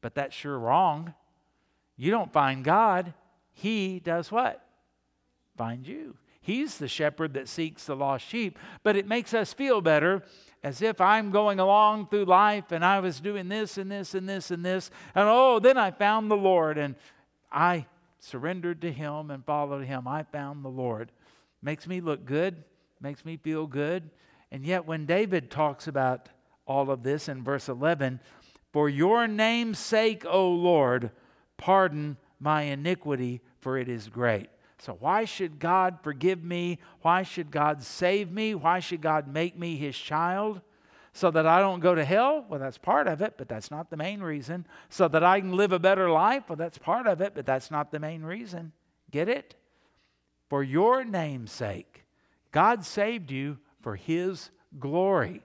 but 0.00 0.14
that's 0.14 0.34
sure 0.34 0.58
wrong. 0.58 1.14
You 1.96 2.10
don't 2.10 2.32
find 2.32 2.64
God, 2.64 3.12
He 3.52 4.00
does 4.00 4.30
what? 4.30 4.64
Find 5.56 5.86
you. 5.86 6.16
He's 6.40 6.78
the 6.78 6.88
shepherd 6.88 7.34
that 7.34 7.48
seeks 7.48 7.84
the 7.84 7.96
lost 7.96 8.26
sheep. 8.26 8.58
But 8.82 8.96
it 8.96 9.06
makes 9.06 9.34
us 9.34 9.52
feel 9.52 9.82
better 9.82 10.22
as 10.62 10.80
if 10.80 11.00
I'm 11.00 11.30
going 11.30 11.60
along 11.60 12.06
through 12.06 12.24
life 12.24 12.72
and 12.72 12.84
I 12.84 13.00
was 13.00 13.20
doing 13.20 13.48
this 13.48 13.76
and 13.76 13.90
this 13.90 14.14
and 14.14 14.26
this 14.26 14.50
and 14.50 14.64
this. 14.64 14.90
And 15.14 15.28
oh, 15.28 15.58
then 15.58 15.76
I 15.76 15.90
found 15.90 16.30
the 16.30 16.36
Lord 16.36 16.78
and 16.78 16.94
I 17.52 17.86
surrendered 18.20 18.80
to 18.82 18.92
Him 18.92 19.30
and 19.30 19.44
followed 19.44 19.84
Him. 19.84 20.08
I 20.08 20.22
found 20.22 20.64
the 20.64 20.70
Lord. 20.70 21.12
Makes 21.60 21.86
me 21.86 22.00
look 22.00 22.24
good, 22.24 22.64
makes 23.00 23.24
me 23.24 23.36
feel 23.36 23.66
good. 23.66 24.10
And 24.50 24.64
yet, 24.64 24.86
when 24.86 25.06
David 25.06 25.50
talks 25.50 25.86
about 25.86 26.28
all 26.66 26.90
of 26.90 27.02
this 27.02 27.28
in 27.28 27.42
verse 27.42 27.68
11, 27.68 28.20
for 28.72 28.88
your 28.88 29.26
name's 29.26 29.78
sake, 29.78 30.24
O 30.26 30.50
Lord, 30.50 31.10
pardon 31.56 32.16
my 32.38 32.62
iniquity, 32.62 33.40
for 33.60 33.76
it 33.76 33.88
is 33.88 34.08
great. 34.08 34.48
So, 34.78 34.96
why 35.00 35.24
should 35.24 35.58
God 35.58 35.98
forgive 36.02 36.44
me? 36.44 36.78
Why 37.02 37.22
should 37.22 37.50
God 37.50 37.82
save 37.82 38.30
me? 38.30 38.54
Why 38.54 38.78
should 38.78 39.00
God 39.00 39.26
make 39.26 39.58
me 39.58 39.76
his 39.76 39.96
child? 39.96 40.60
So 41.12 41.32
that 41.32 41.46
I 41.46 41.58
don't 41.58 41.80
go 41.80 41.96
to 41.96 42.04
hell? 42.04 42.44
Well, 42.48 42.60
that's 42.60 42.78
part 42.78 43.08
of 43.08 43.20
it, 43.20 43.34
but 43.36 43.48
that's 43.48 43.72
not 43.72 43.90
the 43.90 43.96
main 43.96 44.20
reason. 44.20 44.66
So 44.88 45.08
that 45.08 45.24
I 45.24 45.40
can 45.40 45.56
live 45.56 45.72
a 45.72 45.78
better 45.80 46.08
life? 46.10 46.44
Well, 46.48 46.56
that's 46.56 46.78
part 46.78 47.08
of 47.08 47.20
it, 47.20 47.34
but 47.34 47.44
that's 47.44 47.72
not 47.72 47.90
the 47.90 47.98
main 47.98 48.22
reason. 48.22 48.72
Get 49.10 49.28
it? 49.28 49.56
For 50.48 50.62
your 50.62 51.04
name's 51.04 51.50
sake, 51.50 52.04
God 52.58 52.84
saved 52.84 53.30
you 53.30 53.56
for 53.82 53.94
his 53.94 54.50
glory. 54.80 55.42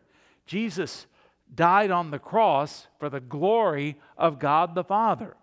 Jesus 0.48 1.06
died 1.54 1.92
on 1.92 2.10
the 2.10 2.18
cross 2.18 2.88
for 2.98 3.08
the 3.08 3.20
glory 3.20 4.00
of 4.18 4.40
God 4.40 4.74
the 4.74 4.84
Father. 4.84 5.38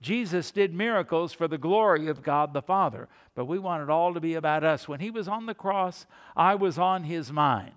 Jesus 0.00 0.52
did 0.52 0.72
miracles 0.72 1.32
for 1.32 1.48
the 1.48 1.58
glory 1.58 2.06
of 2.06 2.22
God 2.22 2.54
the 2.54 2.62
Father, 2.62 3.08
but 3.34 3.46
we 3.46 3.58
want 3.58 3.82
it 3.82 3.90
all 3.90 4.14
to 4.14 4.20
be 4.20 4.34
about 4.34 4.62
us. 4.62 4.86
When 4.86 5.00
he 5.00 5.10
was 5.10 5.26
on 5.26 5.46
the 5.46 5.54
cross, 5.54 6.06
I 6.36 6.54
was 6.54 6.78
on 6.78 7.02
his 7.02 7.32
mind. 7.32 7.74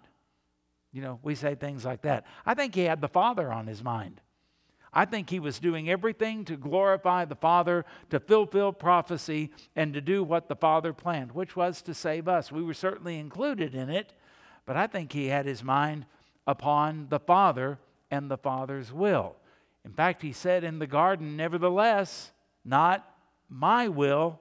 You 0.94 1.02
know, 1.02 1.20
we 1.24 1.34
say 1.34 1.56
things 1.56 1.84
like 1.84 2.04
that. 2.04 2.28
I 2.46 2.54
think 2.54 2.76
he 2.76 2.84
had 2.84 3.02
the 3.02 3.08
Father 3.08 3.52
on 3.52 3.66
his 3.66 3.84
mind. 3.84 4.22
I 4.94 5.06
think 5.06 5.30
he 5.30 5.39
was 5.39 5.60
doing 5.60 5.89
everything 5.89 6.44
to 6.46 6.58
glorify 6.58 7.26
the 7.26 7.36
Father, 7.36 7.86
to 8.10 8.20
fulfill 8.20 8.74
prophecy, 8.74 9.52
and 9.76 9.94
to 9.94 10.02
do 10.02 10.24
what 10.24 10.50
the 10.50 10.56
Father 10.56 10.92
planned, 10.92 11.32
which 11.32 11.56
was 11.56 11.82
to 11.84 11.94
save 11.94 12.28
us. 12.28 12.52
We 12.52 12.64
were 12.64 12.74
certainly 12.74 13.18
included 13.18 13.74
in 13.74 13.89
it, 13.89 14.14
but 14.66 14.76
I 14.76 14.88
think 14.88 15.14
he 15.14 15.28
had 15.28 15.46
his 15.46 15.64
mind 15.64 16.06
upon 16.46 17.08
the 17.10 17.20
Father 17.20 17.80
and 18.10 18.30
the 18.30 18.38
Father's 18.38 18.92
will. 18.92 19.38
In 19.86 19.94
fact, 19.94 20.22
he 20.22 20.34
said 20.34 20.64
in 20.64 20.80
the 20.80 20.88
garden, 20.88 21.38
Nevertheless, 21.38 22.32
not 22.66 23.08
my 23.50 23.88
will, 23.88 24.39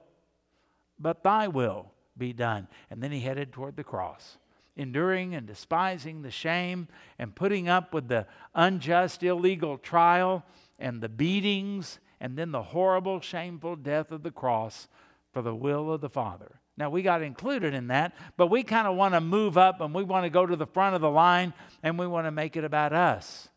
but 0.99 1.23
thy 1.23 1.47
will 1.47 1.91
be 2.17 2.33
done. 2.33 2.67
And 2.89 3.01
then 3.01 3.11
he 3.11 3.21
headed 3.21 3.51
toward 3.51 3.75
the 3.75 3.83
cross, 3.83 4.37
enduring 4.75 5.35
and 5.35 5.45
despising 5.45 6.21
the 6.21 6.31
shame 6.31 6.87
and 7.19 7.35
putting 7.35 7.67
up 7.67 7.93
with 7.93 8.07
the 8.07 8.25
unjust, 8.55 9.23
illegal 9.23 9.77
trial 9.77 10.43
and 10.79 11.01
the 11.01 11.09
beatings 11.09 11.99
and 12.19 12.37
then 12.37 12.51
the 12.51 12.61
horrible, 12.61 13.19
shameful 13.19 13.75
death 13.75 14.11
of 14.11 14.23
the 14.23 14.31
cross 14.31 14.87
for 15.33 15.41
the 15.41 15.55
will 15.55 15.91
of 15.91 16.01
the 16.01 16.09
Father. 16.09 16.59
Now, 16.77 16.89
we 16.89 17.01
got 17.01 17.21
included 17.21 17.73
in 17.73 17.87
that, 17.87 18.13
but 18.37 18.47
we 18.47 18.63
kind 18.63 18.87
of 18.87 18.95
want 18.95 19.13
to 19.13 19.21
move 19.21 19.57
up 19.57 19.81
and 19.81 19.93
we 19.93 20.03
want 20.03 20.25
to 20.25 20.29
go 20.29 20.45
to 20.45 20.55
the 20.55 20.65
front 20.65 20.95
of 20.95 21.01
the 21.01 21.09
line 21.09 21.53
and 21.83 21.99
we 21.99 22.07
want 22.07 22.27
to 22.27 22.31
make 22.31 22.55
it 22.55 22.63
about 22.63 22.93
us. 22.93 23.49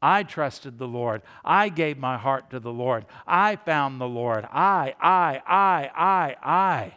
I 0.00 0.22
trusted 0.22 0.78
the 0.78 0.88
Lord. 0.88 1.22
I 1.44 1.68
gave 1.68 1.98
my 1.98 2.18
heart 2.18 2.50
to 2.50 2.60
the 2.60 2.72
Lord. 2.72 3.06
I 3.26 3.56
found 3.56 4.00
the 4.00 4.08
Lord. 4.08 4.46
I, 4.52 4.94
I, 5.00 5.40
I, 5.46 5.90
I, 5.94 6.36
I. 6.42 6.94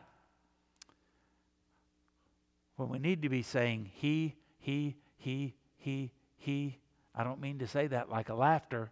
When 2.78 2.90
we 2.90 3.00
need 3.00 3.24
to 3.24 3.30
be 3.30 3.42
saying 3.42 3.92
he, 3.94 4.36
he, 4.60 4.96
he, 5.18 5.56
he, 5.78 6.12
he. 6.38 6.78
I 7.14 7.24
don't 7.24 7.42
mean 7.42 7.60
to 7.60 7.68
say 7.68 7.88
that 7.88 8.10
like 8.10 8.30
a 8.30 8.36
laughter, 8.36 8.92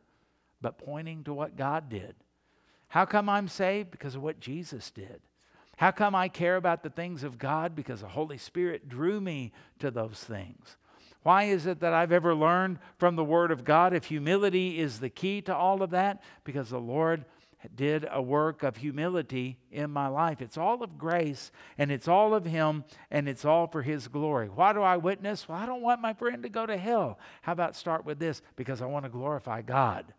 but 0.59 0.79
pointing 0.79 1.23
to 1.23 1.33
what 1.33 1.55
God 1.55 1.88
did. 1.89 2.15
How 2.88 3.05
come 3.05 3.29
I'm 3.29 3.47
saved? 3.47 3.91
Because 3.91 4.15
of 4.15 4.23
what 4.23 4.39
Jesus 4.39 4.91
did. 4.91 5.21
How 5.77 5.91
come 5.91 6.15
I 6.15 6.29
care 6.29 6.55
about 6.55 6.83
the 6.83 6.89
things 6.89 7.23
of 7.23 7.38
God? 7.38 7.75
Because 7.75 8.01
the 8.01 8.07
Holy 8.07 8.38
Spirit 8.38 8.89
drew 8.89 9.21
me 9.21 9.51
to 9.79 9.91
those 9.91 10.17
things. 10.17 10.77
Why 11.21 11.45
is 11.45 11.65
it 11.65 11.79
that 11.79 11.93
I've 11.93 12.11
ever 12.11 12.33
learned 12.36 12.79
from 12.97 13.15
the 13.15 13.23
Word 13.23 13.51
of 13.51 13.65
God 13.65 13.93
if 13.93 14.05
humility 14.05 14.79
is 14.79 14.99
the 14.99 15.09
key 15.09 15.41
to 15.41 15.55
all 15.55 15.81
of 15.81 15.89
that? 15.89 16.21
Because 16.43 16.69
the 16.69 16.79
Lord 16.79 17.25
did 17.76 18.08
a 18.12 18.22
work 18.22 18.64
of 18.64 18.78
humility 18.78 19.58
in 19.72 19.89
my 19.89 20.08
life. 20.08 20.41
It's 20.41 20.58
all 20.58 20.84
of 20.84 20.97
grace 20.97 21.51
and 21.78 21.91
it's 21.91 22.08
all 22.08 22.34
of 22.34 22.45
Him 22.45 22.84
and 23.10 23.28
it's 23.28 23.45
all 23.45 23.68
for 23.68 23.82
His 23.82 24.08
glory. 24.08 24.47
Why 24.47 24.74
do 24.74 24.82
I 24.82 24.97
witness? 24.97 25.47
Well, 25.47 25.58
I 25.58 25.66
don't 25.66 25.82
want 25.82 26.01
my 26.01 26.14
friend 26.14 26.43
to 26.43 26.49
go 26.49 26.66
to 26.66 26.78
hell. 26.78 27.20
How 27.41 27.53
about 27.53 27.76
start 27.76 28.06
with 28.06 28.20
this? 28.20 28.41
Because 28.56 28.82
I 28.82 28.86
want 28.86 29.06
to 29.06 29.10
glorify 29.10 29.62
God. 29.62 30.14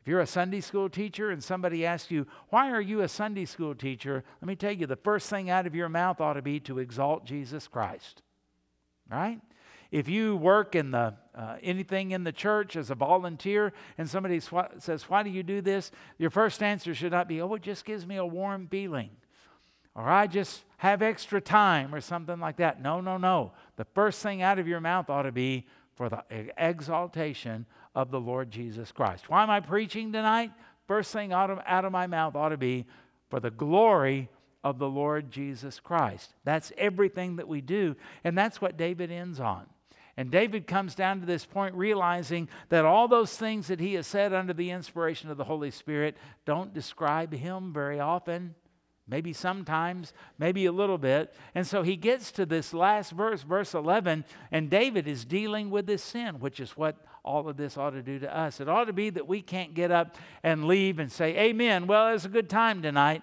If 0.00 0.08
you're 0.08 0.20
a 0.20 0.26
Sunday 0.26 0.60
school 0.60 0.88
teacher 0.88 1.30
and 1.30 1.42
somebody 1.42 1.84
asks 1.84 2.10
you, 2.10 2.26
Why 2.48 2.70
are 2.70 2.80
you 2.80 3.02
a 3.02 3.08
Sunday 3.08 3.44
school 3.44 3.74
teacher? 3.74 4.24
Let 4.40 4.48
me 4.48 4.56
tell 4.56 4.72
you, 4.72 4.86
the 4.86 4.96
first 4.96 5.28
thing 5.28 5.50
out 5.50 5.66
of 5.66 5.74
your 5.74 5.88
mouth 5.88 6.20
ought 6.20 6.34
to 6.34 6.42
be 6.42 6.60
to 6.60 6.78
exalt 6.78 7.26
Jesus 7.26 7.68
Christ. 7.68 8.22
Right? 9.10 9.40
If 9.90 10.08
you 10.08 10.36
work 10.36 10.74
in 10.74 10.90
the 10.90 11.14
uh, 11.38 11.56
anything 11.62 12.10
in 12.10 12.24
the 12.24 12.32
church 12.32 12.74
as 12.74 12.90
a 12.90 12.96
volunteer 12.96 13.72
and 13.96 14.10
somebody 14.10 14.40
sw- 14.40 14.74
says, 14.78 15.04
Why 15.04 15.22
do 15.22 15.30
you 15.30 15.44
do 15.44 15.60
this? 15.60 15.92
Your 16.18 16.30
first 16.30 16.62
answer 16.62 16.94
should 16.94 17.12
not 17.12 17.28
be, 17.28 17.40
Oh, 17.40 17.54
it 17.54 17.62
just 17.62 17.84
gives 17.84 18.04
me 18.04 18.16
a 18.16 18.26
warm 18.26 18.66
feeling. 18.66 19.10
Or 19.94 20.08
I 20.08 20.26
just 20.26 20.64
have 20.78 21.00
extra 21.00 21.40
time 21.40 21.94
or 21.94 22.00
something 22.00 22.40
like 22.40 22.56
that. 22.56 22.82
No, 22.82 23.00
no, 23.00 23.18
no. 23.18 23.52
The 23.76 23.86
first 23.94 24.20
thing 24.20 24.42
out 24.42 24.58
of 24.58 24.66
your 24.66 24.80
mouth 24.80 25.08
ought 25.08 25.22
to 25.22 25.32
be 25.32 25.66
for 25.94 26.08
the 26.08 26.22
exaltation 26.56 27.66
of 27.94 28.10
the 28.10 28.20
Lord 28.20 28.50
Jesus 28.50 28.90
Christ. 28.90 29.30
Why 29.30 29.42
am 29.44 29.50
I 29.50 29.60
preaching 29.60 30.12
tonight? 30.12 30.50
First 30.88 31.12
thing 31.12 31.32
out 31.32 31.50
of, 31.50 31.60
out 31.66 31.84
of 31.84 31.92
my 31.92 32.08
mouth 32.08 32.34
ought 32.34 32.48
to 32.48 32.56
be 32.56 32.86
for 33.30 33.38
the 33.38 33.50
glory 33.50 34.28
of 34.64 34.78
the 34.78 34.88
Lord 34.88 35.30
Jesus 35.30 35.78
Christ. 35.78 36.34
That's 36.44 36.72
everything 36.76 37.36
that 37.36 37.46
we 37.46 37.60
do, 37.60 37.94
and 38.24 38.36
that's 38.36 38.60
what 38.60 38.76
David 38.76 39.10
ends 39.10 39.38
on. 39.38 39.66
And 40.18 40.32
David 40.32 40.66
comes 40.66 40.96
down 40.96 41.20
to 41.20 41.26
this 41.26 41.46
point 41.46 41.76
realizing 41.76 42.48
that 42.70 42.84
all 42.84 43.06
those 43.06 43.36
things 43.36 43.68
that 43.68 43.78
he 43.78 43.94
has 43.94 44.04
said 44.04 44.32
under 44.32 44.52
the 44.52 44.70
inspiration 44.70 45.30
of 45.30 45.36
the 45.36 45.44
Holy 45.44 45.70
Spirit 45.70 46.16
don't 46.44 46.74
describe 46.74 47.32
him 47.32 47.72
very 47.72 48.00
often. 48.00 48.56
Maybe 49.06 49.32
sometimes, 49.32 50.12
maybe 50.36 50.66
a 50.66 50.72
little 50.72 50.98
bit. 50.98 51.32
And 51.54 51.64
so 51.64 51.84
he 51.84 51.94
gets 51.94 52.32
to 52.32 52.44
this 52.44 52.74
last 52.74 53.12
verse, 53.12 53.42
verse 53.42 53.74
11, 53.74 54.24
and 54.50 54.68
David 54.68 55.06
is 55.06 55.24
dealing 55.24 55.70
with 55.70 55.86
this 55.86 56.02
sin, 56.02 56.40
which 56.40 56.58
is 56.58 56.72
what 56.72 56.96
all 57.24 57.48
of 57.48 57.56
this 57.56 57.76
ought 57.76 57.90
to 57.90 58.02
do 58.02 58.18
to 58.18 58.36
us. 58.36 58.58
It 58.58 58.68
ought 58.68 58.86
to 58.86 58.92
be 58.92 59.10
that 59.10 59.28
we 59.28 59.40
can't 59.40 59.72
get 59.72 59.92
up 59.92 60.16
and 60.42 60.64
leave 60.64 60.98
and 60.98 61.12
say, 61.12 61.36
Amen. 61.38 61.86
Well, 61.86 62.12
it's 62.12 62.24
a 62.24 62.28
good 62.28 62.50
time 62.50 62.82
tonight. 62.82 63.22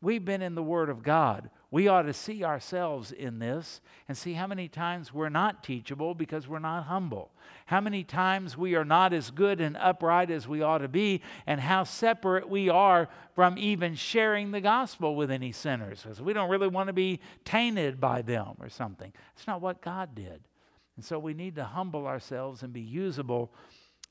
We've 0.00 0.24
been 0.24 0.40
in 0.40 0.54
the 0.54 0.62
Word 0.62 0.88
of 0.88 1.02
God. 1.02 1.50
We 1.76 1.88
ought 1.88 2.04
to 2.04 2.14
see 2.14 2.42
ourselves 2.42 3.12
in 3.12 3.38
this 3.38 3.82
and 4.08 4.16
see 4.16 4.32
how 4.32 4.46
many 4.46 4.66
times 4.66 5.12
we're 5.12 5.28
not 5.28 5.62
teachable 5.62 6.14
because 6.14 6.48
we're 6.48 6.58
not 6.58 6.84
humble. 6.84 7.32
How 7.66 7.82
many 7.82 8.02
times 8.02 8.56
we 8.56 8.76
are 8.76 8.84
not 8.86 9.12
as 9.12 9.30
good 9.30 9.60
and 9.60 9.76
upright 9.76 10.30
as 10.30 10.48
we 10.48 10.62
ought 10.62 10.78
to 10.78 10.88
be, 10.88 11.20
and 11.46 11.60
how 11.60 11.84
separate 11.84 12.48
we 12.48 12.70
are 12.70 13.10
from 13.34 13.58
even 13.58 13.94
sharing 13.94 14.52
the 14.52 14.60
gospel 14.62 15.16
with 15.16 15.30
any 15.30 15.52
sinners 15.52 16.02
because 16.02 16.22
we 16.22 16.32
don't 16.32 16.48
really 16.48 16.66
want 16.66 16.86
to 16.86 16.94
be 16.94 17.20
tainted 17.44 18.00
by 18.00 18.22
them 18.22 18.54
or 18.58 18.70
something. 18.70 19.12
It's 19.36 19.46
not 19.46 19.60
what 19.60 19.82
God 19.82 20.14
did. 20.14 20.40
And 20.96 21.04
so 21.04 21.18
we 21.18 21.34
need 21.34 21.56
to 21.56 21.64
humble 21.64 22.06
ourselves 22.06 22.62
and 22.62 22.72
be 22.72 22.80
usable 22.80 23.52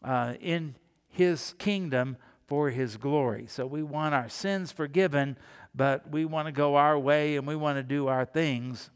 uh, 0.03 0.35
in 0.39 0.75
His 1.09 1.55
kingdom 1.57 2.17
for 2.45 2.69
His 2.69 2.95
glory. 2.95 3.47
So 3.47 3.65
we 3.65 3.81
want 3.81 4.13
our 4.13 4.29
sins 4.29 4.71
forgiven 4.71 5.35
but 5.75 6.09
we 6.09 6.25
want 6.25 6.47
to 6.47 6.51
go 6.51 6.75
our 6.75 6.97
way 6.97 7.35
and 7.35 7.45
we 7.45 7.55
want 7.55 7.77
to 7.77 7.83
do 7.83 8.07
our 8.07 8.25
things. 8.25 8.89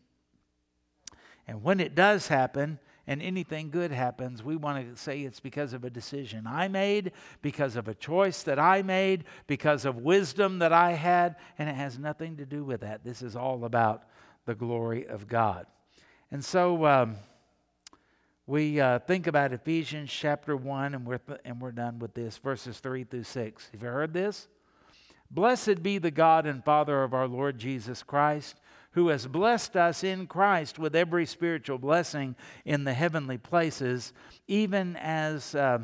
And 1.48 1.64
when 1.64 1.80
it 1.80 1.96
does 1.96 2.28
happen, 2.28 2.80
and 3.10 3.24
anything 3.24 3.72
good 3.72 3.92
happens, 3.92 4.44
we 4.44 4.56
want 4.56 4.88
to 4.88 4.96
say 4.96 5.22
it's 5.22 5.40
because 5.40 5.74
of 5.74 5.84
a 5.84 5.90
decision 5.90 6.46
I 6.46 6.68
made, 6.68 7.12
because 7.42 7.76
of 7.76 7.88
a 7.88 7.96
choice 7.96 8.44
that 8.44 8.60
I 8.60 8.84
made, 8.84 9.24
because 9.48 9.84
of 9.84 9.98
wisdom 9.98 10.60
that 10.60 10.72
I 10.72 10.92
had, 10.92 11.36
and 11.58 11.68
it 11.68 11.74
has 11.74 11.98
nothing 11.98 12.38
to 12.38 12.46
do 12.46 12.64
with 12.64 12.82
that. 12.82 13.04
This 13.04 13.24
is 13.24 13.36
all 13.36 13.66
about 13.66 14.04
the 14.46 14.54
glory 14.54 15.08
of 15.08 15.28
God. 15.28 15.66
And 16.30 16.46
so 16.46 16.86
um, 16.86 17.16
we 18.46 18.80
uh, 18.80 19.00
think 19.00 19.26
about 19.26 19.54
Ephesians 19.54 20.12
chapter 20.12 20.56
1, 20.56 20.94
and 20.94 21.04
we're, 21.04 21.18
th- 21.18 21.40
and 21.44 21.60
we're 21.60 21.72
done 21.72 21.98
with 21.98 22.14
this, 22.14 22.38
verses 22.38 22.78
3 22.78 23.06
through 23.06 23.24
6. 23.24 23.70
Have 23.72 23.82
you 23.82 23.90
heard 23.90 24.14
this? 24.14 24.48
Blessed 25.32 25.84
be 25.84 25.98
the 25.98 26.12
God 26.12 26.46
and 26.46 26.64
Father 26.64 27.04
of 27.04 27.14
our 27.14 27.28
Lord 27.28 27.60
Jesus 27.60 28.02
Christ, 28.02 28.60
who 28.92 29.10
has 29.10 29.28
blessed 29.28 29.76
us 29.76 30.04
in 30.04 30.26
Christ 30.26 30.80
with 30.80 30.96
every 30.96 31.26
spiritual 31.26 31.78
blessing 31.78 32.36
in 32.66 32.84
the 32.84 32.94
heavenly 32.94 33.38
places, 33.38 34.14
even 34.48 34.96
as. 34.98 35.56
Uh, 35.56 35.80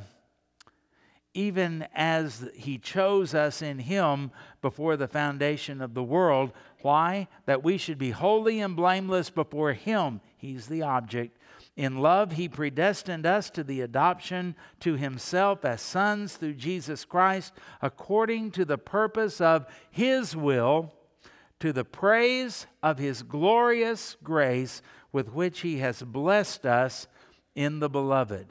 even 1.38 1.86
as 1.94 2.48
he 2.56 2.78
chose 2.78 3.36
us 3.36 3.62
in 3.62 3.78
him 3.78 4.32
before 4.62 4.96
the 4.96 5.06
foundation 5.06 5.82
of 5.82 5.94
the 5.94 6.02
world. 6.02 6.54
Why? 6.82 7.28
That 7.46 7.62
we 7.62 7.78
should 7.78 7.98
be 7.98 8.12
holy 8.12 8.62
and 8.62 8.74
blameless 8.74 9.30
before 9.30 9.74
him. 9.74 10.22
He's 10.38 10.68
the 10.68 10.84
object 10.84 11.38
in 11.76 11.98
love, 11.98 12.34
he 12.34 12.48
predestined 12.48 13.26
us 13.26 13.50
to 13.50 13.64
the 13.64 13.82
adoption 13.82 14.56
to 14.80 14.96
himself 14.96 15.66
as 15.66 15.82
sons 15.82 16.38
through 16.38 16.54
Jesus 16.54 17.04
Christ, 17.04 17.54
according 17.82 18.52
to 18.52 18.64
the 18.64 18.78
purpose 18.78 19.42
of 19.42 19.66
his 19.92 20.36
will, 20.36 20.94
to 21.60 21.74
the 21.74 21.84
praise 21.84 22.66
of 22.82 22.98
his 22.98 23.24
glorious 23.24 24.16
grace 24.24 24.82
with 25.12 25.34
which 25.34 25.62
he 25.62 25.80
has 25.80 26.02
blessed 26.02 26.66
us 26.66 27.08
in 27.56 27.80
the 27.80 27.90
beloved. 27.90 28.48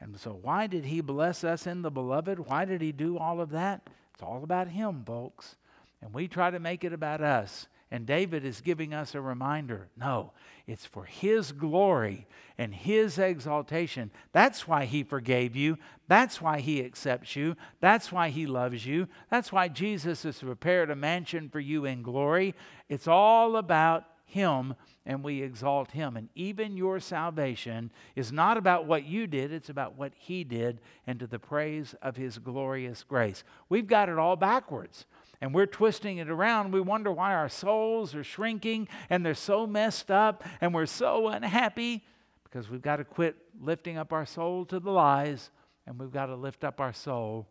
And 0.00 0.18
so, 0.18 0.38
why 0.42 0.66
did 0.66 0.84
he 0.84 1.00
bless 1.00 1.44
us 1.44 1.66
in 1.68 1.82
the 1.82 1.90
beloved? 1.90 2.40
Why 2.40 2.64
did 2.64 2.80
he 2.80 2.92
do 2.92 3.18
all 3.18 3.40
of 3.40 3.50
that? 3.50 3.88
It's 4.12 4.22
all 4.22 4.42
about 4.42 4.68
him, 4.68 5.04
folks. 5.06 5.56
And 6.02 6.12
we 6.12 6.26
try 6.26 6.50
to 6.50 6.58
make 6.58 6.84
it 6.84 6.92
about 6.92 7.20
us. 7.20 7.68
And 7.90 8.06
David 8.06 8.44
is 8.44 8.60
giving 8.60 8.92
us 8.92 9.14
a 9.14 9.20
reminder 9.20 9.88
no, 9.96 10.32
it's 10.66 10.86
for 10.86 11.04
His 11.04 11.52
glory 11.52 12.26
and 12.58 12.74
His 12.74 13.18
exaltation. 13.18 14.10
That's 14.32 14.66
why 14.66 14.86
He 14.86 15.02
forgave 15.02 15.54
you. 15.54 15.78
That's 16.08 16.40
why 16.40 16.60
He 16.60 16.84
accepts 16.84 17.36
you. 17.36 17.56
That's 17.80 18.10
why 18.10 18.30
He 18.30 18.46
loves 18.46 18.84
you. 18.86 19.08
That's 19.30 19.52
why 19.52 19.68
Jesus 19.68 20.22
has 20.22 20.38
prepared 20.38 20.90
a 20.90 20.96
mansion 20.96 21.48
for 21.48 21.60
you 21.60 21.84
in 21.84 22.02
glory. 22.02 22.54
It's 22.88 23.08
all 23.08 23.56
about 23.56 24.04
Him 24.24 24.74
and 25.06 25.22
we 25.22 25.42
exalt 25.42 25.90
Him. 25.90 26.16
And 26.16 26.28
even 26.34 26.76
your 26.76 26.98
salvation 26.98 27.90
is 28.16 28.32
not 28.32 28.56
about 28.56 28.86
what 28.86 29.04
you 29.04 29.26
did, 29.26 29.52
it's 29.52 29.68
about 29.68 29.96
what 29.96 30.12
He 30.16 30.44
did 30.44 30.80
and 31.06 31.20
to 31.20 31.26
the 31.26 31.38
praise 31.38 31.94
of 32.02 32.16
His 32.16 32.38
glorious 32.38 33.02
grace. 33.02 33.44
We've 33.68 33.86
got 33.86 34.08
it 34.08 34.18
all 34.18 34.36
backwards 34.36 35.04
and 35.44 35.52
we're 35.52 35.66
twisting 35.66 36.16
it 36.16 36.30
around. 36.30 36.72
We 36.72 36.80
wonder 36.80 37.12
why 37.12 37.34
our 37.34 37.50
souls 37.50 38.14
are 38.14 38.24
shrinking 38.24 38.88
and 39.10 39.26
they're 39.26 39.34
so 39.34 39.66
messed 39.66 40.10
up 40.10 40.42
and 40.62 40.72
we're 40.72 40.86
so 40.86 41.28
unhappy 41.28 42.02
because 42.44 42.70
we've 42.70 42.80
got 42.80 42.96
to 42.96 43.04
quit 43.04 43.36
lifting 43.60 43.98
up 43.98 44.10
our 44.14 44.24
soul 44.24 44.64
to 44.64 44.80
the 44.80 44.90
lies 44.90 45.50
and 45.86 46.00
we've 46.00 46.10
got 46.10 46.26
to 46.26 46.34
lift 46.34 46.64
up 46.64 46.80
our 46.80 46.94
soul 46.94 47.46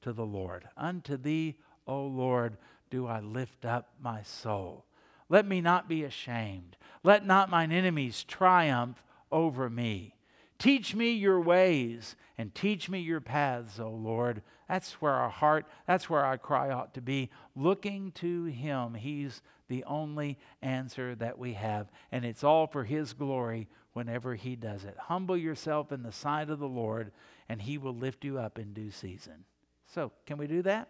to 0.00 0.14
the 0.14 0.24
Lord. 0.24 0.66
Unto 0.74 1.18
thee, 1.18 1.56
O 1.86 2.06
Lord, 2.06 2.56
do 2.88 3.06
I 3.06 3.20
lift 3.20 3.66
up 3.66 3.90
my 4.00 4.22
soul. 4.22 4.86
Let 5.28 5.46
me 5.46 5.60
not 5.60 5.86
be 5.86 6.02
ashamed. 6.02 6.78
Let 7.02 7.26
not 7.26 7.50
mine 7.50 7.72
enemies 7.72 8.24
triumph 8.24 9.04
over 9.30 9.68
me. 9.68 10.14
Teach 10.58 10.94
me 10.94 11.12
your 11.12 11.42
ways 11.42 12.16
and 12.38 12.54
teach 12.54 12.88
me 12.88 13.00
your 13.00 13.20
paths, 13.20 13.78
O 13.78 13.90
Lord. 13.90 14.40
That's 14.68 14.92
where 14.94 15.12
our 15.12 15.30
heart, 15.30 15.66
that's 15.86 16.08
where 16.08 16.24
our 16.24 16.38
cry 16.38 16.70
ought 16.70 16.94
to 16.94 17.02
be, 17.02 17.30
looking 17.54 18.12
to 18.12 18.44
Him. 18.44 18.94
He's 18.94 19.42
the 19.68 19.84
only 19.84 20.38
answer 20.62 21.14
that 21.16 21.38
we 21.38 21.54
have, 21.54 21.90
and 22.10 22.24
it's 22.24 22.44
all 22.44 22.66
for 22.66 22.84
His 22.84 23.12
glory 23.12 23.68
whenever 23.92 24.34
He 24.34 24.56
does 24.56 24.84
it. 24.84 24.96
Humble 24.98 25.36
yourself 25.36 25.92
in 25.92 26.02
the 26.02 26.12
sight 26.12 26.50
of 26.50 26.58
the 26.58 26.68
Lord, 26.68 27.12
and 27.48 27.60
He 27.60 27.78
will 27.78 27.94
lift 27.94 28.24
you 28.24 28.38
up 28.38 28.58
in 28.58 28.72
due 28.72 28.90
season. 28.90 29.44
So, 29.86 30.12
can 30.26 30.38
we 30.38 30.46
do 30.46 30.62
that? 30.62 30.88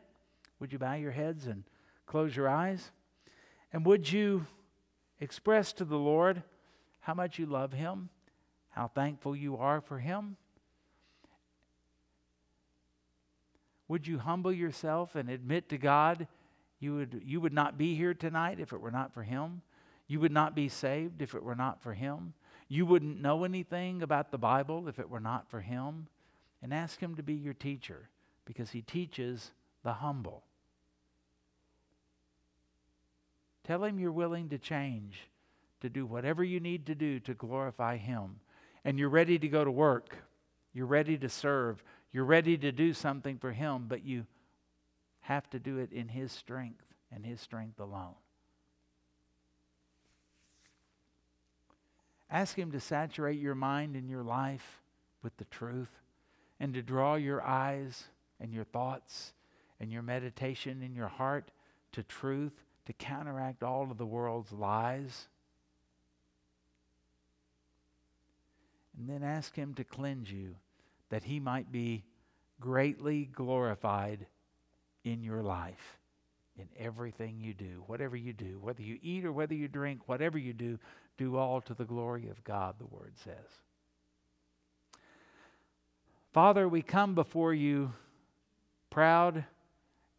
Would 0.61 0.73
you 0.73 0.79
bow 0.79 0.95
your 0.95 1.11
heads 1.11 1.47
and 1.47 1.65
close 2.07 2.35
your 2.35 2.49
eyes? 2.49 2.93
And 3.73 3.85
would 3.87 4.11
you 4.11 4.47
express 5.21 5.73
to 5.75 5.85
the 5.85 5.99
Lord 5.99 6.43
how 7.01 7.15
much 7.15 7.39
you 7.39 7.47
love 7.47 7.73
Him, 7.73 8.09
how 8.71 8.89
thankful 8.89 9.35
you 9.35 9.57
are 9.57 9.81
for 9.81 9.99
Him? 9.99 10.37
Would 13.89 14.07
you 14.07 14.19
humble 14.19 14.53
yourself 14.53 15.15
and 15.15 15.29
admit 15.29 15.69
to 15.69 15.79
God 15.79 16.27
you 16.81 16.97
would, 16.97 17.23
you 17.25 17.41
would 17.41 17.53
not 17.53 17.79
be 17.79 17.95
here 17.95 18.15
tonight 18.15 18.61
if 18.61 18.73
it 18.73 18.81
were 18.81 18.91
not 18.91 19.13
for 19.13 19.23
Him? 19.23 19.63
You 20.07 20.21
would 20.21 20.33
not 20.33 20.55
be 20.55 20.69
saved 20.69 21.23
if 21.23 21.35
it 21.35 21.43
were 21.43 21.55
not 21.55 21.83
for 21.83 21.95
Him? 21.95 22.35
You 22.69 22.87
wouldn't 22.87 23.21
know 23.21 23.45
anything 23.45 24.03
about 24.03 24.31
the 24.31 24.39
Bible 24.39 24.89
if 24.89 24.99
it 24.99 25.09
were 25.09 25.21
not 25.21 25.49
for 25.49 25.61
Him? 25.61 26.09
And 26.63 26.73
ask 26.73 27.01
Him 27.01 27.15
to 27.17 27.23
be 27.23 27.35
your 27.35 27.55
teacher 27.55 28.09
because 28.45 28.71
He 28.71 28.83
teaches 28.83 29.51
the 29.83 29.93
humble. 29.93 30.43
Tell 33.65 33.85
Him 33.85 33.99
you're 33.99 34.13
willing 34.13 34.49
to 34.51 34.59
change, 34.59 35.29
to 35.81 35.89
do 35.89 36.05
whatever 36.07 36.45
you 36.45 36.61
need 36.61 36.87
to 36.87 36.95
do 36.95 37.21
to 37.21 37.35
glorify 37.35 37.97
Him. 37.97 38.41
And 38.85 38.99
you're 38.99 39.09
ready 39.09 39.39
to 39.39 39.49
go 39.49 39.65
to 39.65 39.71
work, 39.71 40.17
you're 40.75 40.87
ready 40.87 41.17
to 41.19 41.29
serve, 41.29 41.83
you're 42.15 42.25
ready 42.25 42.57
to 42.57 42.71
do 42.71 42.93
something 42.93 43.39
for 43.39 43.51
Him, 43.51 43.87
but 43.89 44.05
you 44.05 44.25
have 45.23 45.51
to 45.51 45.59
do 45.59 45.79
it 45.79 45.91
in 45.93 46.07
His 46.07 46.31
strength 46.31 46.85
and 47.13 47.27
His 47.27 47.41
strength 47.41 47.81
alone. 47.81 48.15
Ask 52.31 52.57
Him 52.57 52.71
to 52.71 52.79
saturate 52.79 53.41
your 53.41 53.57
mind 53.57 53.97
and 53.97 54.09
your 54.09 54.23
life 54.23 54.81
with 55.25 55.37
the 55.39 55.45
truth 55.47 55.91
and 56.61 56.73
to 56.75 56.83
draw 56.83 57.17
your 57.17 57.43
eyes 57.43 58.05
and 58.39 58.55
your 58.55 58.65
thoughts 58.65 59.33
and 59.81 59.91
your 59.91 60.03
meditation 60.03 60.85
in 60.85 60.95
your 60.95 61.09
heart 61.09 61.51
to 61.91 62.05
truth 62.05 62.63
to 62.87 62.93
counteract 62.93 63.65
all 63.65 63.91
of 63.91 63.99
the 63.99 64.07
world's 64.07 64.53
lies. 64.53 65.27
And 68.97 69.09
then 69.09 69.25
ask 69.25 69.57
Him 69.57 69.75
to 69.75 69.83
cleanse 69.83 70.31
you 70.31 70.55
that 71.15 71.23
he 71.23 71.39
might 71.39 71.71
be 71.71 72.03
greatly 72.59 73.27
glorified 73.27 74.27
in 75.05 75.23
your 75.23 75.45
life, 75.45 76.01
in 76.59 76.67
everything 76.77 77.39
you 77.39 77.55
do, 77.55 77.85
whatever 77.87 78.17
you 78.17 78.33
do, 78.33 78.59
whether 78.61 78.83
you 78.83 78.99
eat 79.01 79.25
or 79.25 79.31
whether 79.31 79.55
you 79.55 79.69
drink, 79.69 80.01
whatever 80.07 80.39
you 80.39 80.53
do, 80.53 80.77
do 81.17 81.37
all 81.37 81.61
to 81.61 81.73
the 81.73 81.85
glory 81.85 82.29
of 82.29 82.43
God, 82.43 82.75
the 82.81 82.87
word 82.87 83.13
says. 83.23 83.47
Father, 86.33 86.69
we 86.69 86.83
come 86.83 87.15
before 87.15 87.55
you 87.55 87.93
proud, 88.91 89.45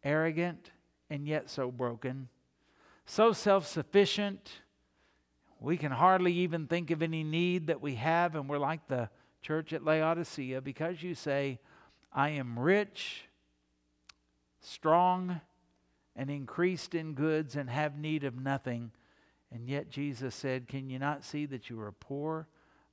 arrogant, 0.02 0.70
and 1.10 1.28
yet 1.28 1.50
so 1.50 1.70
broken, 1.70 2.30
so 3.04 3.34
self 3.34 3.66
sufficient. 3.66 4.50
We 5.60 5.76
can 5.76 5.92
hardly 5.92 6.32
even 6.32 6.66
think 6.66 6.90
of 6.90 7.02
any 7.02 7.22
need 7.22 7.66
that 7.66 7.82
we 7.82 7.96
have, 7.96 8.34
and 8.34 8.48
we're 8.48 8.56
like 8.56 8.88
the 8.88 9.10
church 9.46 9.72
at 9.72 9.84
Laodicea, 9.84 10.60
because 10.60 11.04
you 11.04 11.14
say, 11.14 11.60
I 12.12 12.30
am 12.30 12.58
rich, 12.58 13.26
strong, 14.60 15.40
and 16.16 16.28
increased 16.28 16.96
in 16.96 17.14
goods 17.14 17.54
and 17.54 17.70
have 17.70 17.96
need 17.96 18.24
of 18.24 18.36
nothing. 18.36 18.90
And 19.52 19.68
yet 19.68 19.88
Jesus 19.88 20.34
said, 20.34 20.66
Can 20.66 20.90
you 20.90 20.98
not 20.98 21.24
see 21.24 21.46
that 21.46 21.70
you 21.70 21.80
are 21.80 21.92
poor, 21.92 22.48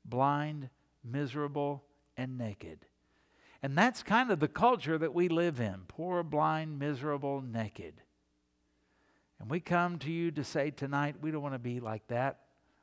blind, 0.05 0.69
miserable, 1.03 1.83
and 2.15 2.37
naked? 2.37 2.85
And 3.63 3.75
that's 3.75 4.03
kind 4.03 4.29
of 4.29 4.39
the 4.39 4.47
culture 4.47 4.99
that 4.99 5.15
we 5.15 5.29
live 5.29 5.59
in 5.59 5.85
poor, 5.87 6.21
blind, 6.21 6.77
miserable, 6.77 7.41
naked. 7.41 7.95
And 9.39 9.49
we 9.49 9.59
come 9.59 9.97
to 9.99 10.11
you 10.11 10.29
to 10.31 10.43
say 10.43 10.69
tonight, 10.69 11.15
we 11.19 11.31
don't 11.31 11.41
want 11.41 11.55
to 11.55 11.59
be 11.59 11.79
like 11.79 12.05
that. 12.09 12.41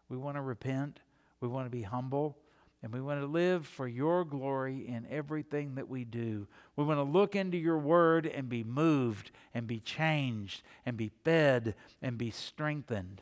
We 0.09 0.17
want 0.17 0.39
to 0.39 0.43
repent. 0.43 0.99
We 1.41 1.47
want 1.47 1.67
to 1.67 1.71
be 1.71 1.83
humble. 1.83 2.37
And 2.83 2.93
we 2.95 3.01
want 3.01 3.21
to 3.21 3.27
live 3.27 3.67
for 3.67 3.87
your 3.87 4.25
glory 4.25 4.89
in 4.89 5.07
everything 5.11 5.75
that 5.75 5.89
we 5.89 6.05
do. 6.05 6.47
We 6.77 6.85
want 6.85 6.99
to 6.99 7.03
look 7.03 7.37
into 7.37 7.59
your 7.59 7.79
word 7.79 8.27
and 8.27 8.49
be 8.49 8.65
moved 8.65 9.31
and 9.53 9.67
be 9.67 9.81
changed 9.81 10.63
and 10.87 10.97
be 10.97 11.11
fed 11.23 11.75
and 12.01 12.17
be 12.17 12.31
strengthened. 12.31 13.21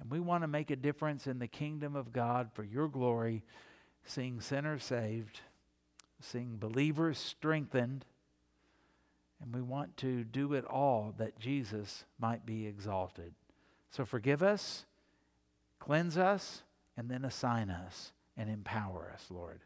And 0.00 0.10
we 0.10 0.18
want 0.18 0.42
to 0.42 0.48
make 0.48 0.72
a 0.72 0.76
difference 0.76 1.28
in 1.28 1.38
the 1.38 1.46
kingdom 1.46 1.94
of 1.94 2.12
God 2.12 2.50
for 2.52 2.64
your 2.64 2.88
glory, 2.88 3.44
seeing 4.04 4.40
sinners 4.40 4.82
saved, 4.82 5.40
seeing 6.20 6.56
believers 6.56 7.18
strengthened. 7.18 8.04
And 9.40 9.54
we 9.54 9.62
want 9.62 9.96
to 9.98 10.24
do 10.24 10.54
it 10.54 10.64
all 10.64 11.14
that 11.18 11.38
Jesus 11.38 12.04
might 12.18 12.44
be 12.44 12.66
exalted. 12.66 13.32
So 13.90 14.04
forgive 14.04 14.42
us, 14.42 14.86
cleanse 15.78 16.18
us, 16.18 16.64
and 16.96 17.08
then 17.08 17.24
assign 17.24 17.70
us 17.70 18.12
and 18.36 18.50
empower 18.50 19.10
us, 19.12 19.24
Lord. 19.30 19.60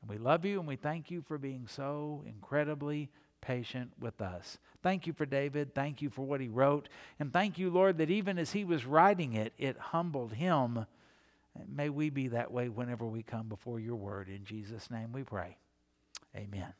And 0.00 0.10
we 0.10 0.18
love 0.18 0.44
you 0.44 0.58
and 0.58 0.68
we 0.68 0.76
thank 0.76 1.10
you 1.10 1.22
for 1.22 1.38
being 1.38 1.66
so 1.66 2.22
incredibly 2.26 3.10
patient 3.40 3.92
with 4.00 4.20
us. 4.20 4.58
Thank 4.82 5.06
you 5.06 5.12
for 5.12 5.26
David. 5.26 5.74
Thank 5.74 6.02
you 6.02 6.10
for 6.10 6.22
what 6.22 6.40
he 6.40 6.48
wrote. 6.48 6.88
And 7.18 7.32
thank 7.32 7.58
you, 7.58 7.70
Lord, 7.70 7.98
that 7.98 8.10
even 8.10 8.38
as 8.38 8.52
he 8.52 8.64
was 8.64 8.84
writing 8.84 9.34
it, 9.34 9.52
it 9.58 9.76
humbled 9.78 10.32
him. 10.32 10.86
May 11.68 11.88
we 11.88 12.10
be 12.10 12.28
that 12.28 12.52
way 12.52 12.68
whenever 12.68 13.06
we 13.06 13.22
come 13.22 13.48
before 13.48 13.80
your 13.80 13.96
word. 13.96 14.28
In 14.28 14.44
Jesus' 14.44 14.90
name 14.90 15.12
we 15.12 15.22
pray. 15.22 15.56
Amen. 16.36 16.72